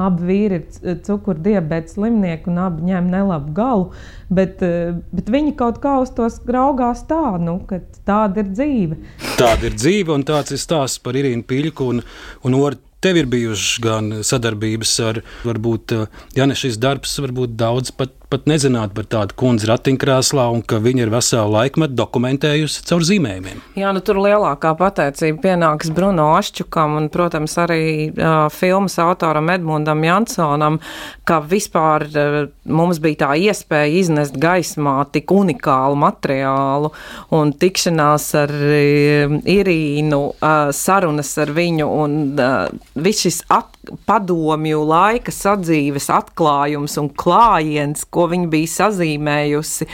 Abi 0.00 0.28
vīri 0.28 0.60
ir 0.60 1.00
cukurdiabēta 1.06 1.94
slimnieki 1.94 2.50
un 2.52 2.60
abi 2.64 2.90
ņem 2.90 3.08
nelabu 3.12 3.54
galu, 3.56 3.88
bet, 4.32 4.62
eh, 4.66 4.94
bet 5.12 5.30
viņi 5.32 5.56
kaut 5.56 5.80
kā 5.82 5.98
uz 6.02 6.12
to 6.16 6.28
raugās 6.50 7.04
tā, 7.10 7.38
nu, 7.40 7.60
ka 7.68 7.82
tāda 8.08 8.44
ir 8.44 8.52
dzīve. 8.54 9.00
Tāda 9.40 9.70
ir 9.70 9.76
dzīve, 9.78 10.14
un 10.14 10.24
tāds 10.24 10.52
ir 10.52 10.62
stāsts 10.62 11.02
par 11.02 11.14
Irīnu 11.14 11.44
Piļku 11.44 11.90
un, 11.94 12.02
un 12.44 12.60
Ortu 12.60 12.86
Tev 13.00 13.16
ir 13.16 13.30
bijušas 13.32 13.78
gan 13.80 14.10
sadarbības 14.28 14.90
ar, 15.08 15.22
varbūt, 15.48 15.94
ja 16.36 16.44
ne 16.44 16.52
šis 16.52 16.76
darbs, 16.76 17.14
varbūt 17.24 17.54
daudz 17.56 17.94
pat, 17.96 18.12
pat 18.30 18.46
nezināt 18.50 18.94
par 18.94 19.06
tādu 19.10 19.34
kundzi 19.38 19.68
ratiņkrēslā, 19.70 20.46
un 20.54 20.62
ka 20.62 20.78
viņa 20.82 21.04
ir 21.04 21.12
veselu 21.12 21.50
laikmetu 21.50 21.96
dokumentējusi 21.98 22.84
caur 22.86 23.04
zīmējumiem. 23.06 23.62
Jā, 23.80 23.90
nu 23.96 24.02
tur 24.04 24.20
lielākā 24.22 24.72
pateicība 24.78 25.42
pienāks 25.48 25.90
Bruno 25.94 26.30
Ašķukam 26.38 26.96
un, 27.00 27.08
protams, 27.12 27.56
arī 27.60 27.82
uh, 28.10 28.46
filmas 28.54 28.96
autoram 29.02 29.50
Edmundam 29.50 30.04
Jansonam, 30.06 30.78
ka 31.26 31.40
vispār 31.42 32.06
uh, 32.10 32.38
mums 32.70 33.02
bija 33.02 33.24
tā 33.24 33.32
iespēja 33.50 33.90
iznest 34.00 34.38
gaismā 34.40 34.96
tik 35.10 35.34
unikālu 35.34 35.98
materiālu 35.98 36.92
un 37.34 37.54
tikšanās 37.58 38.30
ar 38.44 38.54
uh, 38.54 39.36
Irīnu, 39.50 40.22
uh, 40.38 40.70
sarunas 40.76 41.34
ar 41.42 41.50
viņu 41.56 41.90
un 42.04 42.18
uh, 42.38 42.70
viss 42.94 43.26
šis 43.26 43.42
at, 43.50 43.74
padomju 44.06 44.82
laika 44.88 45.32
sadzīves 45.34 46.10
atklājums 46.14 46.96
un 47.00 47.10
klājiens, 47.22 48.06
ko 48.10 48.28
viņa 48.30 48.50
bija 48.52 48.74
sazīmējusi. 48.76 49.88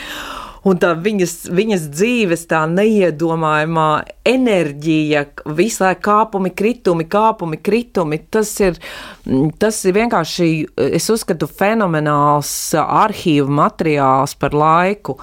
Un 0.66 0.80
tā 0.82 0.92
viņas, 0.98 1.34
viņas 1.54 1.84
dzīves 1.94 2.46
tā 2.50 2.64
neiedomājamā 2.66 3.90
enerģija, 4.26 5.22
visu 5.54 5.84
laiku 5.84 6.02
kāpumi, 6.08 6.50
kritumi, 6.58 7.06
kāpumi, 7.10 7.60
kritumi. 7.62 8.18
Tas 8.34 8.50
ir, 8.64 8.80
tas 9.62 9.78
ir 9.86 9.94
vienkārši, 9.94 10.48
es 10.98 11.06
uzskatu, 11.12 11.46
fenomenāls 11.46 12.50
arhīvu 12.82 13.52
materiāls 13.60 14.34
par 14.40 14.56
laiku. 14.58 15.20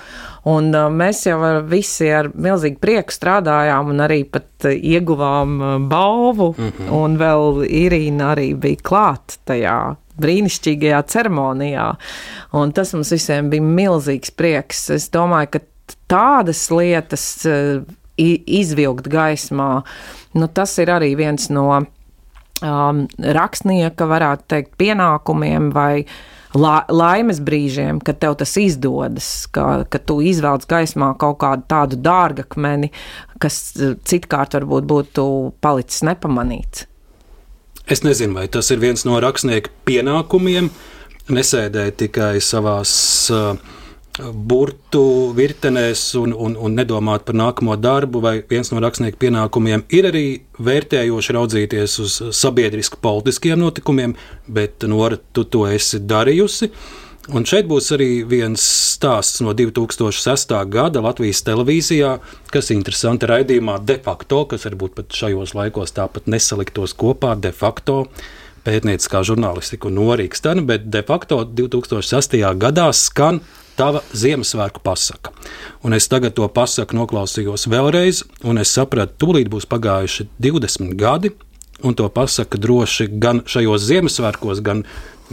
Un 0.47 0.71
uh, 0.75 0.89
mēs 0.91 1.21
jau 1.27 1.37
ar 1.47 1.61
visi 1.67 2.09
ar 2.11 2.27
milzīgu 2.31 2.79
prieku 2.83 3.15
strādājām 3.15 3.93
un 3.93 4.03
arī 4.03 4.23
pat 4.27 4.67
ieguvām 4.73 5.59
balvu. 5.91 6.53
Mm 6.57 6.71
-hmm. 6.71 6.91
Un 7.03 7.17
vēl 7.19 7.63
Irīna 7.67 8.33
arī 8.35 8.53
bija 8.55 8.83
klāt 8.83 9.39
tajā 9.47 9.95
brīnišķīgajā 10.22 11.01
ceremonijā. 11.14 11.88
Un 12.59 12.74
tas 12.76 12.93
mums 12.95 13.14
visiem 13.16 13.49
bija 13.53 13.66
milzīgs 13.66 14.34
prieks. 14.38 14.88
Es 14.93 15.09
domāju, 15.14 15.55
ka 15.55 15.64
tādas 16.11 16.68
lietas 16.74 17.26
uh, 17.49 17.82
izvilkt 18.18 19.09
gaismā, 19.11 19.72
nu, 20.38 20.47
tas 20.47 20.78
ir 20.82 20.91
arī 20.93 21.14
viens 21.18 21.49
no 21.53 21.68
um, 21.80 23.03
rakstnieka, 23.18 24.07
varētu 24.09 24.47
teikt, 24.53 24.78
pienākumiem 24.82 25.72
vai 25.74 26.05
la, 26.53 26.76
laimes 26.89 27.41
brīžiem, 27.43 28.01
kad 28.05 28.22
tev 28.22 28.38
tas 28.41 28.55
izdodas, 28.61 29.32
ka, 29.53 29.84
ka 29.89 30.01
tu 30.01 30.20
izvelc 30.26 30.68
gaismā 30.70 31.14
kaut 31.22 31.41
kādu 31.43 31.68
tādu 31.74 31.99
dārgakmeni, 32.05 32.93
kas 33.41 33.59
citkārt 34.07 34.57
varbūt 34.59 34.89
būtu 34.89 35.28
palicis 35.64 36.05
nepamanīts. 36.07 36.88
Es 37.88 38.03
nezinu, 38.03 38.38
vai 38.38 38.47
tas 38.47 38.71
ir 38.71 38.79
viens 38.79 39.03
no 39.03 39.17
rakstnieka 39.19 39.71
pienākumiem, 39.88 40.69
nesēdēt 41.34 41.97
tikai 41.99 42.38
savās 42.43 42.93
uh, 43.31 43.57
burtu 44.21 45.34
virtenēs 45.36 46.03
un, 46.19 46.31
un, 46.31 46.55
un 46.55 46.77
nedomāt 46.77 47.25
par 47.27 47.36
nākamo 47.36 47.75
darbu, 47.81 48.21
vai 48.23 48.34
viens 48.49 48.69
no 48.71 48.79
rakstnieka 48.84 49.19
pienākumiem 49.19 49.84
ir 49.91 50.07
arī 50.11 50.25
vērtējoši 50.63 51.36
raudzīties 51.36 51.97
uz 52.03 52.19
sabiedriski 52.38 53.01
politiskiem 53.01 53.59
notikumiem, 53.59 54.15
bet 54.47 54.86
Nora, 54.88 55.17
tu 55.34 55.43
to 55.43 55.65
esi 55.67 55.99
darījusi. 55.99 56.69
Un 57.32 57.45
šeit 57.47 57.69
būs 57.69 57.86
arī 57.95 58.26
viens 58.28 58.59
stāsts 58.59 59.39
no 59.45 59.53
2006. 59.55 60.49
gada 60.67 60.99
Latvijas 60.99 61.39
televīzijā, 61.47 62.17
kas 62.51 62.67
ir 62.67 62.76
interesanti 62.76 63.30
raidījumā 63.32 63.78
de 63.88 63.95
facto, 64.03 64.41
kas 64.51 64.65
varbūt 64.67 64.97
pat 64.97 65.15
šajos 65.15 65.53
laikos 65.55 65.95
tāpat 65.95 66.28
nesaliktos 66.28 66.91
kopā 66.99 67.38
de 67.39 67.53
facto 67.55 68.01
pētnieciskā 68.67 69.21
žurnālistika 69.24 69.88
un 69.88 70.01
norīkstana, 70.01 70.65
bet 70.67 70.89
de 70.91 70.99
facto 71.07 71.39
2006. 71.47 72.36
gadā 72.59 72.89
skan 72.91 73.39
tava 73.80 74.03
Ziemassvētku 74.11 74.84
pasaka. 74.84 75.32
Un 75.88 75.95
es 75.95 76.09
tagad 76.11 76.36
to 76.36 76.47
pasaku 76.51 76.99
noklausījos 76.99 77.69
vēlreiz, 77.71 78.26
un 78.43 78.59
es 78.59 78.76
sapratu, 78.76 79.15
tūlīt 79.24 79.47
būs 79.47 79.69
pagājuši 79.71 80.28
20 80.43 80.91
gadi, 80.99 81.32
un 81.88 81.95
to 81.95 82.11
pasaka 82.11 82.59
droši 82.59 83.07
gan 83.15 83.45
šajos 83.47 83.88
Ziemassvētkos, 83.88 84.59
gan 84.63 84.84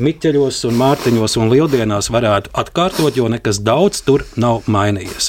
Miķeļos, 0.00 0.62
un 0.64 0.78
Mārtiņos 0.80 1.34
un 1.36 1.50
Lieldienās 1.52 2.06
varētu 2.08 2.54
atkārtot, 2.56 3.18
jo 3.18 3.26
nekas 3.28 3.58
daudz 3.60 4.00
tur 4.06 4.24
nav 4.40 4.64
mainījies. 4.64 5.28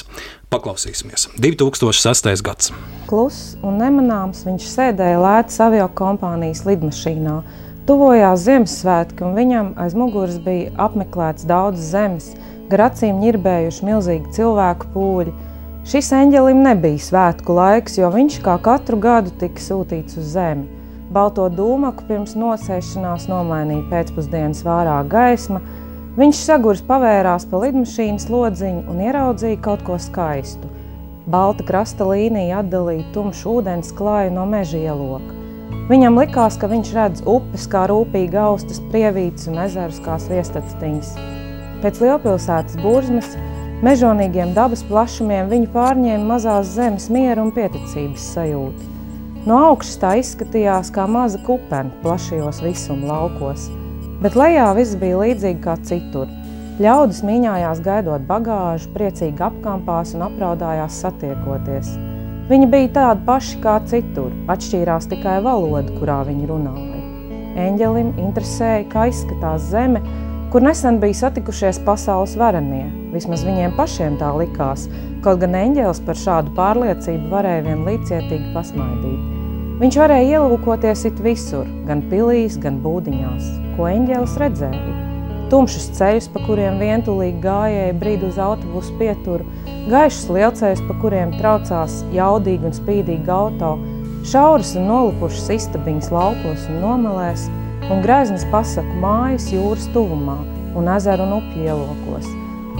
Paklausīsimies. 0.52 1.26
2006. 1.36 2.40
gads. 2.46 2.72
Kluss 3.10 3.52
un 3.60 3.76
nemanāms 3.82 4.46
viņš 4.48 4.70
sēdēja 4.70 5.20
lētas 5.20 5.60
avio 5.66 5.90
kompānijas 5.92 6.64
lidmašīnā. 6.64 7.36
Tuvojās 7.84 8.46
Ziemassvētki, 8.46 9.26
un 9.26 9.36
viņam 9.36 9.72
aiz 9.84 9.96
muguras 9.98 10.40
bija 10.40 10.72
apmeklēts 10.86 11.44
daudz 11.48 11.92
zemes, 11.92 12.32
gar 12.72 12.86
acīm 12.88 13.20
ņirbējuši 13.20 13.88
milzīgi 13.90 14.36
cilvēku 14.38 14.92
pūļi. 14.94 15.34
Šis 15.92 16.14
eņģelim 16.16 16.64
nebija 16.64 17.08
svētku 17.10 17.60
laiks, 17.60 18.00
jo 18.00 18.08
viņš 18.14 18.40
kā 18.44 18.56
katru 18.62 19.00
gadu 19.02 19.34
tika 19.36 19.60
sūtīts 19.60 20.16
uz 20.16 20.32
zemi. 20.38 20.81
Balto 21.12 21.44
dūmaku 21.52 22.06
pirms 22.08 22.32
nosēšanās 22.40 23.26
nomainīja 23.28 23.84
pēcpusdienas 23.90 24.62
vārā 24.64 24.94
gaisma. 25.12 25.60
Viņš 26.16 26.38
sagurs 26.46 26.80
pavērās 26.88 27.44
pa 27.50 27.58
lidmašīnas 27.66 28.30
lodziņu 28.32 28.86
un 28.88 29.02
ieraudzīja 29.04 29.58
kaut 29.64 29.84
ko 29.84 29.98
skaistu. 30.00 30.70
Balta 31.28 31.66
krasta 31.68 32.06
līnija 32.08 32.62
atdalīja 32.62 33.04
tumšu 33.12 33.58
ūdens 33.58 33.92
klāju 33.98 34.32
no 34.38 34.46
meža 34.48 34.80
ieloka. 34.80 35.36
Viņam 35.90 36.16
likās, 36.22 36.56
ka 36.56 36.70
viņš 36.72 36.92
redz 36.96 37.24
upes 37.28 37.66
kā 37.68 37.84
rūpīgi 37.90 38.38
austas 38.40 38.80
prievītes 38.92 39.50
un 39.52 39.60
ezerus 39.66 40.00
kā 40.04 40.16
sviestactiņas. 40.22 41.10
Pēc 41.84 42.00
lielpilsētas 42.06 42.78
burzmas, 42.80 43.34
mežonīgiem 43.84 44.56
dabas 44.56 44.86
plašumiem 44.88 45.52
viņu 45.52 45.68
pārņēma 45.76 46.24
mazās 46.32 46.72
zemes 46.78 47.10
miera 47.12 47.44
un 47.44 47.52
pieticības 47.52 48.32
sajūta. 48.32 48.91
No 49.42 49.56
augšas 49.72 49.96
tā 49.98 50.12
izskatījās 50.20 50.92
kā 50.94 51.08
maza 51.10 51.40
kupena 51.42 51.90
plašajos 52.04 52.60
visuma 52.62 53.08
laukos, 53.08 53.64
bet 54.22 54.36
lejā 54.38 54.68
viss 54.76 54.94
bija 55.00 55.18
līdzīgi 55.18 55.58
kā 55.64 55.74
citur. 55.82 56.30
Ļaudis 56.82 57.24
mīņājās 57.26 57.80
gaidot 57.82 58.22
bagāžu, 58.28 58.92
priecīgi 58.94 59.42
apkampās 59.42 60.14
un 60.14 60.22
apraudājās 60.28 61.00
satiekoties. 61.02 61.90
Viņi 62.52 62.68
bija 62.70 62.92
tādi 62.94 63.26
paši 63.26 63.58
kā 63.64 63.74
citur, 63.90 64.30
atšķīrās 64.54 65.10
tikai 65.10 65.40
valoda, 65.42 65.90
kurā 65.98 66.20
viņi 66.30 66.46
runāja. 66.46 67.02
Eņģelim 67.66 68.14
interesēja, 68.22 68.86
kā 68.94 69.08
izskatās 69.10 69.66
zeme, 69.74 70.04
kur 70.54 70.62
nesen 70.62 71.02
bija 71.02 71.18
satikušies 71.24 71.82
pasaules 71.82 72.38
varenie. 72.38 72.86
Vismaz 73.10 73.42
viņiem 73.42 73.74
pašiem 73.74 74.22
tā 74.22 74.30
likās, 74.38 74.86
kaut 75.26 75.42
gan 75.42 75.58
eņģelis 75.64 76.04
par 76.06 76.24
šādu 76.28 76.54
pārliecību 76.56 77.30
varēja 77.34 77.68
vien 77.68 77.86
līdzietīgi 77.90 78.54
pasmaidīt. 78.54 79.31
Viņš 79.82 79.96
varēja 79.98 80.36
ielūkoties 80.38 81.00
it 81.08 81.20
visur, 81.24 81.66
gan 81.88 82.04
pilīs, 82.06 82.54
gan 82.62 82.76
būdiņās, 82.84 83.46
ko 83.74 83.88
eņģēlis 83.90 84.34
redzēja. 84.38 84.92
Tumšus 85.50 85.88
ceļus, 85.96 86.28
pa 86.30 86.42
kuriem 86.44 86.76
vientulīgi 86.78 87.40
gājēja 87.42 87.96
brīdi 87.98 88.28
uz 88.28 88.38
autobusu 88.38 88.94
pieturu, 89.00 89.42
gaišus 89.90 90.28
lielceļus, 90.36 90.84
pa 90.86 90.94
kuriem 91.02 91.32
traucās 91.34 91.96
jaudīgi 92.14 92.70
un 92.70 92.76
spīdīgi 92.76 93.34
auto, 93.34 93.72
šauras 94.30 94.70
un 94.78 94.86
nolupušas 94.86 95.50
istabiņas 95.56 96.12
laukos 96.14 96.68
un 96.70 96.78
nomalēs, 96.84 97.48
un 97.90 98.04
greiznas 98.06 98.46
pasaku 98.54 99.00
mājas 99.02 99.48
jūras 99.50 99.88
tuvumā 99.96 100.38
un 100.78 100.92
ezeru 100.94 101.26
un 101.26 101.40
upju 101.40 101.66
ielokos, 101.66 102.30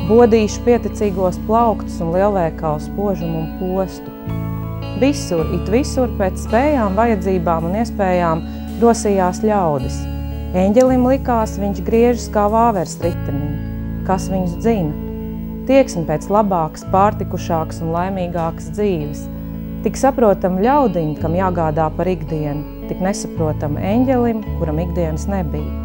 bodīšu 0.07 0.63
pieticīgos 0.71 1.43
plauktus 1.51 1.99
un 1.99 2.15
lielveikalu 2.15 2.87
spožumu 2.87 3.43
un 3.43 3.53
postu, 3.59 4.15
Visur, 5.03 5.49
it 5.57 5.67
visur 5.67 6.13
pēc 6.15 6.45
spējām, 6.45 6.95
vajadzībām 6.95 7.65
un 7.67 7.73
iespējām 7.81 8.43
rosījās 8.79 9.41
ļaudis. 9.43 9.97
Eņģelim 10.63 11.09
likās, 11.11 11.57
viņš 11.59 11.81
griežas 11.83 12.29
kā 12.31 12.45
vāvers 12.53 12.95
ritenī. 13.03 13.49
Kas 14.07 14.29
viņus 14.31 14.55
dzina? 14.63 14.95
Tieksmi 15.67 16.05
pēc 16.07 16.29
labākas, 16.31 16.87
pārtikušākas 16.95 17.83
un 17.83 17.91
laimīgākas 17.97 18.71
dzīves. 18.77 19.27
Tik 19.83 19.99
saprotam 19.99 20.63
ļaudiņu, 20.63 21.19
kam 21.19 21.35
jāgādā 21.35 21.89
par 21.97 22.15
ikdienu, 22.15 22.87
tik 22.87 23.03
nesaprotam 23.03 23.81
eņģelim, 23.83 24.47
kuram 24.61 24.79
ikdienas 24.85 25.27
nebija. 25.27 25.81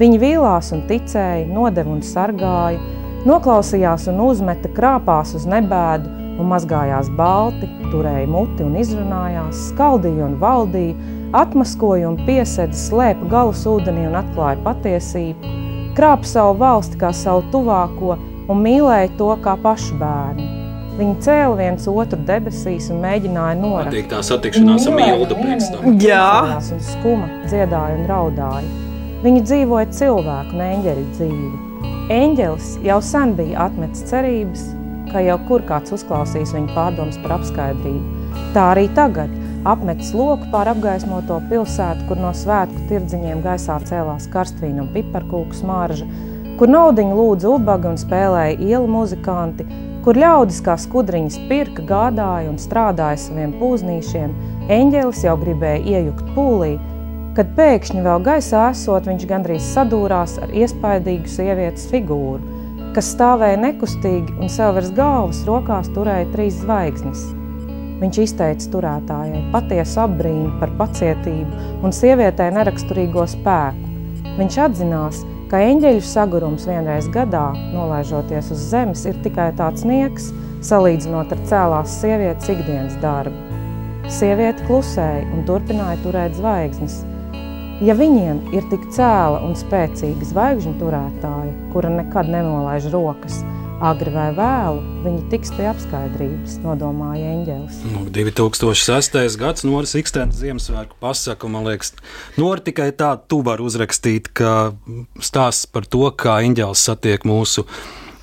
Viņi 0.00 0.22
vīlās 0.22 0.72
un 0.72 0.86
ticēja, 0.88 1.44
nodeva 1.52 1.92
un 1.92 2.00
sargāja, 2.00 2.80
noklausījās 3.28 4.08
un 4.12 4.24
uzmeta 4.30 4.72
krāpās 4.72 5.36
uz 5.36 5.44
nebēdu, 5.44 6.25
un 6.36 6.50
mazgājās 6.50 7.08
balti, 7.18 7.68
turēja 7.92 8.26
muti 8.30 8.64
un 8.66 8.76
izrunājās, 8.80 9.68
skaldīja 9.72 10.28
un 10.28 10.36
valdīja, 10.42 10.96
atmaskoja 11.36 12.10
un 12.10 12.20
piesēda, 12.26 12.76
slēpa 12.76 13.30
galus 13.32 13.64
ūdenī 13.68 14.06
un 14.10 14.18
atklāja 14.20 14.60
patiesību, 14.66 15.56
krāpa 15.96 16.28
savu 16.28 16.58
valsti 16.60 17.00
kā 17.00 17.12
savu 17.16 17.44
tuvāko 17.54 18.16
un 18.46 18.62
mīlēja 18.62 19.12
to 19.18 19.32
kā 19.44 19.56
pašu 19.62 19.98
bērnu. 20.00 20.52
Viņi 20.96 21.18
cēla 21.20 21.56
viens 21.58 21.84
otru 21.92 22.16
debesīs 22.24 22.86
un 22.88 23.02
mēģināja 23.02 23.58
norakt. 23.60 23.90
Patīk 23.90 24.08
tā 24.08 24.22
satikšanās 24.24 24.86
ar 24.88 24.96
Mildu 24.96 25.36
pēc 25.36 25.68
tam. 25.74 25.98
Jā. 26.00 26.30
Un 26.56 26.80
skuma, 26.86 27.28
dziedāja 27.44 27.98
un 27.98 28.06
raudāja. 28.08 28.70
Viņi 29.26 29.42
dzīvoja 29.44 29.90
cilvēku 29.92 30.56
un 30.56 30.64
eņģeļu 30.70 31.06
dzīvi. 31.18 31.50
Eņģelis 32.16 32.72
jau 32.86 32.98
sen 33.04 33.34
bija 33.36 33.66
atmetis 33.66 34.06
cerības, 34.08 34.64
ka 35.12 35.22
jau 35.24 35.38
kur 35.48 35.64
kāds 35.66 35.94
uzklausīs 35.96 36.54
viņa 36.56 36.74
pārdomas 36.76 37.18
par 37.22 37.38
apskaidrību. 37.38 38.26
Tā 38.54 38.70
arī 38.74 38.86
tagad 38.96 39.32
apmetis 39.66 40.12
loku 40.14 40.46
pār 40.52 40.70
apgaismoto 40.70 41.40
pilsētu, 41.50 42.06
kur 42.08 42.20
no 42.20 42.32
svētku 42.36 42.86
tirdziņiem 42.90 43.42
gaisā 43.44 43.78
cēlās 43.88 44.28
karstvīna 44.32 44.84
un 44.84 44.90
piparkūku 44.94 45.58
smarža, 45.58 46.06
kur 46.60 46.70
naudiņu 46.72 47.18
lūdza 47.18 47.52
ubaga 47.56 47.92
un 47.92 48.00
spēlēja 48.00 48.58
ielu 48.62 48.90
muzikanti, 48.90 49.66
kur 50.06 50.18
ļaudis 50.22 50.60
kā 50.64 50.76
skudriņas 50.78 51.40
pirka, 51.50 51.82
gādāja 51.88 52.52
un 52.52 52.60
strādāja 52.62 53.18
saviem 53.24 53.56
pūznīšiem, 53.60 54.36
eņģelis 54.72 55.24
jau 55.26 55.38
gribēja 55.40 55.98
iejukt 55.98 56.30
pūlī, 56.36 56.76
kad 57.36 57.50
pēkšņi 57.58 58.04
vēl 58.06 58.22
gaisā 58.24 58.68
esot, 58.72 59.10
viņš 59.10 59.26
gandrīz 59.28 59.72
sadūrās 59.74 60.38
ar 60.46 60.54
iespaidīgu 60.62 61.34
sievietes 61.38 61.90
figūru– 61.90 62.44
kas 62.96 63.10
stāvēja 63.12 63.58
nekustīgi 63.60 64.38
un 64.40 64.48
sev 64.48 64.78
virs 64.78 64.88
galvas 64.96 65.42
rokās 65.44 65.90
turēja 65.92 66.30
trīs 66.32 66.62
zvaigznes. 66.62 67.26
Viņš 68.00 68.18
izteica 68.22 68.70
turētājai 68.72 69.42
patiesu 69.52 70.00
apbrīnu 70.04 70.54
par 70.60 70.72
pacietību 70.80 71.84
un 71.84 71.92
sievietē 71.96 72.48
neraksturīgo 72.56 73.24
spēku. 73.28 73.92
Viņš 74.36 74.56
atzinās, 74.66 75.22
ka 75.52 75.60
eņģeļu 75.64 76.04
sagurums 76.04 76.64
vienreiz 76.68 77.08
gadā, 77.12 77.50
nolaižoties 77.74 78.48
uz 78.56 78.64
zemes, 78.72 79.04
ir 79.08 79.16
tikai 79.24 79.50
tāds 79.60 79.84
nieks, 79.88 80.30
salīdzinot 80.64 81.36
ar 81.36 81.42
cēlās 81.52 81.98
sievietes 82.00 82.48
ikdienas 82.52 82.96
darbu. 83.04 83.60
Sieviete 84.12 84.64
klusēja 84.68 85.26
un 85.34 85.44
turpināja 85.48 86.00
turēt 86.04 86.40
zvaigznes– 86.40 87.02
Ja 87.84 87.92
viņiem 87.92 88.38
ir 88.56 88.64
tik 88.70 88.86
cēla 88.88 89.42
un 89.44 89.50
spēcīga 89.52 90.24
zvaigžņu 90.24 90.78
turētāja, 90.80 91.50
kura 91.74 91.90
nekad 91.92 92.30
nenolaiž 92.32 92.86
rokas, 92.88 93.42
agri 93.84 94.14
vai 94.14 94.30
vēlu, 94.32 94.80
viņi 95.04 95.20
tiks 95.28 95.52
pie 95.58 95.66
apskaidrības, 95.68 96.54
nodomāja 96.64 97.34
eņģēlis. 97.34 97.82
Nu, 97.92 98.06
2006. 98.16 99.20
gads 99.36 99.66
Noras 99.68 99.92
Ikstēnas 100.00 100.40
Ziemassvētku 100.40 100.96
pasaka, 101.04 101.52
man 101.52 101.68
liekas, 101.68 101.92
Nora 102.40 102.64
tikai 102.64 102.88
tā 102.96 103.12
tu 103.28 103.42
var 103.44 103.60
uzrakstīt, 103.60 104.32
ka 104.32 104.72
stāsts 105.20 105.68
par 105.68 105.84
to, 105.84 106.08
kā 106.16 106.40
eņģēlis 106.48 106.88
satiek 106.88 107.28
mūsu, 107.28 107.68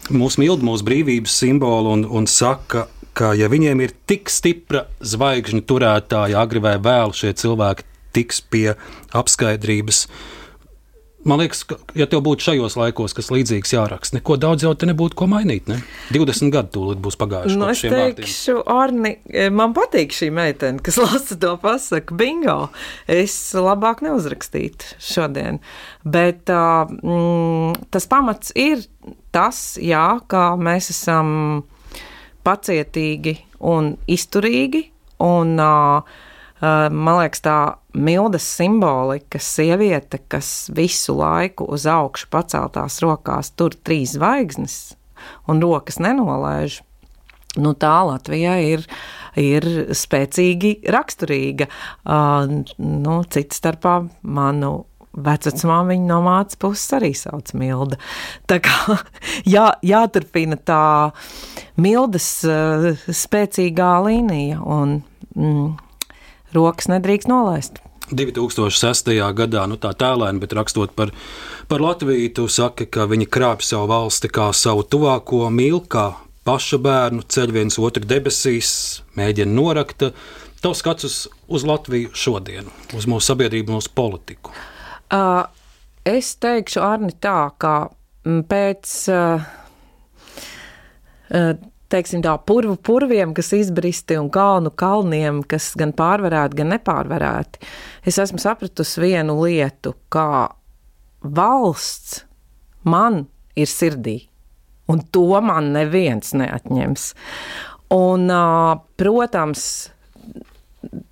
mūsu 0.09 0.41
mildu, 0.41 0.65
mūsu 0.65 0.89
brīvības 0.89 1.39
simbolu 1.45 1.93
un, 1.93 2.07
un 2.09 2.25
saka, 2.25 2.87
ka 3.13 3.35
ja 3.37 3.53
viņiem 3.53 3.85
ir 3.85 3.93
tik 4.09 4.33
stipra 4.33 4.87
zvaigžņu 4.97 5.61
turētāja, 5.69 6.41
agri 6.41 6.65
vai 6.65 6.79
vēlu 6.81 7.13
šie 7.13 7.37
cilvēki 7.37 7.92
tiks 8.15 8.41
pie 8.53 8.73
apskaidrības. 9.15 10.07
Man 11.23 11.39
liekas, 11.39 11.61
ka, 11.63 11.77
ja 11.95 12.03
tev 12.11 12.19
būtu 12.25 12.43
šajos 12.43 12.73
laikos 12.75 13.13
kas 13.15 13.29
līdzīgs 13.31 13.71
jāraksta, 13.77 14.17
neko 14.17 14.35
daudz 14.43 14.65
jau 14.65 14.73
te 14.75 14.89
nebūtu 14.89 15.15
ko 15.15 15.27
mainīt. 15.31 15.69
Ne? 15.71 15.77
20 16.11 16.51
gadi 16.51 16.73
tūlīt 16.75 16.99
būs 17.03 17.15
pagājuši. 17.21 17.59
Nu, 17.61 17.69
es 17.71 17.79
teikšu, 17.79 18.57
Arni, 18.67 19.13
man 19.55 19.71
patīk 19.75 20.11
šī 20.15 20.27
meitene, 20.35 20.83
kas 20.83 20.99
lasa 21.03 21.37
to 21.39 21.53
pasaku. 21.63 22.17
Bingo! 22.19 22.57
Es 23.07 23.37
labāk 23.55 24.03
neuzrakstītu 24.03 24.99
šodien. 24.99 25.61
Bet 26.03 26.51
uh, 26.51 26.91
mm, 26.91 27.87
tas 27.95 28.09
pamats 28.11 28.51
ir 28.59 28.83
tas, 29.31 29.63
jā, 29.79 30.05
kā 30.27 30.43
mēs 30.59 30.91
esam 30.91 31.63
pacietīgi 32.43 33.37
un 33.71 33.93
izturīgi. 34.11 34.89
Un, 35.23 35.55
uh, 35.55 36.19
man 36.63 37.19
liekas, 37.19 37.43
tā 37.43 37.57
mildas 37.93 38.45
simbolika, 38.57 39.41
sieviete, 39.41 40.21
kas 40.31 40.69
visu 40.73 41.17
laiku 41.17 41.67
uz 41.75 41.87
augšu 41.89 42.29
paceltās 42.31 43.01
rokās 43.03 43.51
tur 43.57 43.75
trīs 43.75 44.15
zvaigznes 44.15 44.95
un 45.47 45.61
rokas 45.63 45.99
nenolaiž. 46.03 46.81
Nu, 47.53 47.75
tā 47.77 47.99
Latvijā 48.07 48.55
ir, 48.65 48.87
ir 49.37 49.67
spēcīgi 49.93 50.79
raksturīga. 50.89 51.67
Uh, 52.01 52.63
nu, 52.81 53.19
Cits 53.29 53.59
starpā 53.61 53.99
manu 54.25 54.71
vecumā 55.13 55.83
viņa 55.85 56.07
no 56.09 56.19
mācības 56.25 56.59
puses 56.63 56.95
arī 56.97 57.11
sauc 57.17 57.53
Milda. 57.57 57.99
Tā 58.49 58.57
kā 58.63 58.97
jā, 59.55 59.67
jāturpina 59.85 60.57
tā 60.57 60.83
Mildas 61.77 62.29
uh, 62.47 62.89
spēcīgā 63.05 63.93
līnija 64.07 64.61
un 64.63 65.01
mm, 65.37 65.67
rokas 66.55 66.89
nedrīkst 66.91 67.31
nolaist. 67.31 67.81
2006. 68.11 69.09
gadā, 69.33 69.63
nu 69.69 69.77
tā 69.79 69.93
tēlēni, 69.97 70.41
bet 70.43 70.53
rakstot 70.53 70.93
par, 70.95 71.13
par 71.71 71.81
Latviju, 71.81 72.29
tu 72.35 72.47
saki, 72.51 72.87
ka 72.91 73.07
viņi 73.09 73.29
krāpj 73.31 73.69
savu 73.69 73.87
valsti 73.89 74.29
kā 74.33 74.51
savu 74.53 74.83
tuvāko 74.83 75.47
mīl, 75.53 75.79
kā 75.87 76.11
paša 76.47 76.79
bērnu, 76.83 77.23
ceļ 77.31 77.55
viens 77.55 77.79
otru 77.79 78.03
debesīs, 78.07 78.69
mēģina 79.17 79.55
norakt. 79.55 80.05
Tavs 80.63 80.83
skats 80.83 81.07
uz, 81.07 81.17
uz 81.47 81.65
Latviju 81.67 82.13
šodien, 82.15 82.69
uz 82.95 83.07
mūsu 83.09 83.31
sabiedrību, 83.31 83.75
mūsu 83.77 83.91
politiku. 83.95 84.53
Uh, 85.13 85.43
es 86.07 86.35
teikšu, 86.43 86.83
Arni, 86.83 87.13
tā, 87.23 87.51
ka 87.59 87.75
pēc. 88.23 88.95
Uh, 89.11 89.47
uh, 91.31 91.53
teiksim, 91.93 92.23
tā, 92.25 92.33
purvu 92.47 92.75
purviem, 92.81 93.33
kas 93.37 93.53
izbristi, 93.55 94.17
un 94.19 94.29
kalnu 94.33 94.73
kalniem, 94.79 95.43
kas 95.47 95.71
gan 95.79 95.93
pārvarēti, 95.95 96.59
gan 96.59 96.73
nepārvarēti, 96.73 97.61
es 98.09 98.19
esmu 98.21 98.41
sapratusi 98.41 99.03
vienu 99.03 99.37
lietu, 99.43 99.95
kā 100.13 100.49
valsts 101.23 102.23
man 102.89 103.25
ir 103.55 103.69
sirdī, 103.69 104.17
un 104.91 105.03
to 105.13 105.27
man 105.45 105.71
neviens 105.75 106.33
neatņems. 106.35 107.07
Un, 107.93 108.25
protams, 108.97 109.65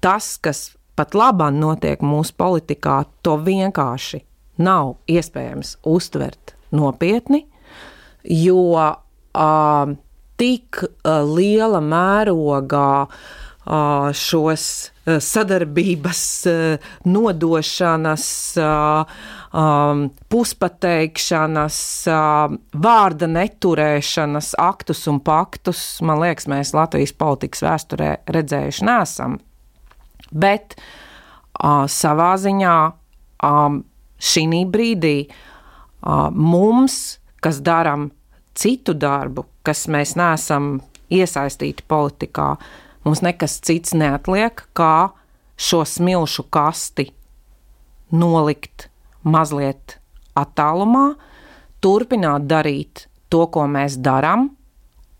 tas, 0.01 0.33
kas 0.41 0.71
pat 0.97 1.15
labāk 1.17 1.53
notiek 1.55 2.01
mūsu 2.03 2.33
politikā, 2.37 3.03
to 3.21 3.37
vienkārši 3.45 4.23
nav 4.61 4.95
iespējams 5.09 5.77
uztvert 5.87 6.55
nopietni, 6.73 7.45
jo 8.25 8.63
uh, 8.73 9.93
tik 10.41 10.81
uh, 10.81 11.21
liela 11.27 11.81
mērogā 11.85 13.05
uh, 13.05 14.09
šos 14.17 14.65
uh, 14.87 15.19
sadarbības 15.21 16.23
nodošanas, 17.09 18.25
um, 18.57 20.03
puspateikšanas, 20.31 21.77
vārda 22.85 23.29
neturēšanas 23.29 24.53
aktus 24.61 25.05
un 25.11 25.21
paktus, 25.25 25.83
man 26.05 26.21
liekas, 26.23 26.49
mēs 26.51 26.73
Latvijas 26.77 27.13
politikas 27.17 27.65
vēsturē 27.65 28.11
redzējuši 28.29 28.87
nesam. 28.87 29.39
Bet 30.31 30.77
savā 31.91 32.31
ziņā 32.39 32.75
um, 33.43 33.81
šī 34.21 34.45
brīdī 34.71 35.17
mums, 36.31 36.97
kas 37.43 37.59
darām 37.65 38.09
citu 38.57 38.95
darbu, 38.97 39.45
kas 39.63 39.87
mēs 39.91 40.15
neesam 40.19 40.79
iesaistīti 41.11 41.85
politikā, 41.87 42.55
mums 43.05 43.23
nekas 43.25 43.59
cits 43.65 43.95
neatliek, 43.97 44.63
kā 44.77 45.11
šo 45.61 45.83
smilšu 45.85 46.47
kasti 46.53 47.09
nolikt 48.11 48.87
mazliet 49.23 49.97
attālumā, 50.37 51.11
turpināt 51.81 52.47
darīt 52.49 53.05
to, 53.31 53.45
ko 53.53 53.67
mēs 53.69 53.97
darām, 54.03 54.49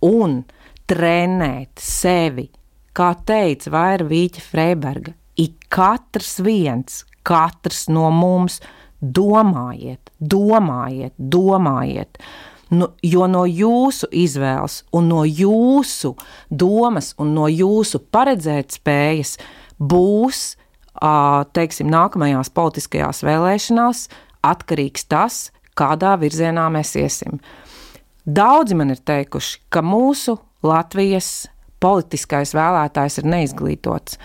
un 0.06 0.42
trenēt 0.90 1.82
sevi, 1.82 2.50
kā 2.98 3.14
teica 3.26 3.72
Vaira 3.72 4.08
Vīķa 4.08 4.44
Freiberga. 4.44 5.16
Ik 5.40 5.70
katrs 5.72 6.40
viens, 6.44 7.04
katrs 7.24 7.88
no 7.90 8.10
mums 8.14 8.60
domājiet, 9.02 10.12
domājiet, 10.20 11.16
domājiet. 11.18 12.20
Nu, 12.72 12.88
jo 13.04 13.26
no 13.28 13.44
jūsu 13.44 14.08
izvēles, 14.16 14.82
no 14.96 15.24
jūsu 15.28 16.14
domas 16.48 17.12
un 17.20 17.34
no 17.36 17.50
jūsu 17.52 18.00
paredzēt 18.00 18.78
spējas 18.78 19.36
būs, 19.76 20.44
teiksim, 21.52 21.90
nākamajās 21.92 22.52
politiskajās 22.56 23.24
vēlēšanās 23.28 24.06
atkarīgs 24.48 25.04
tas, 25.12 25.42
kādā 25.76 26.16
virzienā 26.22 26.70
mēs 26.72 26.96
iesim. 27.00 27.42
Daudzi 28.26 28.78
man 28.78 28.94
ir 28.94 29.02
teikuši, 29.04 29.66
ka 29.74 29.84
mūsu 29.84 30.38
Latvijas 30.64 31.50
politiskais 31.82 32.54
vēlētājs 32.54 33.18
ir 33.20 33.28
neizglītots, 33.34 34.20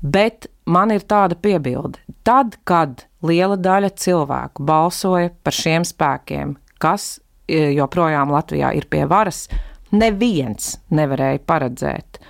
bet 0.00 0.48
man 0.64 0.94
ir 0.94 1.02
tāda 1.04 1.36
piebilde. 1.36 1.98
Tad, 2.24 2.56
kad 2.64 3.04
liela 3.26 3.58
daļa 3.58 3.90
cilvēku 3.98 4.64
balsoja 4.64 5.32
par 5.42 5.56
šiem 5.56 5.84
spēkiem, 5.88 6.54
kas 6.78 7.18
joprojām 7.48 8.32
Latvijā 8.32 8.72
ir 8.76 8.86
pie 8.90 9.04
varas, 9.08 9.46
neviens 9.92 10.74
nevarēja 10.90 11.42
paredzēt 11.46 12.20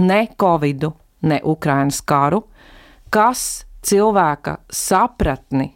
ne 0.00 0.28
Covid, 0.40 0.84
ne 1.22 1.40
Ukrainas 1.44 2.00
karu, 2.00 2.42
kas 3.10 3.66
cilvēka 3.84 4.56
sapratni, 4.72 5.68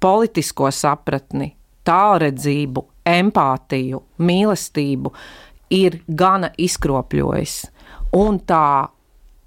politisko 0.00 0.70
sapratni, 0.72 1.50
tālredzību, 1.84 2.84
empātiju, 3.10 4.00
mīlestību 4.24 5.12
ir 5.76 6.00
gana 6.06 6.50
izkropļojis. 6.56 7.56
Un 8.16 8.40
tā 8.48 8.88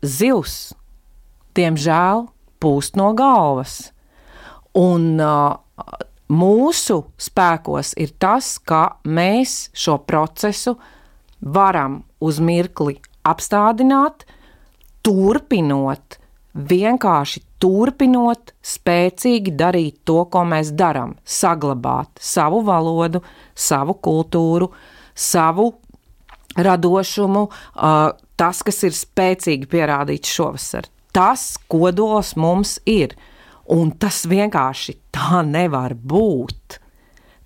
zivs, 0.02 0.74
diemžēl, 1.58 2.28
pūst 2.64 2.98
no 3.00 3.12
galvas. 3.18 3.92
Un 4.78 5.20
uh, 5.22 5.58
mūsu 6.32 7.00
spēkos 7.20 7.94
ir 8.00 8.14
tas, 8.20 8.58
ka 8.60 9.00
mēs 9.04 9.70
šo 9.74 9.98
procesu 10.08 10.78
varam 11.42 12.04
uz 12.24 12.40
mirkli 12.40 12.98
apstādināt, 13.28 14.26
turpinot, 15.04 16.18
vienkārši 16.54 17.42
turpinot, 17.64 18.54
spēcīgi 18.64 19.54
darīt 19.58 20.02
to, 20.08 20.24
ko 20.32 20.44
mēs 20.48 20.74
darām, 20.78 21.16
saglabāt 21.24 22.20
savu 22.20 22.62
valodu, 22.68 23.24
savu 23.56 23.96
kultūru, 24.04 24.70
savu 25.16 25.72
radošumu, 26.58 27.48
tas, 28.38 28.64
kas 28.66 28.84
ir 28.84 28.96
spēcīgi 28.96 29.70
pierādīts 29.72 30.34
šovasar. 30.36 30.90
Tas 31.14 31.54
kodols 31.70 32.34
mums 32.40 32.80
ir. 32.90 33.14
Un 33.72 33.94
tas 33.96 34.26
vienkārši 34.28 34.98
tā 35.16 35.40
nevar 35.48 35.96
būt, 35.96 36.80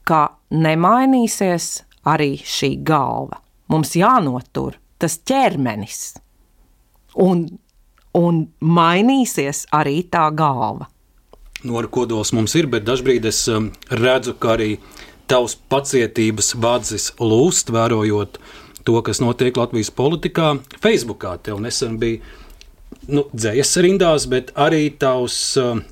ka 0.07 0.21
nemainīsies 0.49 1.67
arī 2.07 2.37
šī 2.41 2.77
galva. 2.87 3.41
Mums 3.69 3.93
jānotur 3.99 4.79
tas 4.97 5.19
ķermenis, 5.27 6.15
un, 7.21 7.43
un 8.17 8.45
mainīsies 8.61 9.67
arī 9.75 9.99
tā 10.09 10.29
galva. 10.33 10.87
Nora 11.67 11.89
kodols 11.89 12.31
mums 12.37 12.55
ir, 12.57 12.69
bet 12.69 12.85
dažkārt 12.87 13.27
es 13.27 13.43
um, 13.51 13.71
redzu, 13.89 14.35
ka 14.39 14.55
arī 14.55 14.77
tavs 15.27 15.57
pacietības 15.69 16.53
vadzis 16.61 17.11
lūst, 17.19 17.73
vērojot 17.73 18.39
to, 18.87 18.97
kas 19.03 19.19
notiek 19.19 19.57
Latvijas 19.57 19.91
politikā. 19.91 20.53
Facebookā 20.81 21.35
tev 21.43 21.59
nesen 21.61 21.97
bija 21.99 22.21
nu, 23.11 23.25
dzējas 23.33 23.75
rindās, 23.83 24.27
bet 24.31 24.53
arī 24.55 24.87
tavs 25.01 25.39
um, 25.59 25.83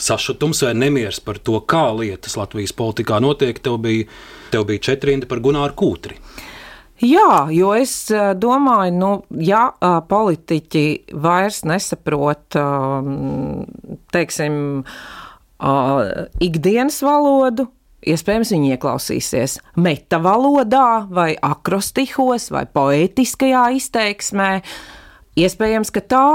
sašutums 0.00 0.62
vai 0.66 0.72
nemieris 0.78 1.20
par 1.24 1.38
to, 1.38 1.58
kā 1.60 1.86
lietas 1.98 2.36
Latvijas 2.40 2.74
politikā 2.76 3.20
notiek. 3.22 3.58
Tev 3.62 3.78
bija, 3.84 4.08
tev 4.52 4.66
bija 4.70 4.90
četri 4.90 5.14
rindi 5.14 5.30
par 5.30 5.42
Gunāru 5.44 5.76
Kūtri. 5.78 6.18
Jā, 7.04 7.46
jo 7.50 7.72
es 7.74 8.06
domāju, 8.40 8.92
nu, 8.96 9.12
ja 9.42 9.66
politiķi 10.08 10.84
vairs 11.20 11.64
nesaprot, 11.66 12.54
teiksim, 14.14 14.60
ikdienas 16.44 17.00
valodu, 17.04 17.66
Iespējams, 18.04 18.50
viņi 18.52 18.74
ieklausīsies 18.74 19.58
metavalodā, 19.80 21.06
vai 21.08 21.30
akrostihos, 21.40 22.50
vai 22.52 22.66
poētiskajā 22.68 23.62
izteiksmē. 23.78 24.48
Iespējams, 25.40 25.92
ka, 25.94 26.02
tā, 26.12 26.26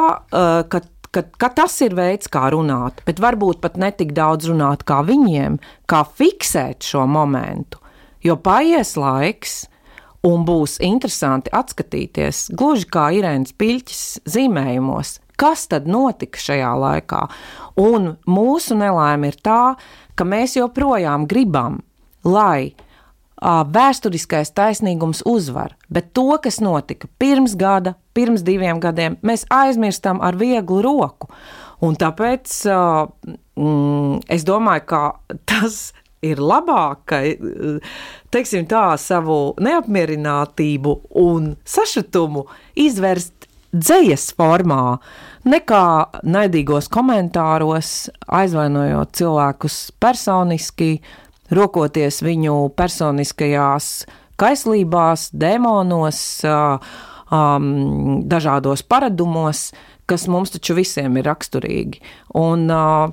ka, 0.71 0.81
ka, 1.11 1.23
ka 1.41 1.49
tas 1.55 1.75
ir 1.85 1.95
veids, 1.97 2.29
kā 2.31 2.49
runāt, 2.53 3.03
bet 3.07 3.21
varbūt 3.21 3.61
pat 3.63 3.77
ne 3.81 3.91
tik 3.95 4.13
daudz 4.17 4.49
runāt 4.51 4.85
kā 4.87 5.01
viņiem, 5.07 5.59
kā 5.89 6.03
fiksēt 6.05 6.85
šo 6.85 7.05
momentu. 7.09 7.81
Jo 8.23 8.35
paies 8.43 8.95
laiks, 8.99 9.61
un 10.27 10.43
būs 10.47 10.79
interesanti 10.83 11.51
atskatīties, 11.55 12.49
gluži 12.59 12.89
kā 12.91 13.07
Irēnas 13.15 13.55
Piļķis 13.55 14.03
zīmējumos, 14.27 15.17
kas 15.39 15.69
tad 15.71 15.87
notika 15.87 16.41
šajā 16.41 16.73
laikā. 16.83 17.21
Un 17.79 18.13
mūsu 18.27 18.75
nelaime 18.79 19.31
ir 19.31 19.39
tā, 19.39 19.75
ka 20.19 20.27
mēs 20.27 20.57
joprojām 20.59 21.29
gribam, 21.31 21.79
lai 22.27 22.73
vēsturiskais 23.39 24.51
taisnīgums 24.51 25.23
uzvar, 25.25 25.75
bet 25.89 26.11
to, 26.13 26.27
kas 26.43 26.59
notika 26.59 27.07
pirms 27.19 27.55
gada, 27.59 27.95
pirms 28.13 28.43
diviem 28.43 28.81
gadiem, 28.83 29.17
mēs 29.23 29.45
aizmirstam 29.49 30.19
ar 30.21 30.35
vieglu 30.39 30.81
roku. 30.83 31.29
Un 31.79 31.95
tāpēc 31.95 32.51
uh, 32.67 33.07
mm, 33.55 34.25
es 34.27 34.43
domāju, 34.43 34.85
ka 34.89 35.01
tas 35.47 35.93
ir 36.25 36.41
labāk, 36.43 37.05
ka 37.07 37.21
teiksim, 38.33 38.67
tā, 38.67 38.91
savu 38.99 39.55
neapmierinātību 39.63 40.95
un 41.23 41.53
sašutumu 41.63 42.43
izvērst 42.75 43.47
dzīslas 43.69 44.33
formā, 44.35 44.97
nekā 45.47 45.85
naidīgos 46.25 46.89
komentāros, 46.91 48.09
aizvainojot 48.27 49.13
cilvēkus 49.15 49.79
personiski, 50.01 50.97
rokoties 51.55 52.21
viņu 52.25 52.55
personiskajās 52.77 53.91
kaislībās, 54.39 55.29
demonos, 55.35 56.19
um, 56.45 57.71
dažādos 58.29 58.83
paradumos, 58.87 59.69
kas 60.09 60.27
mums 60.31 60.55
taču 60.55 60.77
visiem 60.79 61.19
ir 61.19 61.27
raksturīgi. 61.29 62.03
Un, 62.39 62.69
uh, 62.71 63.09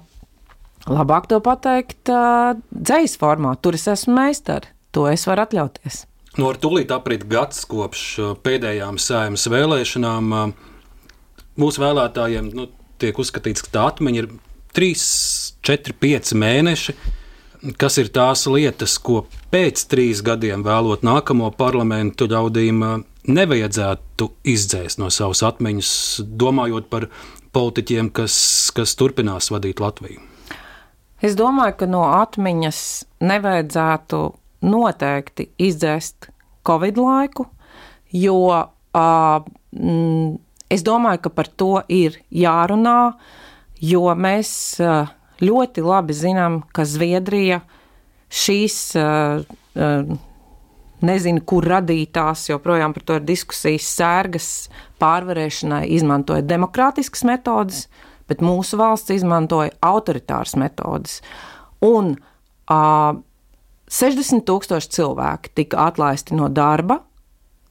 Labāk 0.86 1.24
to 1.26 1.40
pateikt 1.42 2.12
uh, 2.14 2.54
dzīslas 2.70 3.18
formā, 3.18 3.56
tur 3.58 3.74
es 3.74 3.88
esmu 3.90 4.20
meistars, 4.20 4.70
to 4.94 5.08
es 5.10 5.26
varu 5.26 5.42
atļauties. 5.42 6.04
No 6.38 6.52
ar 6.52 6.60
tūlīt 6.62 6.92
aprit 6.94 7.24
gads 7.26 7.64
kopš 7.66 8.04
pēdējām 8.44 9.00
sēmas 9.00 9.48
vēlēšanām. 9.50 10.34
Mūsu 11.56 11.82
vēlētājiem 11.82 12.50
nu, 12.54 12.68
tiek 13.00 13.18
uzskatīts, 13.18 13.64
ka 13.64 13.72
tā 13.72 13.86
atmiņa 13.90 14.22
ir 14.22 14.28
3, 14.76 15.06
4, 15.64 15.96
5 16.04 16.34
mēneši. 16.38 16.96
Kas 17.74 17.96
ir 17.98 18.12
tās 18.14 18.44
lietas, 18.46 18.94
ko 19.02 19.24
pēc 19.50 19.86
trīs 19.90 20.20
gadiem 20.22 20.62
vēlot 20.62 21.02
nākamo 21.06 21.48
parlamentu 21.58 22.28
ļaudīm 22.30 22.84
nevajadzētu 23.26 24.28
izdzēst 24.46 25.00
no 25.02 25.10
savas 25.10 25.42
atmiņas, 25.48 25.90
domājot 26.38 26.86
par 26.92 27.08
politiķiem, 27.56 28.12
kas, 28.14 28.36
kas 28.76 28.94
turpinās 28.98 29.50
vadīt 29.50 29.82
Latviju? 29.82 30.22
Es 31.24 31.34
domāju, 31.34 31.78
ka 31.80 31.88
no 31.90 32.04
atmiņas 32.12 32.80
nevajadzētu 33.24 34.22
noteikti 34.68 35.48
izdzēst 35.66 36.30
Covid 36.66 37.00
laiku, 37.00 37.48
jo 38.12 38.38
uh, 38.52 39.42
mm, 39.72 40.36
es 40.70 40.86
domāju, 40.86 41.24
ka 41.26 41.34
par 41.34 41.50
to 41.50 41.72
ir 41.88 42.20
jārunā, 42.30 43.16
jo 43.80 44.06
mēs 44.14 44.50
uh, 44.84 45.15
ļoti 45.42 45.84
labi 45.84 46.16
zinām, 46.16 46.60
ka 46.72 46.86
Zviedrija 46.88 47.60
šīs, 48.32 48.78
nezinu, 51.06 51.44
kur 51.46 51.68
radītās, 51.68 52.48
joprojām 52.50 52.94
par 52.96 53.04
to 53.06 53.18
ir 53.18 53.26
diskusijas 53.28 53.88
sērgas 53.98 54.50
pārvarēšanai, 55.02 55.84
izmantoja 55.96 56.44
demokrātiskas 56.46 57.26
metodes, 57.28 57.84
bet 58.26 58.42
mūsu 58.42 58.78
valsts 58.80 59.12
izmantoja 59.14 59.74
autoritāras 59.86 60.56
metodes. 60.58 61.20
Un 61.84 62.16
uh, 62.16 63.20
60 63.86 64.42
tūkstoši 64.48 64.90
cilvēki 64.96 65.52
tika 65.54 65.86
atlaisti 65.86 66.34
no 66.34 66.48
darba, 66.50 67.00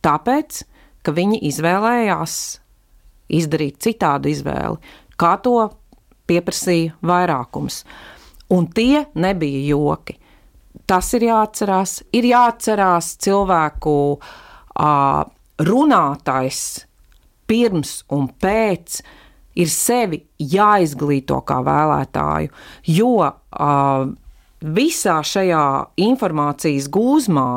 tāpēc, 0.05 0.61
ka 1.03 1.13
viņi 1.15 1.41
izvēlējās 1.49 2.37
izdarīt 3.35 3.81
citādu 3.83 4.31
izvēli, 4.31 4.79
kā 5.19 5.35
to 5.43 5.57
pieprasīja 6.27 6.95
vairākums. 7.05 7.83
Un 8.53 8.67
tie 8.73 9.05
nebija 9.17 9.61
joki. 9.71 10.17
Tas 10.85 11.13
ir 11.17 11.27
jāatcerās. 11.29 11.99
Ir 12.13 12.27
jāatcerās 12.29 13.15
cilvēku 13.25 13.95
uh, 14.15 15.21
runātais 15.65 16.59
pirms 17.49 18.01
un 18.13 18.27
pēc. 18.29 18.99
Ir 19.55 19.69
sevi 19.71 20.19
jāizglīto 20.35 21.37
kā 21.47 21.61
vēlētāju, 21.63 22.49
jo 22.91 23.11
uh, 23.23 24.09
visā 24.75 25.19
šajā 25.23 25.65
informācijas 26.03 26.89
gūzmā 26.91 27.49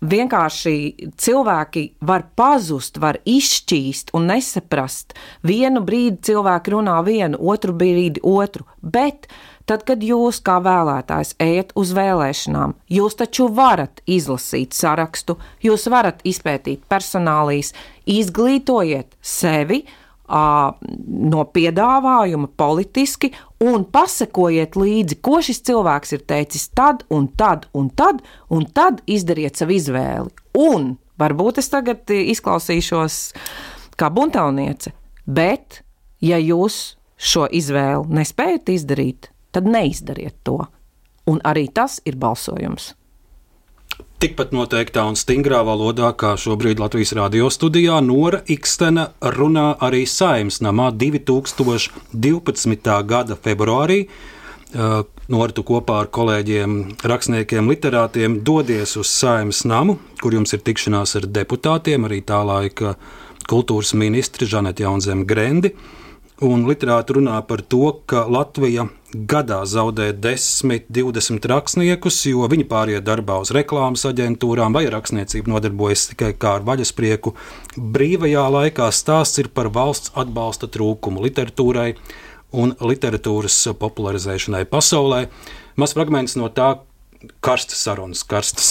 vienkārši 0.00 0.74
cilvēki 1.20 1.84
var 2.06 2.24
pazust, 2.36 2.98
var 3.00 3.20
izšķīst 3.28 4.14
un 4.16 4.28
nesaprast. 4.30 5.14
Vienu 5.46 5.84
brīdi 5.84 6.30
cilvēki 6.30 6.74
runā 6.74 6.98
vienu, 7.06 7.40
otru 7.40 7.74
brīdi 7.76 8.22
otru, 8.24 8.66
bet 8.80 9.28
tad, 9.68 9.84
kad 9.86 10.02
jūs 10.02 10.40
kā 10.44 10.58
vēlētājs 10.64 11.36
ejat 11.42 11.72
uz 11.78 11.92
vēlēšanām, 11.96 12.74
jūs 12.90 13.18
taču 13.20 13.48
varat 13.54 14.02
izlasīt 14.10 14.74
sarakstu, 14.74 15.38
jūs 15.62 15.86
varat 15.92 16.24
izpētīt 16.26 16.86
personālīs, 16.90 17.74
izglītojiet 18.10 19.14
sevi, 19.22 19.84
no 20.30 21.44
piedāvājuma 21.54 22.50
politiski 22.56 23.32
un 23.64 23.84
pasakojiet 23.90 24.78
līdzi, 24.78 25.18
ko 25.24 25.40
šis 25.44 25.62
cilvēks 25.66 26.14
ir 26.16 26.24
teicis 26.30 26.68
tad 26.76 27.02
un 27.10 27.28
tad 27.36 27.66
un 27.74 27.90
tad, 27.90 28.22
un 28.48 28.66
tad 28.66 29.02
izdariet 29.10 29.58
savu 29.58 29.74
izvēli. 29.76 30.30
Un 30.60 30.94
varbūt 31.20 31.60
es 31.62 31.70
tagad 31.72 32.10
izklausīšos 32.14 33.18
kā 34.00 34.10
buntauniece, 34.14 34.94
bet 35.26 35.82
ja 36.24 36.38
jūs 36.40 36.96
šo 37.20 37.48
izvēli 37.50 38.20
nespējat 38.20 38.72
izdarīt, 38.76 39.32
tad 39.52 39.68
neizdariet 39.68 40.38
to. 40.46 40.62
Un 41.28 41.42
arī 41.46 41.66
tas 41.74 41.98
ir 42.08 42.16
balsojums 42.18 42.94
tikpat 44.20 44.50
noteiktā 44.52 45.06
un 45.08 45.14
stingrā 45.16 45.62
valodā, 45.64 46.10
kā 46.12 46.34
šobrīd 46.36 46.80
Latvijas 46.82 47.14
radio 47.16 47.48
studijā, 47.52 47.96
Nora 48.04 48.42
Ikstena 48.52 49.06
runā 49.36 49.70
arī 49.80 50.02
Saimnes 50.04 50.60
namā 50.60 50.90
2012. 50.92 52.90
gada 53.08 53.38
februārī. 53.40 54.02
Uh, 54.70 55.00
Nora, 55.32 55.54
tu 55.56 55.64
kopā 55.66 56.02
ar 56.02 56.10
kolēģiem, 56.12 56.76
rakstniekiem, 57.00 57.70
literātiem 57.72 58.36
dodies 58.44 58.92
uz 59.00 59.08
Saimnes 59.08 59.64
namu, 59.64 59.96
kur 60.20 60.36
jums 60.36 60.52
ir 60.52 60.60
tikšanās 60.68 61.16
ar 61.16 61.30
deputātiem, 61.40 62.04
arī 62.04 62.20
tā 62.26 62.42
laika 62.44 62.98
kultūras 63.48 63.94
ministri 63.96 64.46
Žaneti 64.46 64.84
Jaunzem 64.84 65.24
Grendi. 65.24 65.72
Un 66.40 66.62
literāti 66.64 67.18
runā 67.18 67.36
par 67.44 67.60
to, 67.60 67.90
ka 68.08 68.22
Latvija 68.24 68.86
gadā 69.12 69.58
zaudē 69.68 70.06
10, 70.16 70.86
20 70.88 71.48
rakstniekus, 71.50 72.20
jo 72.30 72.46
viņi 72.48 72.64
pāriet 72.70 73.04
darbā 73.04 73.36
uz 73.42 73.50
reklāmas 73.52 74.06
aģentūrām 74.08 74.72
vai 74.72 74.86
rakstniecību 74.88 75.52
nodarbojas 75.52 76.06
tikai 76.14 76.30
kā 76.40 76.54
ar 76.56 76.64
vaļasprieku. 76.64 77.34
Brīvajā 77.76 78.44
laikā 78.54 78.88
stāsts 78.88 79.42
ir 79.42 79.50
par 79.52 79.68
valsts 79.74 80.14
atbalsta 80.16 80.70
trūkumu 80.72 81.26
literatūrai 81.26 81.90
un 82.56 82.72
literatūras 82.80 83.58
popularizēšanai 83.82 84.62
pasaulē. 84.70 85.26
Mazs 85.76 85.98
fragments 85.98 86.38
no 86.40 86.48
tā, 86.48 86.70
karstas 87.44 87.84
sarunas, 87.84 88.24
karstas 88.24 88.70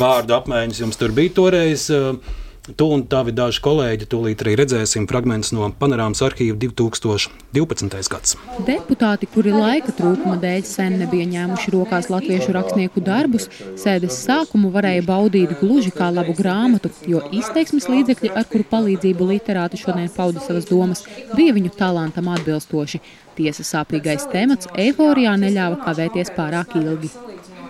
vārdu 0.00 0.34
apmaiņas 0.34 0.82
jums 0.82 0.98
tur 0.98 1.14
bija 1.14 1.36
toreiz. 1.38 1.86
Uh, 1.94 2.42
Tu 2.74 2.86
un 2.90 3.04
tavi 3.06 3.30
daži 3.30 3.60
kolēģi 3.62 4.08
tūlīt 4.10 4.40
arī 4.42 4.56
redzēsim 4.58 5.04
fragmentus 5.06 5.52
no 5.54 5.68
panorāmas 5.78 6.18
arhīva 6.26 6.56
2012. 6.58 7.98
gads. 8.10 8.34
Deputāti, 8.66 9.28
kuri 9.30 9.52
laika 9.54 9.94
trūkuma 9.94 10.34
dēļ 10.42 10.64
sen 10.66 10.96
nebija 10.98 11.28
ņēmuši 11.30 11.74
rokās 11.76 12.10
latviešu 12.10 12.56
rakstnieku 12.56 13.04
darbus, 13.06 13.46
sēdes 13.78 14.18
sākumu 14.24 14.72
varēja 14.74 15.04
baudīt 15.06 15.54
gluži 15.60 15.92
kā 15.94 16.10
labu 16.10 16.34
grāmatu, 16.34 16.90
jo 17.06 17.22
izteiksmes 17.30 17.86
līdzekļi, 17.92 18.32
ar 18.34 18.50
kuru 18.50 18.66
palīdzību 18.72 19.30
literāti 19.30 19.78
šodien 19.78 20.10
pauda 20.16 20.42
savas 20.42 20.66
domas, 20.66 21.04
bija 21.38 21.54
viņu 21.54 21.70
talantam 21.78 22.32
atbilstoši. 22.34 23.02
Tiesa 23.38 23.62
sāpīgais 23.68 24.26
temats 24.32 24.66
eiforijā 24.74 25.36
neļāva 25.38 25.84
kavēties 25.86 26.34
pārāk 26.34 26.74
ilgi. 26.80 27.12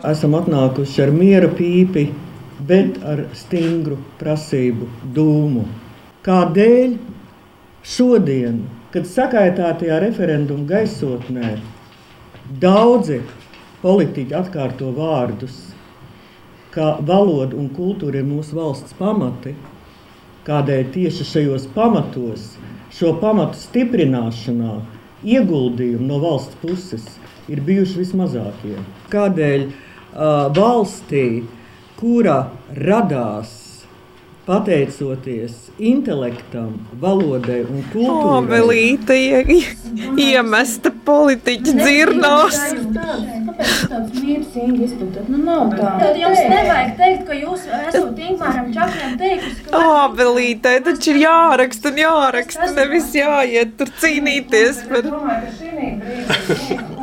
Esam 0.06 0.38
atnākuši 0.38 1.04
ar 1.04 1.12
miera 1.12 1.52
pīpi 1.52 2.06
bet 2.68 2.98
ar 3.04 3.26
stingru 3.36 3.98
prasību 4.20 4.88
dūmu. 5.16 5.64
Kādēļ 6.26 6.96
šodien, 7.86 8.64
kad 8.94 9.06
sakaitātajā 9.10 10.00
referenduma 10.02 10.66
gaisotnē 10.70 11.56
daudzi 12.62 13.20
politiķi 13.82 14.34
atkārto 14.34 14.90
vārdus, 14.96 15.56
ka 16.74 16.96
valoda 17.08 17.56
un 17.56 17.70
kultūra 17.72 18.20
ir 18.20 18.28
mūsu 18.28 18.58
valsts 18.58 18.96
pamati, 18.98 19.54
kādēļ 20.46 20.90
tieši 20.94 21.26
šajos 21.30 21.68
pamatos, 21.74 22.52
šo 22.94 23.14
pamatu 23.22 23.58
stiprināšanā, 23.60 24.80
ieguldījumi 25.26 26.06
no 26.06 26.20
valsts 26.22 26.58
puses 26.60 27.06
ir 27.50 27.62
bijuši 27.66 28.02
vismazākie. 28.02 28.76
Kādēļ 29.12 29.66
uh, 29.66 30.48
valstī, 30.56 31.24
kura 31.96 32.40
radās 32.76 33.54
pateicoties 34.46 35.54
intelektam, 35.82 36.76
valodai 37.02 37.64
un 37.66 37.80
kultūrai. 37.90 38.36
Abelīte 38.38 39.16
iemesta 40.22 40.92
politiķa 41.08 41.74
dzirnās. 41.80 42.60
Nu, 45.26 45.40
nav 45.42 45.72
tā. 45.74 45.90
Tad 45.98 46.18
jums 46.20 46.42
nevajag 46.52 46.92
teikt, 47.00 47.24
ka 47.26 47.38
jūs 47.40 47.66
esat 47.80 48.22
Ingmāram 48.28 48.70
Čakļam 48.76 49.16
teikusi, 49.22 49.64
ka... 49.66 49.82
Abelīte, 50.04 50.76
taču 50.86 51.14
ir 51.14 51.22
jāraksta 51.24 51.90
un 51.90 52.02
jāraksta, 52.04 52.70
nevis 52.78 53.10
jāiet 53.16 53.74
tur 53.80 53.90
cīnīties 54.02 54.84
par... 54.92 55.10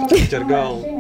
Ar 0.04 0.46
galvu. 0.50 0.94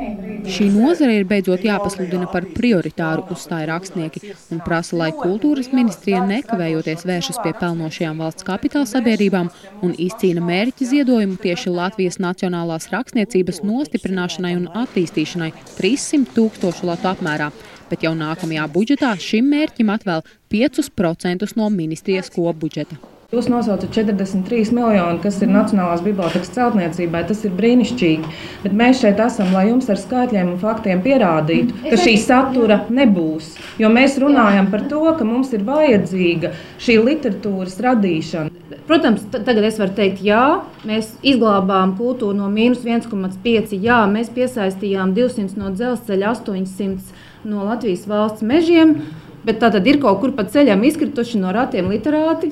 Šī 0.43 0.65
nozare 0.73 1.13
ir 1.15 1.25
beidzot 1.27 1.61
jāpasludina 1.63 2.27
par 2.31 2.43
prioritāru, 2.55 3.23
uzstāja 3.31 3.69
rakstnieki, 3.69 4.33
un 4.51 4.59
prasa, 4.63 4.97
lai 4.99 5.09
kultūras 5.15 5.69
ministrija 5.71 6.19
nekavējoties 6.27 7.05
vēršas 7.07 7.39
pie 7.45 7.53
pelnošajām 7.61 8.19
valsts 8.23 8.47
kapitāla 8.47 8.89
sabiedrībām 8.89 9.51
un 9.87 9.95
izcīna 9.95 10.43
mērķi 10.43 10.89
ziedojumu 10.89 11.39
tieši 11.43 11.71
Latvijas 11.77 12.19
nacionālās 12.23 12.89
rakstniecības 12.91 13.63
nostiprināšanai 13.63 14.53
un 14.59 14.67
attīstīšanai 14.83 15.53
300 15.77 16.35
tūkstošu 16.35 16.91
latu 16.91 17.11
apmērā. 17.13 17.53
Bet 17.87 18.03
jau 18.03 18.11
nākamajā 18.17 18.67
budžetā 18.75 19.15
šim 19.21 19.47
mērķim 19.53 19.95
atvēl 19.95 20.27
5% 20.51 21.55
no 21.55 21.71
ministrijas 21.71 22.31
kopbudžeta. 22.35 23.12
Jūs 23.33 23.47
nosaucat 23.49 23.89
43 23.89 24.75
miljoni, 24.77 25.17
kas 25.23 25.39
ir 25.41 25.49
Nacionālās 25.49 26.03
bibliotekas 26.05 26.51
celtniecībai. 26.53 27.23
Tas 27.25 27.39
ir 27.47 27.55
brīnišķīgi. 27.57 28.33
Bet 28.61 28.75
mēs 28.77 28.99
šeit 29.01 29.17
esam, 29.25 29.49
lai 29.55 29.63
jums 29.71 29.87
ar 29.89 29.97
skaitļiem 29.97 30.51
un 30.51 30.59
faktiem 30.61 31.01
pierādītu, 31.01 31.79
ka 31.87 31.97
šī 31.97 32.13
satura 32.21 32.83
nebūs. 32.93 33.55
Jo 33.81 33.89
mēs 33.89 34.19
runājam 34.21 34.69
par 34.69 34.85
to, 34.91 35.01
ka 35.17 35.25
mums 35.25 35.49
ir 35.57 35.65
vajadzīga 35.65 36.53
šī 36.77 36.99
literatūras 37.07 37.79
radīšana. 37.81 38.53
Protams, 38.85 39.25
tagad 39.33 39.65
es 39.65 39.81
varu 39.81 39.97
teikt, 39.97 40.21
jā, 40.21 40.45
mēs 40.85 41.15
izglābām 41.25 41.97
kultūru 41.97 42.37
no 42.37 42.53
mīnus 42.53 42.85
1,5. 42.85 43.73
Jā, 43.81 44.03
mēs 44.13 44.29
piesaistījām 44.37 45.17
200 45.17 45.57
no 45.57 45.73
dzelzceļa, 45.73 46.37
800 46.37 47.49
no 47.49 47.65
Latvijas 47.65 48.05
valsts 48.05 48.45
mežiem. 48.45 48.99
Bet 49.43 49.59
tā 49.59 49.69
tad 49.73 49.87
ir 49.87 49.99
kaut 50.03 50.21
kur 50.21 50.33
pa 50.37 50.45
ceļam 50.47 50.83
izkrituši 50.87 51.41
no 51.41 51.51
ratiem 51.55 51.89
literāti. 51.91 52.51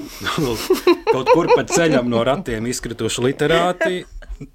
kaut 1.14 1.32
kur 1.32 1.52
pa 1.54 1.64
ceļam 1.68 2.10
no 2.12 2.24
ratiem 2.28 2.68
izkrituši 2.72 3.24
literāti. 3.30 4.02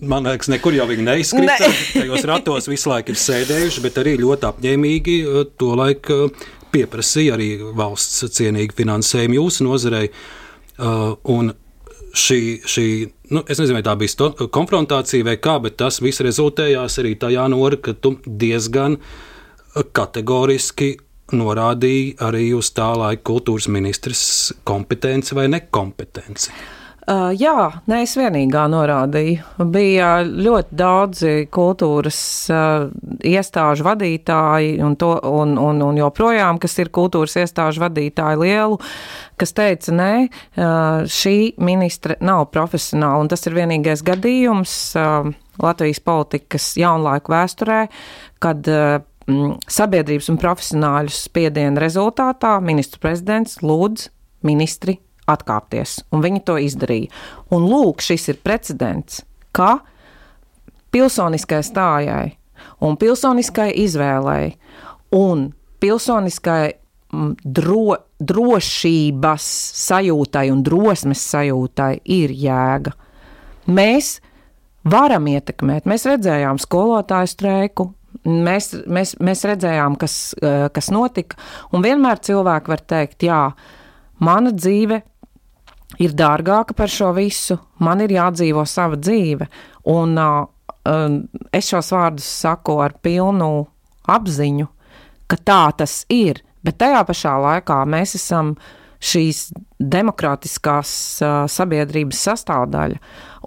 Man 0.03 0.27
liekas, 0.27 0.51
nekur 0.51 0.75
jau 0.75 0.89
viņi 0.91 1.05
neizkrita. 1.07 1.57
Ne. 1.63 1.75
Tajos 1.95 2.27
ratos 2.27 2.67
visu 2.69 2.91
laiku 2.91 3.15
ir 3.15 3.21
sēdējuši, 3.23 3.85
bet 3.85 4.01
arī 4.03 4.17
ļoti 4.19 4.49
apņēmīgi 4.49 5.19
uh, 5.25 5.45
to 5.59 5.77
laiku 5.79 6.19
uh, 6.27 6.49
pieprasīja 6.75 7.37
arī 7.37 7.53
valsts 7.77 8.27
cienīgi 8.37 8.77
finansējumu 8.77 9.39
jūsu 9.39 9.69
nozarei. 9.69 10.11
Uh, 10.77 11.15
un 11.33 11.55
šī, 12.17 12.41
šī 12.67 12.87
nu, 13.33 13.45
es 13.47 13.61
nezinu, 13.61 13.79
vai 13.79 13.87
tā 13.87 13.95
bija 14.01 14.29
konfrontācija 14.53 15.27
vai 15.27 15.39
kā, 15.41 15.57
bet 15.63 15.79
tas 15.81 16.03
viss 16.05 16.25
rezultējās 16.25 17.01
arī 17.03 17.15
tajā 17.21 17.47
norā, 17.53 17.81
ka 17.81 17.97
tu 17.97 18.17
diezgan 18.27 18.99
kategoriski 19.97 20.97
norādīja 21.35 22.29
arī 22.29 22.49
uz 22.55 22.71
tā 22.77 22.93
laika 22.99 23.25
kultūras 23.33 23.69
ministrs 23.73 24.25
kompetenci 24.67 25.35
vai 25.35 25.49
nekompetenci. 25.51 26.53
Uh, 27.07 27.29
jā, 27.39 27.69
nē, 27.87 28.01
es 28.03 28.17
vienīgā 28.19 28.65
norādīju. 28.67 29.67
Bija 29.71 30.09
ļoti 30.27 30.75
daudzi 30.75 31.35
kultūras 31.55 32.19
uh, 32.51 32.89
iestāžu 33.23 33.87
vadītāji, 33.87 34.73
un, 34.83 34.97
to, 34.99 35.13
un, 35.31 35.55
un, 35.55 35.85
un 35.87 36.01
joprojām, 36.01 36.59
kas 36.59 36.75
ir 36.83 36.91
kultūras 36.91 37.39
iestāžu 37.39 37.85
vadītāji 37.85 38.41
lielu, 38.43 38.81
kas 39.39 39.55
teica, 39.55 39.95
nē, 39.95 40.11
uh, 40.27 41.07
šī 41.07 41.37
ministra 41.63 42.19
nav 42.27 42.49
profesionāla, 42.51 43.23
un 43.23 43.31
tas 43.31 43.47
ir 43.47 43.55
vienīgais 43.55 44.03
gadījums 44.03 44.75
uh, 44.99 45.31
Latvijas 45.63 46.03
politikas 46.03 46.73
jaunlaiku 46.75 47.37
vēsturē, 47.39 47.85
kad 48.43 48.67
uh, 48.67 48.99
sabiedrības 49.27 50.31
un 50.31 50.39
profesionāļu 50.39 51.13
spiediena 51.15 51.83
rezultātā 51.83 52.57
ministrs 52.63 53.03
prezidents 53.03 53.59
lūdz 53.63 54.09
ministri 54.47 55.01
atkāpties, 55.27 55.99
un 56.15 56.23
viņi 56.23 56.43
to 56.47 56.57
izdarīja. 56.63 57.11
Un 57.55 57.67
lūk, 57.67 58.05
šis 58.05 58.29
ir 58.31 58.41
precedents, 58.47 59.25
ka 59.57 59.81
pilsoniskai 60.95 61.63
stājai 61.67 62.37
un 62.87 62.97
pilsoniskai 63.01 63.73
izvēlei 63.83 64.55
un 65.17 65.49
pilsoniskai 65.83 66.63
mm, 67.13 67.33
dro, 67.43 67.99
drošības 68.23 69.49
sajūtai 69.87 70.47
un 70.55 70.63
drosmes 70.67 71.25
sajūtai 71.35 71.93
ir 72.17 72.33
jēga. 72.33 72.95
Mēs 73.67 74.17
varam 74.87 75.27
ietekmēt, 75.33 75.89
mēs 75.91 76.07
redzējām 76.07 76.63
skolotāju 76.63 77.33
streiku, 77.35 77.91
mēs, 78.27 78.73
mēs, 78.87 79.15
mēs 79.23 79.45
redzējām, 79.47 79.97
kas, 80.01 80.35
eh, 80.43 80.69
kas 80.75 80.91
notika. 80.95 81.39
Un 81.73 81.85
vienmēr 81.85 82.21
cilvēki 82.21 82.73
var 82.73 82.83
teikt, 82.87 83.23
jā, 83.23 83.53
mana 84.19 84.53
dzīve 84.53 85.03
ir 86.03 86.13
dārgāka 86.13 86.75
par 86.77 86.91
šo 86.93 87.13
visu, 87.17 87.59
man 87.79 88.01
ir 88.01 88.17
jādzīvo 88.17 88.67
sava 88.67 88.97
dzīve. 88.97 89.47
Un 89.87 90.19
uh, 90.19 90.49
es 91.55 91.69
šos 91.71 91.93
vārdus 91.95 92.27
saku 92.27 92.81
ar 92.83 92.97
pilnu 93.03 93.67
apziņu, 94.11 94.67
ka 95.31 95.37
tā 95.37 95.63
tas 95.79 96.01
ir. 96.13 96.43
Bet 96.67 96.81
tajā 96.83 97.05
pašā 97.07 97.37
laikā 97.39 97.79
mēs 97.87 98.17
esam 98.19 98.57
šīs 99.03 99.51
demokrātiskās 99.81 100.91
sabiedrības 101.53 102.21
sastāvdaļa. 102.29 103.01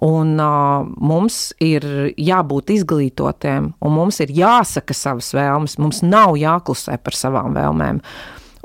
Un 0.06 0.38
uh, 0.40 0.86
mums 0.96 1.50
ir 1.60 1.84
jābūt 2.16 2.70
izglītotiem, 2.72 3.72
un 3.84 3.92
mums 3.92 4.22
ir 4.24 4.32
jāsaka 4.32 4.96
savas 4.96 5.34
vēlmes. 5.36 5.76
Mums 5.82 6.00
nav 6.06 6.38
jāklusē 6.40 6.96
par 7.04 7.18
savām 7.18 7.58
vēlmēm. 7.58 8.00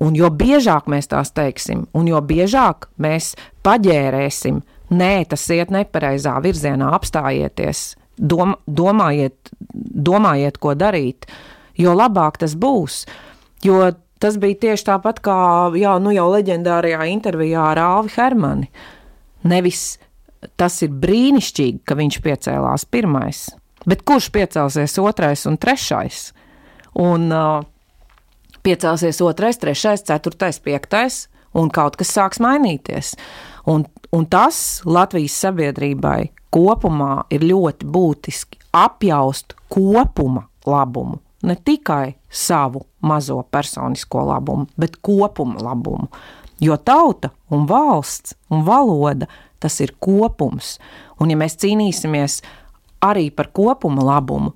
Un 0.05 0.15
jo 0.15 0.29
biežāk 0.31 0.88
mēs 0.91 1.11
tās 1.11 1.31
teiksim, 1.36 1.86
un 1.95 2.07
jo 2.07 2.19
biežāk 2.23 2.89
mēs 2.99 3.33
paģērēsim, 3.63 4.61
nē, 4.95 5.13
tas 5.31 5.45
iet 5.55 5.71
nepareizā 5.71 6.36
virzienā, 6.43 6.89
apstājieties, 6.97 7.83
dom, 8.19 8.55
domājiet, 8.67 9.53
domājiet, 9.75 10.59
ko 10.59 10.75
darīt, 10.75 11.29
jo 11.79 11.95
labāk 11.95 12.41
tas 12.43 12.55
būs. 12.59 13.05
Jo 13.63 13.93
tas 14.26 14.39
bija 14.41 14.57
tieši 14.65 14.89
tāpat 14.89 15.21
kā 15.26 15.38
jā, 15.78 15.93
nu 16.01 16.13
jau 16.15 16.26
leģendārajā 16.34 17.05
intervijā 17.13 17.69
ar 17.76 17.82
Alvi 17.84 18.13
Hermani. 18.17 18.71
Nevis 19.45 19.99
tas 20.57 20.80
ir 20.86 20.93
brīnišķīgi, 21.01 21.84
ka 21.86 21.97
viņš 21.97 22.19
piecēlās 22.26 22.88
pirmais. 22.89 23.45
Bet 23.86 24.01
kurš 24.05 24.32
piecelsies 24.34 24.97
otrais 25.01 25.45
un 25.45 25.59
trešais? 25.61 26.32
Un 27.01 27.30
uh, 27.34 27.65
piecelsies 28.65 29.21
otrais, 29.21 29.59
trešais, 29.61 30.05
ceturtais, 30.07 30.59
piektais, 30.63 31.26
un 31.53 31.69
kaut 31.73 31.97
kas 31.99 32.13
sāks 32.15 32.41
mainīties. 32.41 33.13
Un, 33.69 33.86
un 34.15 34.26
tas 34.30 34.82
Latvijas 34.86 35.38
sabiedrībai 35.45 36.32
kopumā 36.53 37.26
ir 37.34 37.45
ļoti 37.45 37.89
būtiski 37.89 38.61
apjaust 38.76 39.53
kopuma 39.71 40.47
labumu. 40.65 41.21
Ne 41.46 41.56
tikai 41.56 42.16
savu 42.30 42.86
mazo 43.02 43.43
personisko 43.52 44.26
labumu, 44.26 44.66
bet 44.80 44.98
kopuma 45.02 45.62
labumu. 45.62 46.10
Jo 46.62 46.78
tauta 46.78 47.30
un 47.52 47.68
valsts 47.68 48.36
un 48.50 48.66
valoda 48.66 49.28
tas 49.60 49.80
ir 49.82 49.93
kopums. 50.00 50.78
Un, 51.20 51.32
ja 51.32 51.38
mēs 51.38 51.58
cīnīsimies 51.62 52.41
arī 53.06 53.30
par 53.32 53.52
kopuma 53.54 54.04
labumu, 54.06 54.54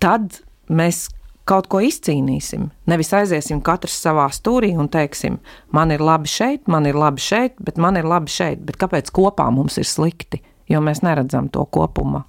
tad 0.00 0.40
mēs 0.68 1.08
kaut 1.48 1.68
ko 1.72 1.80
izcīnīsim. 1.84 2.68
Nevis 2.90 3.12
aiziesim 3.16 3.62
katrs 3.64 3.96
savā 4.02 4.28
stūrī 4.34 4.74
un 4.78 4.90
teiksim, 4.92 5.38
man 5.72 5.94
ir 5.94 6.04
labi 6.04 6.28
šeit, 6.30 6.66
man 6.68 6.86
ir 6.86 6.98
labi 6.98 7.24
šeit, 7.24 7.56
bet 7.64 7.80
man 7.80 7.96
ir 7.96 8.08
labi 8.08 8.32
šeit. 8.32 8.64
Bet 8.68 8.76
kāpēc 8.80 9.10
kopā 9.14 9.48
mums 9.54 9.80
ir 9.80 9.88
slikti? 9.88 10.42
Jo 10.68 10.82
mēs 10.84 11.00
neredzam 11.02 11.48
to 11.48 11.64
kopuma 11.72 12.26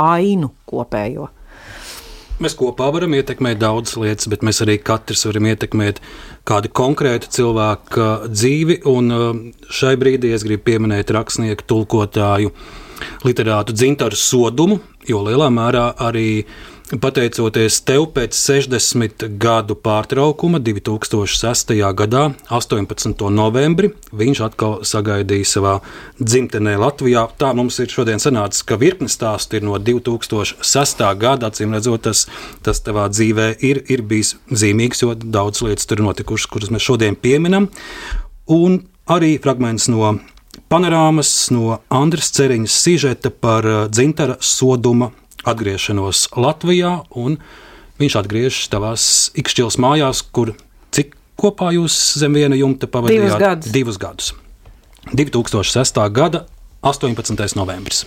ainu 0.00 0.50
kopējo. 0.70 1.28
Mēs 2.40 2.54
kopā 2.56 2.86
varam 2.88 3.12
ietekmēt 3.18 3.58
daudzas 3.60 3.98
lietas, 4.00 4.28
bet 4.32 4.40
mēs 4.46 4.62
arī 4.64 4.78
katrs 4.80 5.26
varam 5.28 5.44
ietekmēt 5.50 5.98
kādu 6.48 6.70
konkrētu 6.72 7.28
cilvēku 7.36 8.06
dzīvi. 8.32 8.78
Un 8.88 9.12
uh, 9.12 9.26
šai 9.68 9.92
brīdī 10.00 10.32
es 10.32 10.46
gribu 10.46 10.64
pieminēt 10.70 11.12
rakstnieku, 11.12 11.66
tulkotāju, 11.68 12.54
literātu 13.28 13.76
Dzintaru 13.76 14.16
Sodumu, 14.16 14.80
jo 15.08 15.20
lielā 15.26 15.50
mērā 15.52 15.90
arī 16.00 16.46
Pateicoties 16.90 17.76
tev 17.86 18.08
pēc 18.10 18.34
60 18.34 19.22
gadu 19.38 19.76
pārtraukuma 19.78 20.58
2006. 20.58 21.70
gadā, 21.94 22.22
18. 22.50 23.28
novembrī, 23.30 23.92
viņš 24.10 24.40
atkal 24.42 24.74
sagaidīja 24.82 25.46
savā 25.46 25.74
dzimtenē 26.18 26.74
Latvijā. 26.82 27.28
Tā 27.38 27.52
mums 27.54 27.78
ir 27.78 27.94
šodien 27.94 28.18
sanācis, 28.18 28.64
ka 28.66 28.80
virkne 28.80 29.06
stāstu 29.06 29.60
ir 29.60 29.68
no 29.68 29.78
2006. 29.78 31.04
gada. 31.20 31.52
Acīm 31.52 31.76
redzot, 31.78 32.08
tas, 32.08 32.24
tas 32.66 32.82
tavā 32.82 33.06
dzīvē 33.12 33.52
ir, 33.62 33.84
ir 33.86 34.02
bijis 34.02 34.34
zīmīgs, 34.50 35.04
jo 35.04 35.14
daudz 35.14 35.62
lietas 35.62 35.86
tur 35.86 36.02
ir 36.02 36.08
notikušas, 36.08 36.50
kuras 36.50 36.74
mēs 36.74 36.88
šodien 36.90 37.14
pieminam. 37.14 37.70
Un 38.50 38.80
arī 39.06 39.36
fragments 39.38 39.86
no 39.94 40.16
panorāmas, 40.66 41.30
no 41.54 41.78
Andras 41.86 42.34
Ceriņas 42.34 42.82
sižeta 42.82 43.30
par 43.30 43.68
dzintara 43.94 44.40
soduma 44.42 45.12
atgriešanos 45.48 46.28
Latvijā, 46.36 47.00
un 47.16 47.38
viņš 48.00 48.16
atgriežas 48.20 48.70
tavās 48.72 49.04
ikšķils 49.40 49.78
mājās, 49.80 50.22
kur 50.22 50.54
cik 50.94 51.16
kopā 51.40 51.72
jūs 51.76 51.96
zem 52.20 52.36
viena 52.36 52.58
jumta 52.58 52.88
pavadījāt? 52.90 53.26
Divus 53.26 53.40
gadus. 53.40 53.72
Divus 53.72 54.00
gadus. 54.00 54.32
2006. 55.16 56.00
gada 56.12 56.44
18. 56.82 57.56
novembris. 57.56 58.04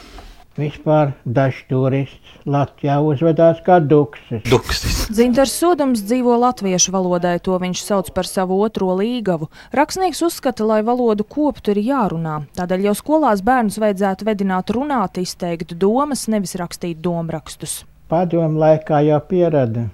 Vispār 0.57 1.15
dažs 1.25 1.63
turists 1.69 2.22
Latvijā 2.43 2.97
uzvedās 2.99 3.61
kā 3.63 3.77
duksis. 3.79 4.41
duksis. 4.51 5.05
Dzintars 5.07 5.53
Sodams 5.55 6.01
dzīvo 6.03 6.35
latviešu 6.41 6.91
valodai, 6.91 7.37
to 7.39 7.55
viņš 7.59 7.83
sauc 7.85 8.11
par 8.11 8.27
savu 8.27 8.57
otro 8.65 8.91
līgavu. 8.99 9.47
Rakstnieks 9.71 10.21
uzskata, 10.27 10.65
lai 10.67 10.81
valodu 10.83 11.23
koptu 11.23 11.71
ir 11.71 11.79
jārunā. 11.87 12.41
Tādēļ 12.59 12.89
jau 12.89 12.95
skolās 12.99 13.43
bērnus 13.47 13.79
vajadzētu 13.79 14.27
vedināt 14.27 14.75
runāt, 14.75 15.21
izteikt 15.23 15.73
domas, 15.79 16.27
nevis 16.27 16.57
rakstīt 16.59 16.99
domrakstus. 16.99 17.85
Padomu 18.11 18.59
laikā 18.59 18.99
jau 19.07 19.21
pierada 19.23 19.87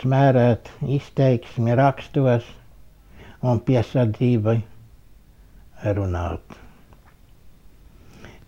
smērēt 0.00 0.72
izteiksmi 0.88 1.76
rakstos 1.76 2.48
un 3.44 3.60
piesardzībai 3.60 4.62
runāt. 5.96 6.60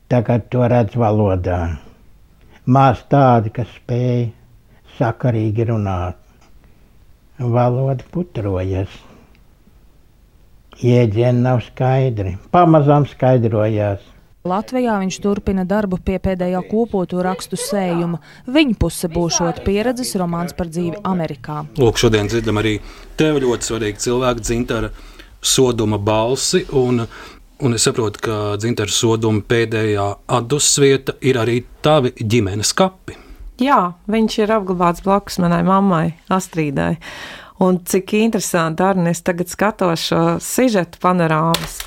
Tagad 0.09 0.49
to 0.49 0.69
redz 0.71 0.97
valodā. 0.97 1.77
Maz 2.65 3.03
tādi, 3.13 3.51
kas 3.53 3.69
spēj 3.77 4.31
sakarīgi 4.97 5.67
runāt. 5.69 6.17
Valoda 7.37 8.07
putrojas. 8.15 8.89
Jēdzieni 10.81 11.45
nav 11.45 11.61
skaidri. 11.67 12.39
Pamazām 12.55 13.05
skaidrojās. 13.11 14.01
Latvijā 14.49 14.97
viņš 15.01 15.19
turpina 15.25 15.63
darbu 15.69 15.99
pie 16.05 16.17
pēdējā 16.21 16.63
kopoto 16.71 17.21
rakstu 17.25 17.57
sējuma. 17.61 18.23
Viņa 18.49 18.75
puse 18.81 19.09
būšot 19.13 19.61
pieredzes 19.65 20.17
romāns 20.21 20.57
par 20.57 20.69
dzīvi 20.73 21.01
Amerikā. 21.05 21.67
Lūk, 21.81 22.01
šodien 22.01 22.33
dzirdam 22.33 22.61
arī 22.61 22.79
tev 23.21 23.43
ļoti 23.45 23.71
svarīgu 23.71 24.05
cilvēku 24.05 24.45
dzintara 24.45 24.91
soduma 25.45 26.01
balsi. 26.01 26.65
Un, 26.77 27.05
un 27.65 27.75
es 27.77 27.85
saprotu, 27.87 28.21
ka 28.25 28.39
dzintara 28.61 28.93
soduma 28.93 29.43
pēdējā 29.49 30.07
atdusvieta 30.37 31.17
ir 31.25 31.39
arī 31.41 31.61
tavi 31.85 32.13
ģimenes 32.21 32.75
kapi. 32.77 33.17
Jā, 33.63 33.95
viņš 34.11 34.39
ir 34.43 34.53
apglabāts 34.57 35.05
blakus 35.05 35.39
manai 35.43 35.63
mammai, 35.67 36.17
Astrīdai. 36.33 36.97
Un 37.63 37.79
cik 37.87 38.17
interesanti, 38.19 38.83
arī 38.83 39.07
es 39.13 39.23
tagad 39.23 39.51
skatos 39.53 40.09
šo 40.11 40.23
sižetu 40.43 40.99
panorāmas. 41.03 41.79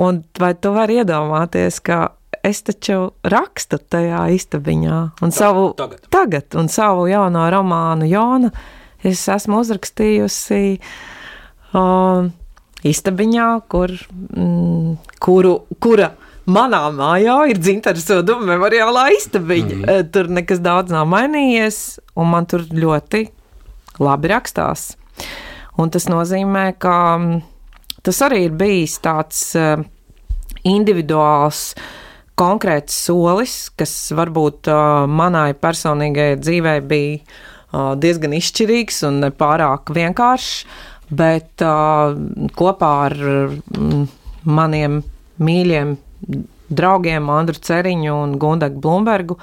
Un 0.00 0.22
vai 0.40 0.54
tu 0.56 0.72
vari 0.72 0.98
iedomāties, 1.02 1.82
ka 1.84 2.16
es 2.44 2.62
taču 2.64 3.12
rakstu 3.26 3.78
tajā 3.78 4.24
istabiņā 4.36 4.98
un 5.24 5.34
savu, 5.34 5.68
tagad. 5.76 6.08
tagad 6.12 6.56
un 6.58 6.70
savu 6.72 7.06
jauno 7.10 7.44
romānu 7.52 8.08
Jona 8.08 8.50
es 9.06 9.22
esmu 9.28 9.60
uzrakstījusi 9.62 10.62
uh, 11.76 12.28
istabiņā, 12.90 13.48
kur, 13.72 13.92
mm, 14.36 14.96
kuru, 15.22 15.56
kura 15.82 16.12
manā 16.46 16.84
mājā 16.94 17.38
ir 17.50 17.60
dzintara 17.60 18.00
soduma 18.00 18.54
memoriālā 18.54 19.08
istabiņa. 19.16 19.80
Mm. 19.80 20.12
Tur 20.14 20.30
nekas 20.32 20.62
daudz 20.64 20.94
nav 20.94 21.08
mainījies, 21.10 21.98
un 22.16 22.30
man 22.32 22.46
tur 22.50 22.66
ļoti 22.70 23.26
labi 24.02 24.32
rakstās. 24.32 24.94
Un 25.80 25.92
tas 25.92 26.08
nozīmē, 26.08 26.70
ka 26.80 26.96
mm, 27.18 27.42
tas 28.06 28.22
arī 28.24 28.46
ir 28.46 28.56
bijis 28.56 28.96
tāds 29.04 29.42
uh, 29.58 29.82
individuāls, 30.66 31.74
konkrēts 32.36 32.96
solis, 33.06 33.66
kas 33.76 33.92
varbūt 34.16 34.68
uh, 34.68 35.04
manai 35.08 35.50
personīgajai 35.56 36.40
dzīvei 36.40 36.80
bija 36.84 37.44
diezgan 37.76 38.32
izšķirīgs 38.36 39.02
un 39.08 39.24
pārāk 39.36 39.90
vienkāršs, 39.92 40.66
bet 41.10 41.62
uh, 41.64 42.16
kopā 42.56 42.92
ar 43.06 43.16
maniem 44.46 45.00
mīļiem 45.42 45.96
draugiem 46.66 47.30
Andru 47.30 47.60
Ceriņu 47.62 48.14
un 48.14 48.36
Gundagu 48.42 48.80
Blumbergu, 48.82 49.36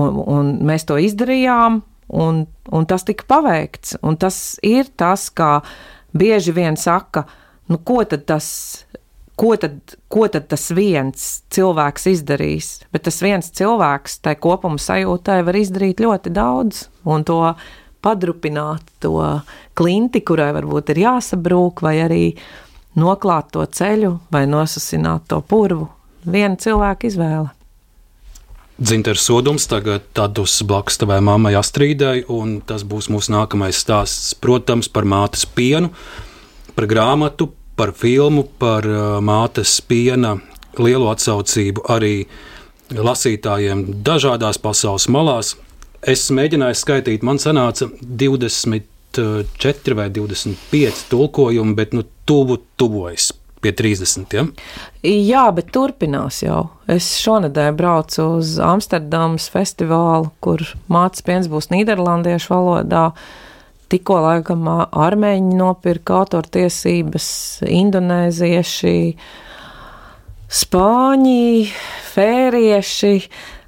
un, 0.00 0.20
un 0.24 0.52
mēs 0.68 0.86
to 0.88 0.98
izdarījām, 1.00 1.82
un, 2.08 2.44
un 2.72 2.88
tas 2.88 3.04
tika 3.08 3.26
paveikts. 3.28 3.98
Un 4.02 4.16
tas 4.20 4.56
ir 4.64 4.88
tas, 4.96 5.28
kā 5.28 5.58
bieži 6.16 6.54
vien 6.56 6.78
saka, 6.80 7.26
nu, 7.68 7.80
ko 7.84 8.02
tad 8.08 8.24
tas 8.28 8.48
ko 9.38 9.54
tad, 9.56 9.76
ko 10.10 10.26
tad 10.26 10.48
tas 10.50 10.64
viens 10.74 11.26
cilvēks 11.54 12.08
izdarīs. 12.10 12.70
Bet 12.94 13.06
tas 13.06 13.20
viens 13.22 13.50
cilvēks 13.54 14.18
tai 14.24 14.34
kopuma 14.40 14.80
sajūtai 14.82 15.42
var 15.46 15.58
izdarīt 15.58 16.02
ļoti 16.02 16.32
daudz 16.34 16.88
un 17.06 17.26
to 17.28 17.38
padrupināt, 18.04 18.82
to 19.02 19.20
klinti, 19.78 20.22
kurai 20.26 20.50
varbūt 20.56 20.94
ir 20.94 21.02
jāsabrūk, 21.04 21.82
vai 21.84 21.98
arī 22.04 22.24
noklāt 22.98 23.52
to 23.54 23.64
ceļu 23.64 24.16
vai 24.32 24.46
nosasināt 24.50 25.28
to 25.30 25.40
purvu. 25.42 25.88
Viena 26.28 26.58
cilvēka 26.58 27.08
izvēle. 27.08 27.48
Dzinters 28.78 29.24
sodums 29.26 29.64
tagad 29.66 30.04
tādus 30.14 30.60
blakus 30.62 31.00
tavai 31.00 31.18
mammai 31.24 31.56
Astrīdai, 31.58 32.28
un 32.30 32.60
tas 32.62 32.84
būs 32.86 33.08
mūsu 33.10 33.32
nākamais 33.34 33.80
stāsts, 33.82 34.36
protams, 34.38 34.86
par 34.86 35.02
mātes 35.02 35.42
pienu, 35.50 35.90
par 36.76 36.86
grāmatu, 36.86 37.48
par 37.74 37.90
filmu, 37.98 38.44
par 38.58 38.86
uh, 38.86 39.18
mātes 39.18 39.80
piena 39.82 40.36
lielu 40.78 41.10
atsaucību 41.10 41.88
arī 41.90 42.12
lasītājiem 42.94 43.82
dažādās 44.06 44.62
pasaules 44.62 45.08
malās. 45.10 45.56
Es 46.08 46.30
mēģināju 46.32 46.76
skaitīt, 46.78 47.24
man 47.26 47.36
sanāca 47.42 47.90
24 48.00 49.96
vai 49.98 50.06
25 50.14 51.02
tulkojumi, 51.10 51.74
bet 51.76 51.92
nu, 51.96 52.02
tuvu 52.28 52.56
tuvojas 52.80 53.26
pie 53.60 53.72
30. 53.76 54.32
Ja? 54.32 54.44
Jā, 55.04 55.42
bet 55.52 55.68
turpinās 55.74 56.42
jau. 56.44 56.62
Es 56.88 57.10
šonadēļ 57.20 57.74
braucu 57.76 58.24
uz 58.38 58.54
Amsterdamas 58.62 59.50
festivālu, 59.52 60.30
kur 60.44 60.64
mācības 60.88 61.26
piens 61.26 61.50
būs 61.52 61.68
Nīderlandiešu 61.74 62.54
valodā. 62.54 63.10
Tikko 63.92 64.18
laikam 64.24 64.64
armēņi 64.68 65.60
nopirka 65.60 66.22
autortiesības, 66.22 67.28
indonēzieši, 67.68 68.96
spāņi, 70.62 71.46
fērieši. 72.12 73.14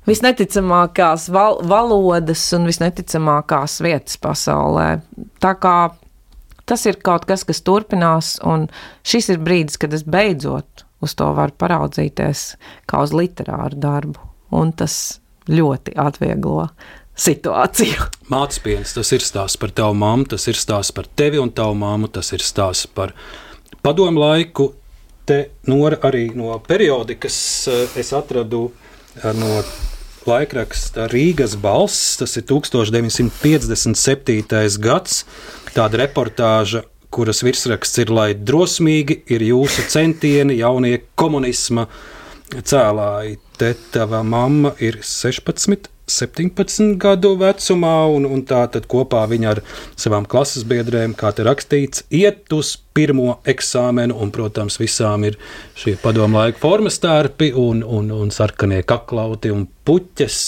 Visneticamākās 0.08 1.28
val 1.32 1.60
valodas 1.68 2.42
un 2.56 2.64
visneticamākās 2.68 3.80
vietas 3.84 4.16
pasaulē. 4.20 4.86
Tā 5.42 5.52
kā 5.60 5.74
tas 6.70 6.86
ir 6.88 7.00
kaut 7.04 7.26
kas, 7.28 7.44
kas 7.44 7.60
turpinās, 7.66 8.38
un 8.46 8.68
šis 9.06 9.32
ir 9.34 9.42
brīdis, 9.44 9.76
kad 9.80 9.92
es 9.96 10.06
beidzot 10.06 10.86
uz 11.04 11.16
to 11.18 11.28
varu 11.36 11.54
paraudzīties 11.58 12.44
kā 12.88 13.02
uz 13.04 13.12
literāru 13.16 13.80
darbu. 13.80 14.24
Un 14.56 14.72
tas 14.76 15.20
ļoti 15.50 15.94
atvieglo 16.00 16.70
situāciju. 17.20 18.08
Mātes 18.32 18.60
piens, 18.62 18.94
tas 18.96 19.12
ir 19.16 19.24
stāsts 19.24 19.60
par 19.60 19.74
tavu 19.76 19.96
mammu, 20.00 20.30
tas 20.32 20.46
ir 20.50 20.58
stāsts 20.58 20.94
par 20.96 21.08
tevi 21.16 21.40
un 21.42 21.52
tavu 21.52 21.76
mammu, 21.80 22.10
tas 22.12 22.32
ir 22.36 22.44
stāsts 22.44 22.88
par 22.94 23.14
padomu 23.84 24.24
laiku. 24.24 24.72
Te 25.28 25.44
nora 25.70 26.00
arī 26.08 26.30
no 26.34 26.56
periodikas 26.66 27.36
es 28.00 28.08
atradu 28.16 28.64
no 29.36 29.50
laikraksta 30.28 31.06
Rīgas 31.10 31.56
balss, 31.60 32.16
tas 32.20 32.36
ir 32.36 32.44
1957. 32.50 34.78
gads, 34.82 35.24
tāda 35.74 35.96
reportāža, 36.02 36.80
kuras 37.10 37.42
virsraksts 37.42 37.98
ir, 38.02 38.08
lai 38.14 38.34
drosmīgi 38.34 39.14
ir 39.32 39.40
jūsu 39.48 39.80
centieni 39.90 40.54
jaunie 40.60 40.98
komunisma 41.18 41.84
cēlāji. 42.56 43.38
Te 43.60 43.74
tava 43.92 44.22
mamma 44.24 44.72
ir 44.82 44.98
16, 45.04 45.88
17 46.10 46.96
gadu 47.00 47.34
vecumā, 47.38 47.94
un, 48.10 48.26
un 48.26 48.42
tā 48.46 48.64
tad 48.72 48.88
kopā 48.90 49.22
viņa 49.30 49.50
ar 49.52 49.62
savām 50.00 50.26
klases 50.30 50.64
biedrēm, 50.68 51.14
kā 51.18 51.32
te 51.36 51.46
rakstīts, 51.46 52.04
iet 52.10 52.50
uz 52.56 52.74
pirmo 52.96 53.38
eksāmenu, 53.48 54.16
un, 54.18 54.32
protams, 54.34 54.80
visām 54.80 55.28
ir 55.28 55.38
šie 55.78 55.96
padomu 56.02 56.40
laika 56.40 56.60
formas 56.62 56.98
tērpi 57.02 57.52
un, 57.56 57.84
un, 57.84 58.10
un 58.16 58.34
sarkanie 58.34 58.82
kaklauti 58.82 59.52
un 59.54 59.68
puķes. 59.86 60.40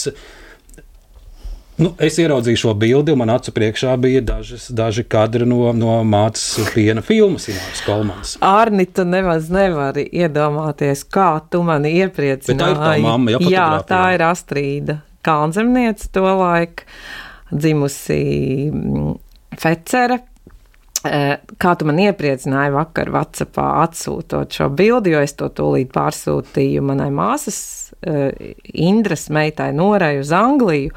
Nu, 1.77 1.89
es 2.05 2.19
ieraudzīju 2.21 2.59
šo 2.59 2.73
bildi, 2.77 3.13
un 3.15 3.23
man 3.23 3.31
acu 3.33 3.51
priekšā 3.55 3.95
bija 4.01 4.21
dažas, 4.21 4.67
daži 4.69 5.03
kadri 5.09 5.47
no, 5.49 5.71
no 5.73 5.95
mātes 6.05 6.43
piena 6.75 7.01
filmas, 7.05 7.47
Ināras 7.49 7.81
Kolmanas. 7.85 8.35
Arni, 8.45 8.85
tu 8.85 9.05
nemaz 9.09 9.49
nevari 9.53 10.05
iedomāties, 10.13 11.01
kā 11.09 11.31
tu 11.49 11.63
mani 11.65 11.95
iepriecināji. 12.03 12.53
Bet 12.53 12.61
tā 12.61 12.69
ir 12.75 12.83
tā 12.83 13.07
mamma, 13.07 13.33
ja 13.33 13.41
Jā, 13.49 13.65
tā 13.89 14.03
ir 14.13 14.25
Astrīda 14.27 14.99
Kalnzemniece 15.23 16.11
to 16.13 16.27
laiku, 16.27 16.85
dzimusi 17.51 18.21
mm, 18.69 19.17
Fecere. 19.59 20.19
Eh, 21.03 21.35
Kā 21.59 21.73
tu 21.75 21.87
man 21.87 21.99
iepriecināji 21.99 22.71
vakar 22.75 23.09
Vācijā 23.11 23.67
atsūtot 23.83 24.55
šo 24.55 24.69
bildi, 24.71 25.11
jo 25.15 25.25
es 25.25 25.33
to 25.39 25.49
tūlīt 25.51 25.91
pārsūtīju 25.95 26.83
manai 26.85 27.09
māsas, 27.11 27.59
eh, 28.05 28.53
Indras 28.73 29.27
meitai, 29.33 29.73
Norai 29.75 30.19
uz 30.21 30.31
Angliju. 30.31 30.93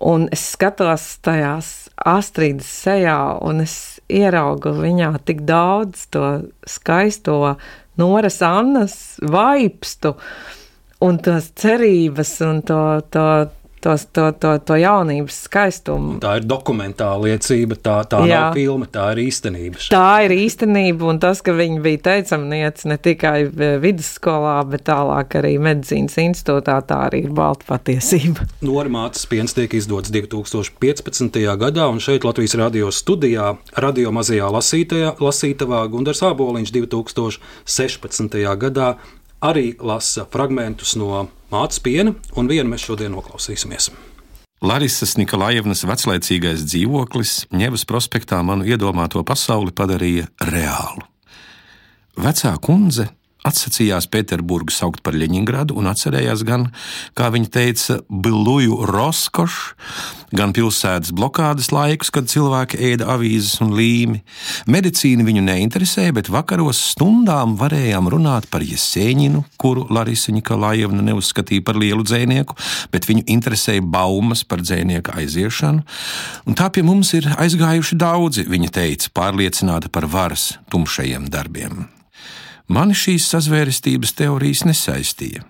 Un 0.00 0.28
es 0.32 0.46
skatos 0.54 1.18
tajās 1.20 1.90
astrīdas 2.08 2.68
sejā, 2.86 3.18
un 3.44 3.60
es 3.60 4.00
ieraugu 4.08 4.72
viņā 4.78 5.12
tik 5.28 5.42
daudz 5.48 6.06
to 6.14 6.24
skaisto 6.64 7.56
Noras 8.00 8.40
Annas 8.42 8.94
vaipstu, 9.20 10.14
un 11.04 11.20
tās 11.20 11.50
cerības, 11.60 12.32
un 12.46 12.62
to, 12.64 12.80
to, 13.12 13.26
tos, 13.82 14.06
to, 14.12 14.30
to, 14.40 14.52
to 14.64 14.76
jaunības 14.80 15.36
skaistumu. 15.46 16.18
Tā 16.22 16.36
ir 16.40 16.46
dokumentāla 16.48 17.30
liecība, 17.30 17.78
tā, 17.80 17.96
tā 18.10 18.22
Jā. 18.28 18.46
nav 18.46 18.58
filma, 18.58 18.88
tā 18.90 19.10
ir 19.14 19.22
īstenība. 19.26 19.80
Tā 19.92 20.08
ir 20.26 20.34
īstenība, 20.36 21.08
un 21.10 21.20
tas, 21.22 21.42
ka 21.44 21.54
viņa 21.56 21.80
bija 21.84 22.02
teicamniece 22.10 22.90
ne 22.90 22.98
tikai 23.00 23.36
eh, 23.48 23.76
vidusskolā, 23.82 24.56
bet 24.70 24.86
tālāk 24.88 25.38
arī 25.40 25.54
medicīnas 25.62 26.18
institūtā, 26.22 26.80
tā 26.88 27.00
arī 27.08 27.24
ir 27.26 27.34
balta 27.36 27.68
patiesība. 27.70 28.46
Normāts 28.70 29.26
piens 29.30 29.56
tiek 29.56 29.74
izdots 29.76 30.12
2015. 30.14 31.40
gadā, 31.60 31.88
un 31.90 32.02
šeit 32.02 32.26
Latvijas 32.28 32.58
radio 32.60 32.90
studijā, 32.94 33.54
radio 33.80 34.12
mazajā 34.14 34.50
lasītajā, 34.58 35.14
lasītavā 35.20 35.86
Gundars 35.92 36.22
Āboliņš 36.26 36.74
2016. 36.76 38.40
gadā 38.60 38.94
arī 39.40 39.74
lasa 39.80 40.26
fragmentus 40.30 40.96
no 41.00 41.26
mātes 41.50 41.80
piena, 41.82 42.14
un 42.36 42.48
vienu 42.50 42.70
mēs 42.72 42.86
šodien 42.86 43.12
noklausīsimies. 43.14 43.90
Larisas 44.60 45.14
Nikolajevnas 45.16 45.86
veclaicīgais 45.88 46.66
dzīvoklis 46.68 47.46
Ņevas 47.56 47.86
prospektā 47.88 48.42
manu 48.44 48.66
iedomāto 48.68 49.22
pasauli 49.24 49.72
padarīja 49.72 50.28
reālu. 50.50 51.06
Vecā 52.20 52.52
kundze 52.60 53.08
atsacījās 53.46 54.08
Pēterburgu 54.10 54.72
saukt 54.74 55.02
par 55.04 55.16
Ļeņingradu 55.18 55.76
un 55.78 55.88
atcerējās 55.90 56.44
gan, 56.46 56.68
kā 57.18 57.30
viņa 57.32 57.50
teica, 57.54 57.98
biluju 58.10 58.80
roskošu, 58.90 59.76
gan 60.36 60.52
pilsētas 60.54 61.10
blokādes 61.16 61.70
laikus, 61.74 62.12
kad 62.14 62.30
cilvēki 62.30 62.78
ēda 62.92 63.08
avīzes 63.14 63.58
un 63.64 63.72
līmi. 63.74 64.20
Medicīna 64.70 65.26
viņu 65.26 65.44
neinteresēja, 65.48 66.14
bet 66.20 66.30
vakaros 66.30 66.80
stundām 66.92 67.56
varējām 67.60 68.10
runāt 68.12 68.46
par 68.52 68.64
Jesēņinu, 68.66 69.42
kuru 69.60 69.86
Larisa 69.90 70.34
Nikolajevna 70.36 71.04
neuzskatīja 71.10 71.66
par 71.66 71.80
lielu 71.80 72.06
dzēnieku, 72.06 72.58
bet 72.94 73.08
viņu 73.10 73.26
interesēja 73.34 73.84
baumas 73.84 74.44
par 74.46 74.62
dzēnieka 74.62 75.16
aiziešanu. 75.20 75.86
Un 76.46 76.58
tā 76.58 76.70
pie 76.70 76.86
mums 76.86 77.14
ir 77.18 77.30
aizgājuši 77.36 77.98
daudzi, 78.00 78.46
viņa 78.50 78.74
teica, 78.80 79.14
pārliecināta 79.16 79.90
par 79.92 80.06
varas 80.10 80.52
tumšajiem 80.70 81.26
darbiem. 81.32 81.88
Mani 82.70 82.94
šīs 82.94 83.24
sazvērestības 83.32 84.12
teorijas 84.14 84.60
nesaistīja. 84.62 85.42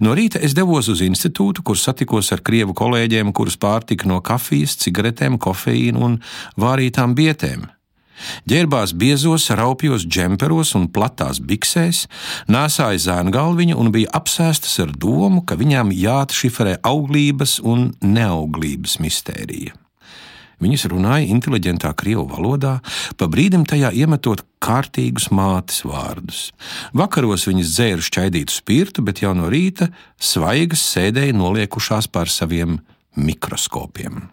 No 0.00 0.12
rīta 0.16 0.40
es 0.44 0.52
devos 0.56 0.90
uz 0.92 1.00
institūtu, 1.04 1.62
kur 1.64 1.78
satikos 1.80 2.28
ar 2.36 2.42
krievu 2.44 2.74
kolēģiem, 2.76 3.32
kurus 3.32 3.56
pārtika 3.60 4.08
no 4.08 4.18
kafijas, 4.24 4.76
cigaretēm, 4.82 5.38
kofeīna 5.40 6.02
un 6.04 6.18
vārītām 6.60 7.14
bietēm. 7.16 7.64
Ģērbās 8.48 8.92
biezos, 8.96 9.48
raupjos 9.56 10.04
džemperos 10.04 10.74
un 10.76 10.86
platās 10.92 11.40
biksēs, 11.40 12.06
nēsāja 12.52 13.00
zēnu 13.08 13.32
galviņu 13.32 13.80
un 13.80 13.90
bija 13.96 14.12
apsēstas 14.20 14.76
ar 14.84 14.92
domu, 14.92 15.42
ka 15.48 15.56
viņām 15.56 15.92
jāatšifrē 15.96 16.78
auglības 16.84 17.58
un 17.64 17.90
neauglības 18.04 19.00
mistērija. 19.04 19.76
Viņas 20.56 20.86
runāja 20.88 21.28
inteliģentā 21.34 21.90
krievu 22.00 22.24
valodā, 22.30 22.78
pa 23.20 23.28
brīdim 23.28 23.66
tajā 23.68 23.90
iemetot 23.92 24.40
kārtīgus 24.66 25.30
mātes 25.34 25.84
vārdus. 25.86 26.50
Vakaros 26.96 27.46
viņas 27.48 27.74
dzēra 27.76 28.06
šķaidītu 28.06 28.54
spirtu, 28.54 29.04
bet 29.06 29.22
jau 29.22 29.34
no 29.38 29.50
rīta 29.52 29.90
svaigas 30.18 30.82
sēdēja 30.90 31.36
noliekušās 31.36 32.10
pār 32.10 32.32
saviem 32.32 32.80
mikroskopiem. 33.16 34.26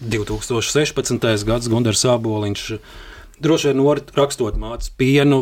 2016. 0.00 1.44
gads 1.48 1.68
Gunārs 1.68 2.04
Sāboliņš. 2.04 2.66
Droši 3.40 3.72
vien 3.72 3.82
rakstot 4.16 4.56
mācību 4.60 4.96
pienu, 5.00 5.40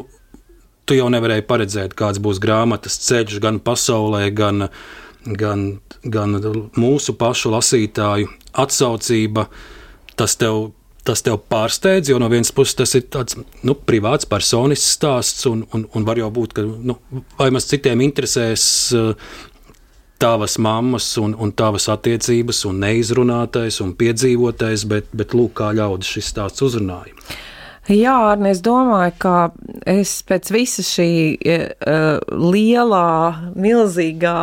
tu 0.87 0.97
jau 0.97 1.09
nevarēji 1.13 1.47
paredzēt, 1.47 1.95
kāds 1.99 2.21
būs 2.23 2.41
grāmatas 2.43 2.99
ceļš 3.05 3.41
gan 3.43 3.59
pasaulē, 3.63 4.29
gan, 4.35 4.69
gan, 5.27 5.65
gan 6.03 6.39
mūsu 6.79 7.15
pašu 7.19 7.53
lasītāju 7.55 8.31
atsaucība. 8.59 9.49
Tas 10.19 10.35
tev, 10.39 10.73
tas 11.09 11.25
tev 11.25 11.41
pārsteidz, 11.49 12.11
jo 12.13 12.19
no 12.21 12.29
vienas 12.29 12.53
puses 12.55 12.77
tas 12.77 12.93
ir 12.99 13.07
tāds 13.13 13.39
nu, 13.65 13.75
privāts, 13.89 14.29
personisks 14.29 14.97
stāsts, 14.99 15.47
un, 15.49 15.65
un, 15.75 15.87
un 15.97 16.09
var 16.09 16.21
jau 16.21 16.29
būt, 16.35 16.57
ka 16.59 16.65
nu, 16.65 16.99
vai 17.39 17.49
maz 17.55 17.69
citiem 17.71 18.05
interesēs 18.05 18.65
uh, 18.97 19.13
tavas 20.21 20.59
mammas 20.61 21.11
un, 21.23 21.37
un 21.39 21.53
tavas 21.57 21.89
attiecības, 21.93 22.65
un 22.69 22.83
neizrunātais 22.85 23.81
un 23.85 23.95
piedzīvotais, 23.99 24.85
bet, 24.91 25.13
bet 25.17 25.37
lūk, 25.39 25.55
kā 25.63 25.73
ļaudis 25.79 26.17
šis 26.19 26.33
stāsts 26.35 26.65
uzrunāja. 26.67 27.15
Jā, 27.89 28.13
Arne, 28.35 28.51
es 28.53 28.59
domāju, 28.61 29.15
ka 29.23 29.35
es 29.89 30.19
pēc 30.29 30.51
visa 30.53 30.85
šī 30.85 31.09
uh, 31.41 32.19
lielā, 32.53 33.09
milzīgā 33.57 34.37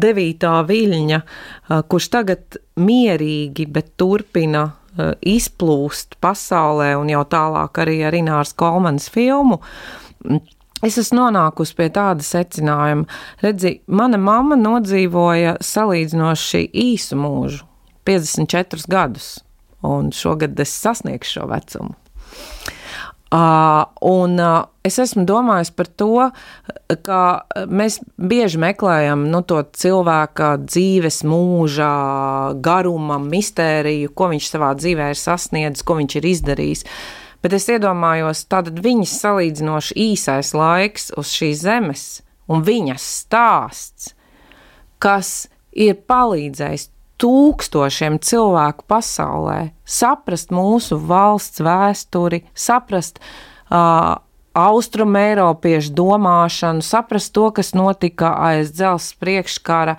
devītā 0.00 0.54
viļņa, 0.70 1.20
uh, 1.20 1.82
kurš 1.84 2.08
tagad 2.14 2.56
mierīgi, 2.80 3.68
bet 3.68 3.92
turpina 4.00 4.64
uh, 4.70 4.82
izplūst 5.20 6.18
pasaulē 6.24 6.94
un 7.00 7.10
jau 7.12 7.22
tālāk 7.28 7.82
arī 7.84 8.00
ar 8.08 8.16
Ināras 8.16 8.54
Kolmanas 8.56 9.10
filmu, 9.12 9.60
Es 10.84 10.98
esmu 11.00 11.22
nonākusi 11.22 11.72
pie 11.78 11.86
tāda 11.88 12.20
secinājuma, 12.20 13.06
redzi, 13.40 13.78
mana 13.88 14.18
mamma 14.20 14.58
nodzīvoja 14.60 15.54
salīdzinoši 15.64 16.66
īsu 16.82 17.16
mūžu, 17.16 17.62
54 18.04 18.84
gadus, 18.92 19.30
un 19.80 20.12
šogad 20.12 20.60
es 20.60 20.74
sasniegšu 20.76 21.38
šo 21.38 21.46
vecumu. 21.48 21.96
Un 23.30 24.38
es 24.86 24.98
esmu 25.02 25.24
domājis 25.26 25.72
par 25.74 25.88
to, 25.98 26.28
ka 27.02 27.20
mēs 27.66 27.98
bieži 28.16 28.60
meklējam 28.62 29.26
nu, 29.32 29.42
to 29.42 29.64
cilvēka 29.66 30.52
dzīves 30.62 31.24
mūža 31.26 31.90
garuma, 32.62 33.18
mistēriju, 33.18 34.12
ko 34.14 34.30
viņš 34.30 34.50
savā 34.52 34.72
dzīvē 34.78 35.10
ir 35.10 35.18
sasniedzis, 35.18 35.82
ko 35.82 35.98
viņš 35.98 36.18
ir 36.20 36.28
izdarījis. 36.30 36.86
Bet 37.42 37.56
es 37.58 37.66
iedomājos, 37.70 38.46
tātad 38.50 38.78
viņas 38.82 39.18
salīdzinoši 39.22 39.98
īsais 40.06 40.54
laiks 40.56 41.10
uz 41.18 41.34
šīs 41.34 41.66
zemes 41.66 42.06
un 42.50 42.62
viņas 42.66 43.10
stāsts, 43.26 44.12
kas 45.02 45.48
ir 45.74 45.98
palīdzējis 46.08 46.88
tūkstošiem 47.22 48.18
cilvēku 48.24 48.86
pasaulē 48.90 49.58
saprast 49.86 50.52
mūsu 50.54 50.98
valsts 51.00 51.62
vēsturi, 51.64 52.42
saprast 52.54 53.20
uh, 53.20 54.16
austrumēropiešu 54.56 55.92
domāšanu, 55.96 56.84
saprast 56.84 57.34
to, 57.36 57.50
kas 57.56 57.74
notika 57.76 58.32
aiz 58.48 58.72
dzelzs 58.76 59.14
priekškara, 59.20 59.96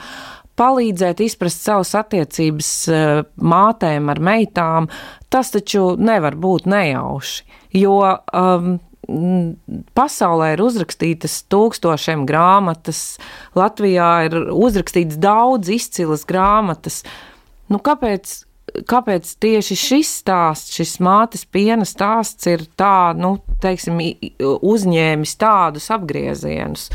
palīdzēt 0.57 1.21
izprast 1.21 1.61
savas 1.65 1.93
attiecības 1.97 2.71
uh, 2.89 3.21
mātēm 3.37 4.09
ar 4.13 4.21
meitām, 4.23 4.89
tas 5.29 5.53
taču 5.53 5.91
nevar 5.99 6.37
būt 6.37 6.69
nejauši, 6.69 7.45
jo 7.77 7.99
um, 8.01 8.77
pasaulē 9.97 10.51
ir 10.55 10.63
uzrakstītas 10.65 11.39
tūkstošiem 11.51 12.25
grāmatas, 12.27 13.17
Latvijā 13.57 14.09
ir 14.27 14.35
uzrakstīts 14.51 15.19
daudz 15.21 15.71
izcilas 15.71 16.25
grāmatas. 16.27 17.01
Nu, 17.71 17.79
kāpēc, 17.83 18.33
kāpēc 18.87 19.31
tieši 19.43 19.79
šis 19.79 20.11
stāsts, 20.21 20.75
šis 20.75 20.97
mātes 21.03 21.47
piena 21.47 21.87
stāsts 21.87 22.49
ir 22.51 22.67
tā, 22.79 23.13
nu, 23.17 23.37
teiksim, 23.63 24.01
uzņēmis 24.43 25.35
tādus 25.39 25.89
apgriezienus? 25.95 26.89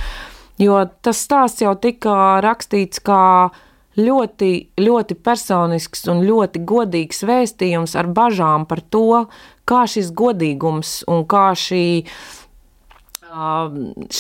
Jo 0.61 0.85
tas 1.03 1.25
stāsts 1.25 1.65
jau 1.65 1.73
tika 1.81 2.41
rakstīts 2.45 3.01
kā 3.03 3.51
ļoti, 3.99 4.51
ļoti 4.81 5.17
personisks 5.21 6.07
un 6.13 6.23
ļoti 6.25 6.63
godīgs 6.69 7.25
vēstījums 7.29 7.97
ar 7.99 8.09
bažām 8.13 8.69
par 8.69 8.81
to, 8.93 9.25
kā 9.73 9.83
šis 9.91 10.13
godīgums 10.17 11.01
un 11.11 11.25
kā 11.29 11.49
šī, 11.59 11.87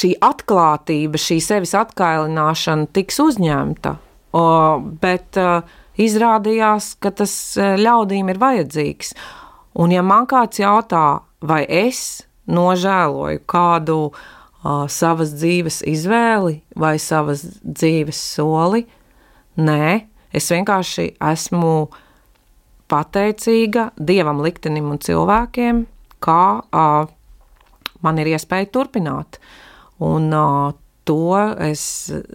šī 0.00 0.10
atklātība, 0.32 1.20
šī 1.20 1.38
sevis 1.44 1.76
atkailināšana 1.78 2.90
tiks 2.96 3.20
uzņemta. 3.22 3.96
O, 4.32 4.44
bet 5.02 5.36
izrādījās, 6.00 6.94
ka 6.96 7.12
tas 7.20 7.32
ļaudīm 7.58 8.32
ir 8.32 8.40
vajadzīgs. 8.40 9.12
Un 9.82 9.92
ja 9.92 10.04
man 10.04 10.24
kāds 10.28 10.60
jautā, 10.60 11.22
vai 11.44 11.64
es 11.68 12.22
nožēloju 12.48 13.42
kādu 13.48 13.98
uh, 14.08 14.86
savas 14.88 15.34
dzīves 15.34 15.82
izvēli 15.88 16.60
vai 16.78 16.96
savas 17.02 17.44
dzīves 17.62 18.18
soli, 18.36 18.84
nē, 19.58 20.06
es 20.32 20.50
vienkārši 20.52 21.12
esmu 21.32 21.90
pateicīga 22.92 23.90
Dievam, 23.96 24.42
liktenim 24.44 24.90
un 24.92 25.00
cilvēkiem, 25.02 25.84
kā 26.22 26.44
uh, 26.60 27.10
man 28.04 28.20
ir 28.20 28.34
iespēja 28.34 28.68
turpināt. 28.74 29.40
Un 30.02 30.28
uh, 30.34 30.74
to 31.08 31.38
es 31.62 31.84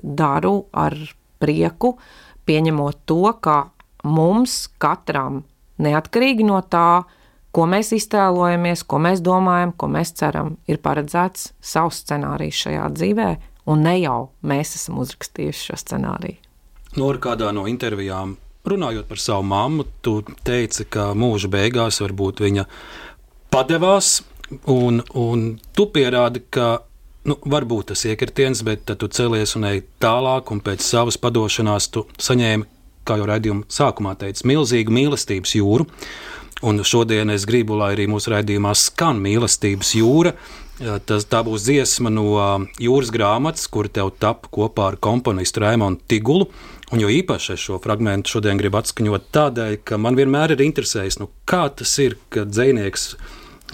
daru 0.01 0.55
ar 0.73 0.95
prieku, 1.41 1.95
pieņemot 2.47 3.03
to, 3.09 3.21
ka 3.43 3.57
mums 4.07 4.65
katram, 4.81 5.43
neatkarīgi 5.83 6.47
no 6.47 6.61
tā, 6.65 7.03
ko 7.53 7.67
mēs 7.69 7.93
iztēlojamies, 7.97 8.83
ko 8.87 8.99
mēs 9.03 9.21
domājam, 9.25 9.73
ko 9.77 9.89
mēs 9.91 10.13
ceram, 10.19 10.55
ir 10.69 10.81
paredzēts 10.83 11.51
savs 11.61 12.03
scenārijs 12.03 12.63
šajā 12.65 12.89
dzīvē, 12.95 13.29
un 13.71 13.85
ne 13.87 13.95
jau 13.99 14.19
mēs 14.47 14.75
esam 14.79 14.99
uzrakstījuši 15.03 15.71
šo 15.71 15.79
scenāriju. 15.83 16.41
Nora 16.97 17.21
kādā 17.21 17.51
no 17.53 17.67
intervijām, 17.69 18.37
runājot 18.73 19.07
par 19.09 19.21
savu 19.21 19.45
mammu, 19.47 19.85
tu 20.05 20.19
teici, 20.47 20.85
ka 20.89 21.11
mūža 21.17 21.49
beigās 21.51 22.01
varbūt 22.03 22.43
viņa 22.45 22.65
padevās, 23.53 24.21
un, 24.71 25.01
un 25.15 25.47
tu 25.75 25.87
pierādi, 25.93 26.43
ka 26.49 26.77
nu, 27.27 27.37
varbūt 27.43 27.91
tas 27.91 28.05
iekritiens, 28.07 28.63
bet 28.67 28.85
tad 28.87 29.01
tu 29.01 29.09
celies 29.11 29.55
un 29.59 29.67
ej 29.69 29.83
tālāk, 30.03 30.51
un 30.53 30.63
pēc 30.63 30.83
savas 30.85 31.19
padošanās 31.21 31.91
tu 31.93 32.07
saņēmi, 32.21 32.67
kā 33.07 33.19
jau 33.19 33.27
raidījuma 33.29 33.67
sākumā 33.71 34.15
teica, 34.19 34.47
milzīgu 34.47 34.93
mīlestības 34.95 35.55
jūru. 35.59 35.87
Un 36.65 36.81
šodien 36.81 37.29
es 37.29 37.45
gribu, 37.45 37.75
lai 37.77 37.91
arī 37.93 38.07
mūsu 38.09 38.31
raidījumā 38.33 38.71
skan 38.73 39.19
mīlestības 39.21 39.91
jūra. 39.99 40.31
Tas, 40.77 41.25
tā 41.29 41.43
būs 41.45 41.67
dziesma 41.67 42.09
no 42.13 42.25
jūras 42.81 43.11
grāmatas, 43.13 43.67
kur 43.69 43.89
tev 43.93 44.11
tapu 44.21 44.49
kopā 44.57 44.91
ar 44.91 44.97
komponistu 45.01 45.61
Raimonu 45.61 46.01
Tigulu. 46.09 46.49
Un 46.87 47.01
jo 47.03 47.09
īpaši 47.11 47.51
es 47.57 47.63
šo 47.65 47.81
fragment 47.83 48.29
šodien 48.31 48.59
gribu 48.59 48.79
atskaņot 48.79 49.25
tādēļ, 49.35 49.73
ka 49.83 49.97
man 49.99 50.15
vienmēr 50.15 50.53
ir 50.55 50.63
interesējis, 50.63 51.19
nu, 51.19 51.27
kā 51.49 51.65
tas 51.75 51.91
ir, 51.99 52.15
kad 52.31 52.53
dzinieks 52.53 53.09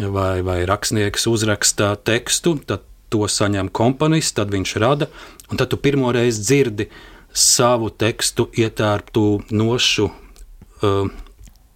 vai, 0.02 0.42
vai 0.42 0.64
rakstnieks 0.66 1.28
uzraksta 1.30 1.92
tekstu, 2.02 2.56
tad 2.66 2.88
to 3.14 3.28
saņem 3.30 3.70
komponists, 3.70 4.34
tad 4.40 4.50
viņš 4.54 4.74
rada, 4.82 5.12
un 5.52 5.62
tad 5.62 5.70
tu 5.70 5.78
pirmo 5.78 6.10
reizi 6.16 6.42
dzirdi 6.42 6.88
savu 7.30 7.92
tekstu 7.94 8.48
ietērptu 8.58 9.26
nošu 9.54 10.08
uh, 10.10 11.12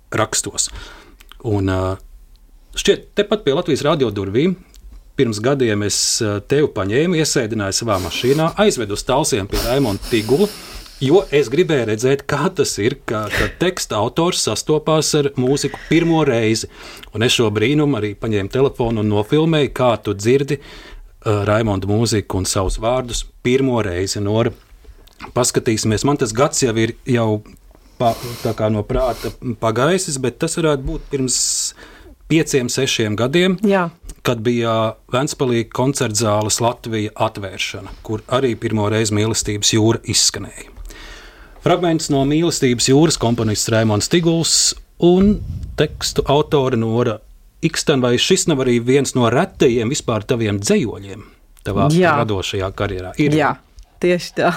rakstos. 0.10 0.72
Un 1.46 1.70
uh, 1.70 2.00
šķiet, 2.78 3.12
tepat 3.18 3.46
pie 3.46 3.54
Latvijas 3.54 3.86
radio 3.86 4.10
durvīm. 4.10 4.58
Pirms 5.18 5.38
gadiem 5.42 5.82
es 5.86 5.96
tevi 6.46 6.68
paņēmu, 6.74 7.18
iesēdināju 7.18 7.74
savā 7.74 7.96
mašīnā, 8.04 8.52
aizvedu 8.62 8.94
uz 8.94 9.02
talsiem 9.06 9.48
pie 9.50 9.58
Raimonda 9.64 10.12
Tigula, 10.12 10.46
jo 11.04 11.24
es 11.36 11.50
gribēju 11.54 11.88
redzēt, 11.92 12.24
kā 12.30 12.50
tas 12.56 12.74
ir, 12.82 12.98
ka, 13.08 13.26
ka 13.34 13.50
teksta 13.62 14.00
autors 14.02 14.44
sastopās 14.48 15.14
ar 15.18 15.32
mūziku 15.40 15.80
pirmo 15.90 16.24
reizi. 16.28 16.70
Un 17.14 17.26
es 17.26 17.36
šo 17.38 17.50
brīnumu 17.54 18.00
arī 18.00 18.14
paņēmu 18.20 18.54
telefonu 18.54 19.04
un 19.04 19.12
nofilmēju, 19.14 19.74
kā 19.78 19.92
tu 20.04 20.16
dzirdi 20.18 20.60
uh, 20.62 21.44
Raimonda 21.48 21.90
mūziku 21.90 22.42
un 22.42 22.50
savus 22.50 22.80
vārdus 22.82 23.26
pirmo 23.46 23.82
reizi. 23.86 24.22
Nora, 24.24 24.54
paskatīsimies, 25.36 26.06
man 26.08 26.20
tas 26.22 26.34
gads 26.36 26.64
jau 26.66 26.76
ir 26.78 26.96
jau 27.10 27.30
pa, 27.98 28.14
no 28.74 28.84
prāta 28.88 29.34
pagaisis, 29.62 30.20
bet 30.22 30.40
tas 30.42 30.58
varētu 30.60 30.86
būt 30.88 31.08
pirms 31.12 31.38
pieciem, 32.32 32.70
sešiem 32.70 33.18
gadiem. 33.20 33.58
Jā. 33.66 33.88
Kad 34.28 34.42
bija 34.44 34.98
Vēnspēlīga 35.14 35.72
koncerta 35.76 36.26
zāles 36.26 36.60
Latvija 36.64 37.14
atvēršana, 37.28 38.00
kur 38.04 38.26
arī 38.28 38.56
pirmo 38.60 38.90
reizi 38.92 39.16
mīlestības 39.16 39.72
jūra 39.78 40.04
izskanēja. 40.12 40.77
Fragments 41.68 42.06
no 42.08 42.22
mīlestības 42.24 42.86
jūras 42.88 43.18
komponists 43.20 43.68
Raimons 43.74 44.08
Tiguls 44.08 44.52
un 45.04 45.34
tekstu 45.76 46.24
autore 46.32 46.80
Nora 46.80 47.18
Iksten, 47.60 48.00
vai 48.00 48.14
šis 48.16 48.48
nav 48.48 48.64
arī 48.64 48.78
viens 48.80 49.12
no 49.18 49.28
retajiem 49.28 49.92
vispār 49.92 50.24
taviem 50.30 50.62
dzējoļiem 50.64 51.26
tavā 51.68 51.90
Jā. 51.92 52.16
radošajā 52.22 52.72
karjerā? 52.72 53.12
Ir. 53.20 53.36
Jā, 53.36 53.58
tieši 54.00 54.32
tā. 54.40 54.54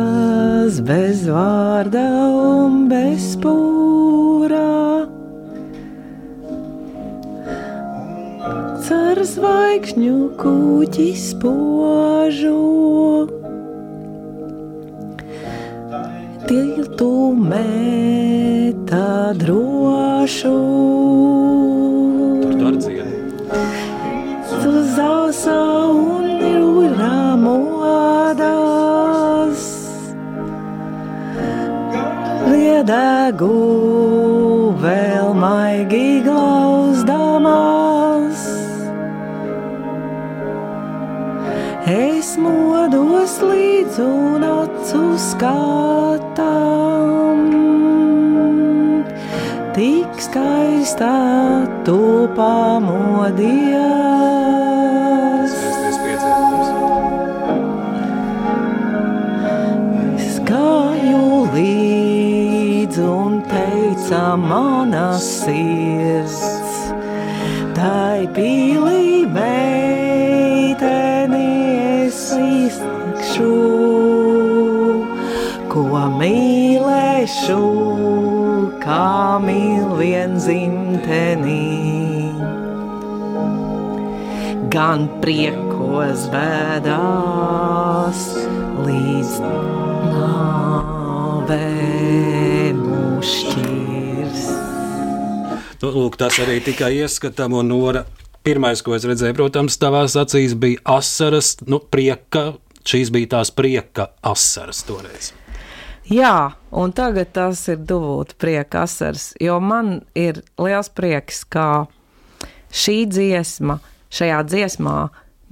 bez 0.88 1.22
vārda 1.30 2.06
un 2.34 2.88
bez 2.90 3.28
pūrā. 3.42 5.06
Cer 8.88 9.22
zvaigžņu 9.32 10.18
kuģis 10.40 11.26
požu. 11.42 12.58
Tiltu 16.48 17.12
meta 17.36 19.08
drošu. 19.44 20.87
Liedegu 33.28 34.72
vēl 34.80 35.34
maigi 35.36 36.22
glauzdamās. 36.24 37.08
Es 41.88 42.36
modos 42.38 43.40
līdz 43.42 43.98
un 44.00 44.44
acu 44.44 45.18
skatām, 45.18 46.18
tik 49.76 50.08
skaistā 50.20 51.66
tu 51.84 52.28
pamodies. 52.36 53.87
Teica 64.08 64.36
mana 64.36 65.18
sirds. 65.20 66.40
Tai 67.76 68.26
pīlī 68.34 69.26
meiteni 69.28 70.70
es 72.04 72.32
iztikšu, 72.32 73.52
ko 75.68 75.84
mīlēšu, 76.16 77.60
kā 78.82 79.38
mīl 79.44 79.88
vien 80.00 80.32
dzimtenī. 80.40 81.68
Gan 84.72 85.08
priekos 85.22 86.20
bēdās 86.32 88.20
līdz 88.88 89.32
nāvei 90.16 91.58
lūk, 95.82 96.16
tas 96.18 96.38
arī 96.42 96.58
tikai 96.64 96.94
ieskatam 97.02 97.54
un 97.58 97.68
nora 97.70 98.04
pirmais, 98.48 98.82
ko 98.82 98.96
es 98.96 99.04
redzēju, 99.06 99.36
protams, 99.36 99.76
tavās 99.80 100.16
acīs 100.18 100.56
bija 100.58 100.80
asaras, 100.98 101.56
nu, 101.68 101.80
prieka. 101.82 102.54
Šīs 102.88 103.10
bija 103.12 103.34
tās 103.36 103.50
prieka 103.52 104.08
asaras 104.24 104.80
toreiz. 104.88 105.34
Jā, 106.08 106.54
un 106.72 106.94
tagad 106.96 107.34
tas 107.36 107.66
ir 107.68 107.82
dubult 107.84 108.32
prieka 108.40 108.86
asars, 108.86 109.34
jo 109.44 109.58
man 109.60 109.98
ir 110.16 110.40
liels 110.56 110.88
prieks, 110.88 111.42
ka 111.44 111.84
šī 112.72 113.02
dziesma, 113.12 113.76
šajā 114.08 114.38
dziesmā 114.48 114.94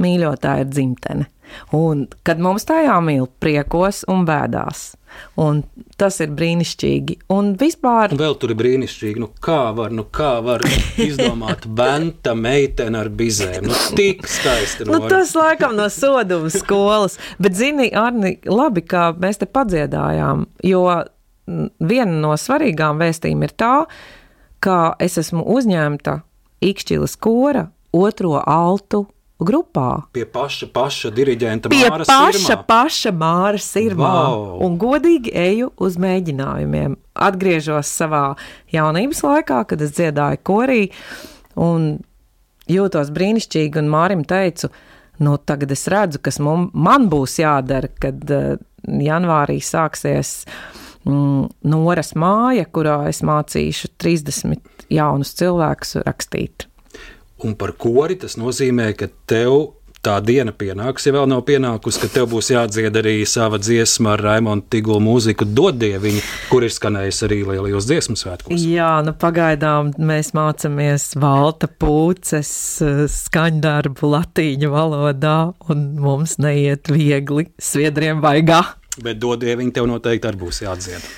mīļotāja 0.00 0.64
ir 0.64 0.70
dzimtene. 0.72 1.28
Un 1.76 2.06
kad 2.26 2.40
mums 2.42 2.66
tā 2.68 2.82
jāmīl 2.84 3.28
priekos 3.40 4.04
un 4.10 4.24
bēdās. 4.28 4.92
Un 5.40 5.62
tas 5.96 6.18
ir 6.20 6.32
brīnišķīgi. 6.36 7.16
Un 7.32 7.54
vispār. 7.56 8.12
Un 8.12 8.20
vēl 8.20 8.36
tur 8.40 8.52
ir 8.52 8.58
brīnišķīgi. 8.60 9.22
Nu, 9.22 9.30
kā 9.42 9.70
var, 9.76 9.94
nu, 9.96 10.04
kā 10.12 10.34
var 10.44 10.64
izdomāt 11.00 11.64
bērnu 11.78 12.34
meiteni 12.36 13.00
ar 13.00 13.08
bizēm? 13.08 13.70
Nu, 13.70 13.78
tik 13.96 14.26
skaisti. 14.28 14.88
Nu, 14.90 15.00
tas 15.08 15.32
laikam 15.38 15.76
no 15.78 15.88
soduma 15.92 16.52
skolas. 16.52 17.16
Bet, 17.40 17.56
zini, 17.56 17.88
Arni, 17.96 18.36
labi, 18.44 18.84
ka 18.84 19.10
mēs 19.16 19.40
te 19.40 19.48
padziedājām. 19.48 20.46
Jo 20.66 20.84
viena 21.46 22.20
no 22.20 22.34
svarīgām 22.36 23.00
vēstījumiem 23.00 23.46
ir 23.46 23.56
tā, 23.58 23.74
ka 24.60 24.78
es 25.02 25.18
esmu 25.20 25.44
uzņemta 25.56 26.20
Ikšķilas 26.66 27.18
kora 27.20 27.66
otro 27.92 28.38
altu 28.40 29.04
grupā. 29.42 30.06
Pie 30.16 30.24
paša, 30.24 30.68
paša 30.72 31.10
diriģenta 31.14 31.70
Pie 31.72 31.84
Māra 31.84 32.06
paša, 32.08 32.40
Sirmā. 32.40 32.62
paša 32.68 33.12
Māra 33.12 33.60
Sirmā. 33.60 34.12
Vau! 34.16 34.58
Un 34.64 34.78
godīgi 34.80 35.32
eju 35.36 35.72
uz 35.76 35.98
mēģinājumiem. 36.00 36.96
Atgriežos 37.26 37.90
savā 37.90 38.24
jaunības 38.72 39.22
laikā, 39.26 39.62
kad 39.68 39.82
es 39.84 39.92
dziedāju 39.96 40.40
korī 40.46 40.82
un 41.56 41.98
jūtos 42.70 43.12
brīnišķīgi. 43.12 43.82
Un 43.82 43.92
Mārim 43.92 44.24
teicu, 44.28 44.70
nu 45.20 45.36
tagad 45.36 45.74
es 45.76 45.86
redzu, 45.92 46.22
kas 46.24 46.40
mum, 46.40 46.70
man 46.72 47.10
būs 47.12 47.38
jādara, 47.42 47.92
kad 48.00 48.24
uh, 48.32 48.56
janvārī 48.86 49.58
sāksies 49.64 50.46
mm, 51.04 51.50
Noras 51.68 52.14
māja, 52.16 52.64
kurā 52.72 53.02
es 53.10 53.20
mācīšu 53.26 53.92
30 54.00 54.88
jaunus 54.92 55.34
cilvēkus 55.36 55.98
rakstīt. 56.06 56.68
Un 57.44 57.56
par 57.58 57.74
kori 57.76 58.16
tas 58.16 58.38
nozīmē, 58.40 58.92
ka 58.96 59.10
tev 59.28 59.76
tā 60.06 60.16
diena 60.22 60.52
pienāks, 60.54 61.06
ja 61.08 61.14
vēl 61.16 61.26
nav 61.30 61.42
pienākusi, 61.48 62.00
ka 62.04 62.10
tev 62.14 62.28
būs 62.30 62.52
jādzied 62.52 62.94
arī 63.00 63.16
sava 63.28 63.58
dziesma 63.58 64.14
ar 64.14 64.22
Raimondu 64.22 64.68
Tigulu 64.70 65.02
mūziku 65.02 65.48
Dodieviņu, 65.50 66.22
kur 66.50 66.66
ir 66.66 66.74
skanējusi 66.74 67.26
arī 67.26 67.40
lielajos 67.48 67.88
dziesmu 67.90 68.16
svētkos. 68.20 68.66
Jā, 68.70 68.92
nu 69.06 69.16
pagaidām 69.18 69.92
mēs 69.98 70.32
mācāmies 70.36 71.10
valta 71.22 71.68
pūces 71.68 72.52
eh, 72.86 73.04
skaņdarbu 73.10 74.12
latīņu 74.14 74.72
valodā, 74.72 75.36
un 75.72 75.86
mums 76.02 76.38
neiet 76.42 76.92
viegli 76.92 77.48
sviedriem 77.58 78.22
vaigā. 78.24 78.62
Bet 79.02 79.18
Dodieviņu 79.20 79.74
tev 79.76 79.90
noteikti 79.90 80.30
arī 80.30 80.44
būs 80.46 80.62
jādzied. 80.64 81.14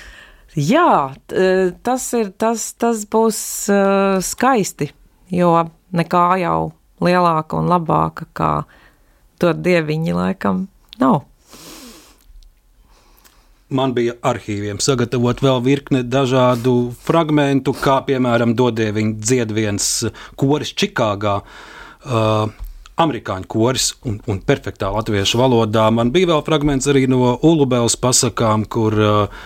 Jā, 0.57 1.13
eh, 1.29 1.67
tas, 1.85 2.09
ir, 2.17 2.33
tas, 2.41 2.71
tas 2.81 3.05
būs 3.05 3.41
uh, 3.69 4.17
skaisti, 4.25 4.89
jo 5.29 5.53
nekā 5.95 6.27
jau 6.43 6.71
lielāka 7.03 7.59
un 7.59 7.71
labāka 7.71 8.27
kā 8.35 8.51
to 9.39 9.53
dieviņi 9.55 10.15
laikam 10.15 10.67
nav. 10.99 11.23
Man 13.69 13.93
bija 13.93 14.15
arhīviem 14.25 14.79
sagatavot 14.81 15.43
vēl 15.45 15.59
virkne 15.61 16.01
dažādu 16.01 16.89
fragmentu, 17.05 17.75
kā 17.77 17.99
piemēram 18.07 18.55
Dodieviņa 18.57 19.19
dzied 19.21 19.53
viens 19.53 19.89
koris 20.41 20.73
Čikāgā. 20.73 21.35
Uh, 21.99 22.49
Amerikāņu 22.99 23.47
koris 23.47 23.91
un, 24.09 24.17
un 24.27 24.41
perfektā 24.43 24.89
latviešu 24.91 25.39
valodā. 25.39 25.85
Man 25.93 26.09
bija 26.15 26.31
vēl 26.33 26.41
fragments 26.47 26.89
arī 26.89 27.05
no 27.11 27.35
Ulubēlas 27.45 27.95
pasakām, 28.01 28.65
kur 28.65 28.97
uh, 28.97 29.45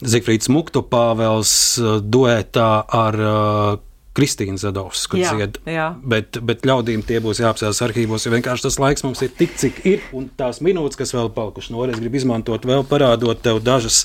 Zifrīds 0.00 0.48
Muktu 0.54 0.84
Pāvels 0.86 1.52
uh, 1.82 1.98
duetā 1.98 2.70
ar 2.86 3.20
uh, 3.20 3.82
Kristīnu 4.14 4.60
Zadovsku 4.62 5.18
Jā, 5.18 5.32
dzied. 5.34 5.58
jā. 5.66 5.88
Bet, 6.06 6.38
bet 6.46 6.62
ļaudīm 6.68 7.02
tie 7.06 7.18
būs 7.22 7.40
jāapsēs 7.42 7.80
arhīvos, 7.82 8.26
jo 8.26 8.30
vienkārši 8.36 8.68
tas 8.68 8.78
laiks 8.78 9.02
mums 9.02 9.24
ir 9.26 9.32
tik, 9.34 9.56
cik 9.58 9.80
ir. 9.90 10.04
Un 10.14 10.28
tās 10.38 10.60
minūtes, 10.62 10.98
kas 11.00 11.14
vēl 11.16 11.32
palikušas, 11.34 11.72
no 11.74 11.82
es 11.88 11.98
gribu 11.98 12.20
izmantot, 12.20 12.68
vēl 12.68 12.86
parādot 12.86 13.42
tev 13.42 13.58
dažas 13.66 14.04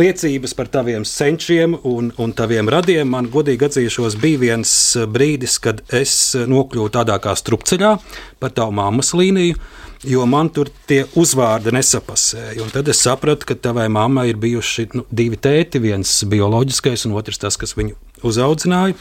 liecības 0.00 0.56
par 0.56 0.72
taviem 0.72 1.04
senčiem 1.04 1.76
un, 1.84 2.08
un 2.16 2.32
taviem 2.32 2.72
radiem. 2.72 3.08
Man 3.12 3.28
godīgi 3.32 3.68
atzīšos, 3.68 4.16
bija 4.22 4.40
viens 4.40 4.72
brīdis, 5.12 5.58
kad 5.60 5.84
es 5.92 6.16
nokļuvu 6.48 6.88
tādā 6.96 7.20
kā 7.20 7.36
strupceļā 7.36 7.94
par 8.40 8.56
tavu 8.56 8.72
mammas 8.80 9.12
līniju. 9.12 9.60
Jo 10.08 10.24
man 10.26 10.48
tur 10.50 10.66
tie 10.90 11.04
uzvārdi 11.14 11.70
nesapasēja. 11.76 12.64
Tad 12.74 12.88
es 12.90 13.04
sapratu, 13.04 13.46
ka 13.46 13.54
tavai 13.54 13.84
mammai 13.92 14.32
ir 14.32 14.40
bijuši 14.42 14.88
nu, 14.98 15.04
divi 15.14 15.38
tēti, 15.38 15.78
viens 15.84 16.22
bioloģiskais 16.26 17.06
un 17.06 17.14
otrs 17.20 17.38
tas, 17.38 17.60
kas 17.60 17.76
viņu 17.78 17.94
uzaudzināja. 18.26 18.96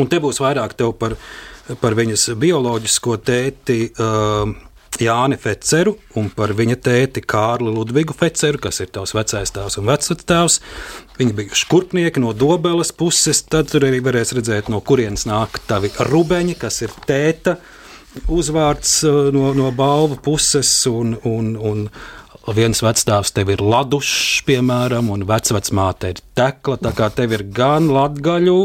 Un 0.00 0.08
te 0.08 0.20
būs 0.22 0.40
vairāk 0.40 0.76
par, 0.98 1.16
par 1.80 1.96
viņas 1.98 2.30
bioloģisko 2.40 3.16
tēti 3.26 3.80
uh, 3.92 4.52
Jāni 5.00 5.38
Feceru 5.40 5.94
un 6.20 6.28
par 6.36 6.52
viņa 6.56 6.76
tēti 6.84 7.22
Kārli 7.24 7.72
Ludvigu 7.72 8.14
Feceru, 8.16 8.60
kas 8.62 8.80
ir 8.84 8.90
tavs 8.92 9.14
vecais 9.16 9.52
tēvs 9.52 9.78
un 9.80 9.88
vecvectēvs. 9.88 10.58
Viņi 11.18 11.36
bija 11.36 11.60
škurpnieki 11.62 12.22
no 12.22 12.32
dobeles 12.36 12.92
puses, 12.96 13.42
tad 13.48 13.70
tur 13.72 13.86
arī 13.88 14.02
varēs 14.04 14.34
redzēt, 14.36 14.68
no 14.72 14.82
kurienes 14.84 15.26
nāk 15.28 15.60
tavi 15.68 15.92
rubeņi, 16.10 16.58
kas 16.60 16.82
ir 16.84 16.96
tēta 17.08 17.56
uzvārds 18.28 18.98
uh, 19.08 19.30
no, 19.34 19.52
no 19.56 19.70
balvu 19.76 20.20
puses. 20.24 20.72
Un, 20.90 21.16
un, 21.28 21.54
un 21.56 21.86
viens 22.56 22.84
vecāks 22.84 23.32
tev 23.32 23.54
ir 23.54 23.64
ladušs, 23.64 24.42
piemēram, 24.48 25.08
un 25.14 25.24
vecmāte 25.28 26.12
ir 26.12 26.20
tekla. 26.36 26.80
Tā 26.84 26.92
kā 26.96 27.08
tev 27.16 27.32
ir 27.38 27.48
gan 27.54 27.88
latgaļu 27.92 28.58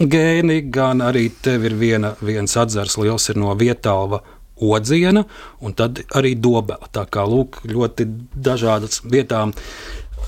gēni, 0.00 0.60
gan 0.72 1.02
arī 1.04 1.28
tev 1.42 1.66
ir 1.68 1.76
viena, 1.78 2.14
viens 2.20 2.56
atzars 2.56 2.98
liels 3.00 3.28
ir 3.30 3.40
no 3.40 3.54
vietālva 3.58 4.22
odziena, 4.62 5.24
un 5.60 5.74
tad 5.74 6.04
arī 6.14 6.34
dobela. 6.38 6.88
Tā 6.92 7.04
kā 7.10 7.24
lūk, 7.26 7.62
ļoti 7.66 8.06
dažādas 8.34 9.02
vietām. 9.04 9.54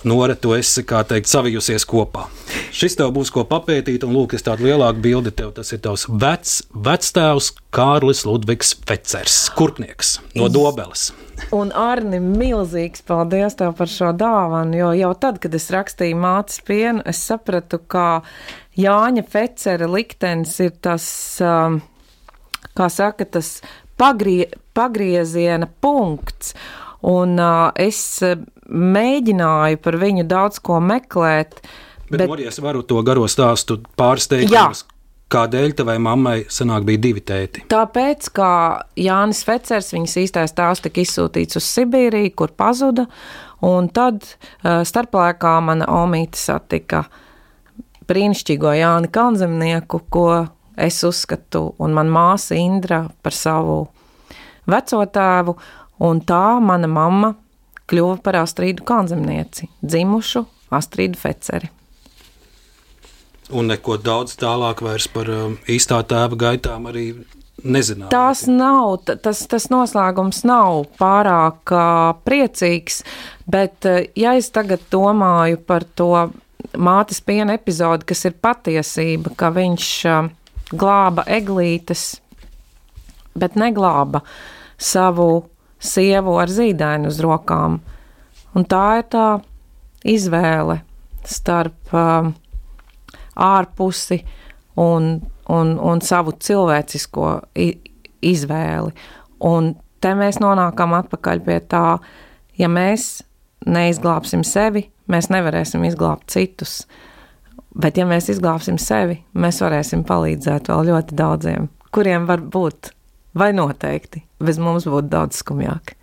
Nora, 0.05 0.35
tu 0.35 0.53
esi, 0.53 0.83
kā 0.85 1.05
teikt, 1.07 1.31
savijusies 1.31 1.87
kopā. 1.89 2.27
Šis 2.75 2.99
tev 2.99 3.13
būs 3.15 3.31
ko 3.33 3.47
papētīt, 3.49 4.05
un 4.05 4.13
lūk, 4.13 4.35
es 4.37 4.45
tādu 4.45 4.67
lielāku 4.67 5.01
bildi 5.05 5.33
tev. 5.33 5.55
Tas 5.57 5.71
ir 5.73 5.81
tavs 5.87 6.09
vec, 6.11 6.57
vectēvs 6.75 7.53
Kārlis 7.73 8.25
Ludvigs 8.29 8.75
Fecers, 8.85 9.45
kurpnieks 9.55 10.19
no 10.35 10.51
Dobeles. 10.53 11.13
Un 11.55 11.71
Arni, 11.75 12.21
milzīgs 12.23 13.03
paldies 13.07 13.57
tev 13.59 13.75
par 13.79 13.91
šo 13.91 14.13
dāvanu, 14.17 14.77
jo 14.79 14.91
jau 14.99 15.11
tad, 15.19 15.41
kad 15.43 15.55
es 15.55 15.69
rakstīju 15.75 16.19
mātes 16.19 16.61
pienu, 16.67 17.03
es 17.07 17.21
sapratu, 17.27 17.79
ka 17.79 18.23
Jāņa 18.79 19.25
Fecera 19.31 19.89
liktenis 19.91 20.57
ir 20.63 20.75
tas, 20.83 21.07
um, 21.43 21.81
kā 22.75 22.89
saka, 22.91 23.27
tas 23.27 23.59
pagrie, 24.01 24.49
pagrieziena 24.75 25.69
punkts. 25.83 26.55
Un 27.05 27.37
uh, 27.37 27.69
es 27.77 28.01
uh, 28.25 28.39
mēģināju 28.71 29.83
par 29.85 29.99
viņu 30.01 30.25
daudz 30.29 30.63
ko 30.65 30.81
meklēt. 30.81 31.59
Bet, 32.09 32.19
bet 32.19 32.29
Nori, 32.31 32.49
es 32.49 32.59
varu 32.63 32.83
to 32.87 33.03
garo 33.05 33.29
stāstu 33.31 33.83
pārsteigt. 33.99 34.53
Jā. 34.53 34.71
Kādēļ 35.33 35.73
tavai 35.79 35.97
mammai 36.03 36.37
sanāk 36.53 36.85
bija 36.87 37.01
divi 37.07 37.23
tēti? 37.25 37.65
Tāpēc, 37.73 38.29
ka 38.37 38.49
Jānis 39.01 39.41
Fecers, 39.47 39.91
viņas 39.95 40.17
īstais 40.21 40.55
tēvs, 40.55 40.83
tika 40.85 41.01
izsūtīts 41.03 41.59
uz 41.59 41.69
Sibīriju, 41.75 42.35
kur 42.39 42.53
pazuda, 42.55 43.07
un 43.65 43.89
tad 43.95 44.21
uh, 44.23 44.83
starplaikā 44.87 45.57
mana 45.65 45.89
omīte 45.91 46.39
satika 46.39 47.07
brīnišķīgo 48.09 48.75
Jāni 48.77 49.11
Kalnzemnieku, 49.11 50.03
ko 50.13 50.29
es 50.77 51.01
uzskatu, 51.07 51.71
un 51.81 51.97
man 51.97 52.13
māsa 52.13 52.59
Indra 52.61 53.05
par 53.25 53.35
savu 53.35 53.79
veco 54.71 55.01
tēvu, 55.17 55.57
un 56.05 56.21
tā 56.27 56.45
mana 56.61 56.91
mamma 56.91 57.33
kļuva 57.91 58.21
par 58.25 58.43
Astrīdu 58.43 58.85
Kalnzemnieci, 58.87 59.71
dzimušu 59.85 60.45
Astrīdu 60.75 61.21
Feceri. 61.21 61.71
Un 63.53 63.69
neko 63.69 63.99
daudz 64.01 64.39
tālāk 64.41 64.81
vairs 64.85 65.07
par 65.13 65.29
um, 65.29 65.59
īstā 65.69 66.01
tēva 66.09 66.39
gaitām 66.41 66.89
arī 66.89 67.11
nezinām. 67.65 68.09
Tās 68.13 68.47
nav, 68.49 69.03
tas, 69.05 69.43
tas 69.51 69.69
noslēgums 69.73 70.43
nav 70.49 70.87
pārāk 71.01 71.73
uh, 71.75 72.15
priecīgs, 72.25 73.03
bet 73.45 73.89
uh, 73.89 74.01
ja 74.17 74.33
es 74.39 74.49
tagad 74.55 74.85
domāju 74.93 75.61
par 75.61 75.85
to 75.85 76.11
mātes 76.73 77.21
piena 77.21 77.57
epizodi, 77.59 78.09
kas 78.09 78.25
ir 78.29 78.37
patiesība, 78.41 79.35
ka 79.37 79.53
viņš 79.55 79.89
uh, 80.09 80.31
glāba 80.73 81.27
eglītes, 81.29 82.15
bet 83.37 83.59
neglāba 83.61 84.23
savu 84.81 85.45
sievu 85.85 86.39
ar 86.41 86.49
zīdaini 86.49 87.11
uz 87.13 87.21
rokām. 87.21 87.83
Un 88.55 88.65
tā 88.71 88.87
ir 89.03 89.07
tā 89.13 89.29
izvēle 90.09 90.81
starp 91.29 91.93
uh, 91.93 92.33
ārpusi 93.37 94.21
un, 94.81 95.17
un, 95.49 95.75
un 95.79 96.03
savu 96.05 96.35
cilvēcisko 96.41 97.31
izvēli. 98.25 98.95
Un 99.45 99.75
te 100.01 100.15
mēs 100.19 100.41
nonākam 100.43 100.95
atpakaļ 100.99 101.43
pie 101.47 101.59
tā, 101.71 101.87
ja 102.61 102.71
mēs 102.71 103.25
neizglābsim 103.67 104.45
sevi, 104.47 104.87
mēs 105.11 105.31
nevarēsim 105.33 105.85
izglābt 105.89 106.31
citus. 106.33 106.83
Bet, 107.75 107.99
ja 107.99 108.07
mēs 108.07 108.29
izglābsim 108.31 108.79
sevi, 108.79 109.19
mēs 109.35 109.59
varēsim 109.65 110.05
palīdzēt 110.07 110.71
vēl 110.71 110.93
ļoti 110.93 111.17
daudziem, 111.19 111.67
kuriem 111.91 112.29
var 112.29 112.45
būt, 112.55 112.93
vai 113.35 113.51
noteikti, 113.57 114.23
bez 114.39 114.61
mums 114.63 114.87
būtu 114.87 115.11
daudz 115.11 115.41
skumjāk. 115.43 115.97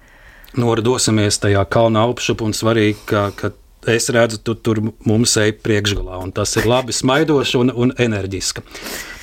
Nora 0.59 0.83
dosimies 0.83 1.39
tajā 1.39 1.63
kalna 1.71 2.03
augšup 2.09 2.43
un 2.43 2.51
svarīgi, 2.51 2.97
ka, 3.07 3.29
ka 3.39 3.53
es 3.87 4.09
redzu, 4.13 4.41
tu 4.43 4.55
tur 4.55 4.81
mums 5.07 5.37
ej 5.41 5.55
priekšgalā, 5.63 6.19
un 6.21 6.33
tas 6.35 6.53
ir 6.59 6.67
labi 6.69 6.93
smaidoši 6.95 7.57
un, 7.61 7.73
un 7.73 7.95
enerģiski. 7.97 8.65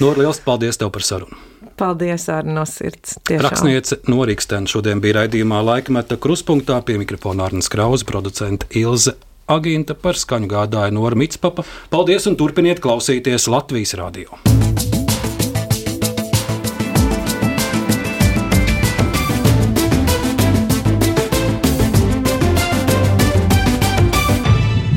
Nora, 0.02 0.24
liels 0.24 0.42
paldies 0.44 0.80
tev 0.80 0.92
par 0.94 1.06
sarunu! 1.06 1.44
Paldies, 1.78 2.24
arī 2.34 2.50
no 2.56 2.64
sirds. 2.66 3.14
Tiešām. 3.28 3.44
Rakstniece 3.44 4.00
Norikstena 4.10 4.66
šodien 4.66 4.98
bija 5.02 5.20
raidījumā 5.20 5.62
laikmeta 5.62 6.18
kruspunktā 6.18 6.80
pie 6.82 6.98
mikrofona 6.98 7.46
Arnas 7.46 7.70
Krauza, 7.70 8.06
producenta 8.08 8.66
Ilze 8.74 9.14
Agīnta 9.48 9.94
par 9.96 10.18
skaņu 10.18 10.50
gādāja 10.50 10.92
Nora 10.92 11.16
Mitspapa. 11.16 11.64
Paldies 11.94 12.26
un 12.28 12.36
turpiniet 12.40 12.82
klausīties 12.84 13.48
Latvijas 13.48 13.94
radio! 13.96 14.57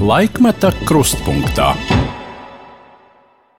Laikmeta 0.01 0.71
krustpunktā. 0.89 1.75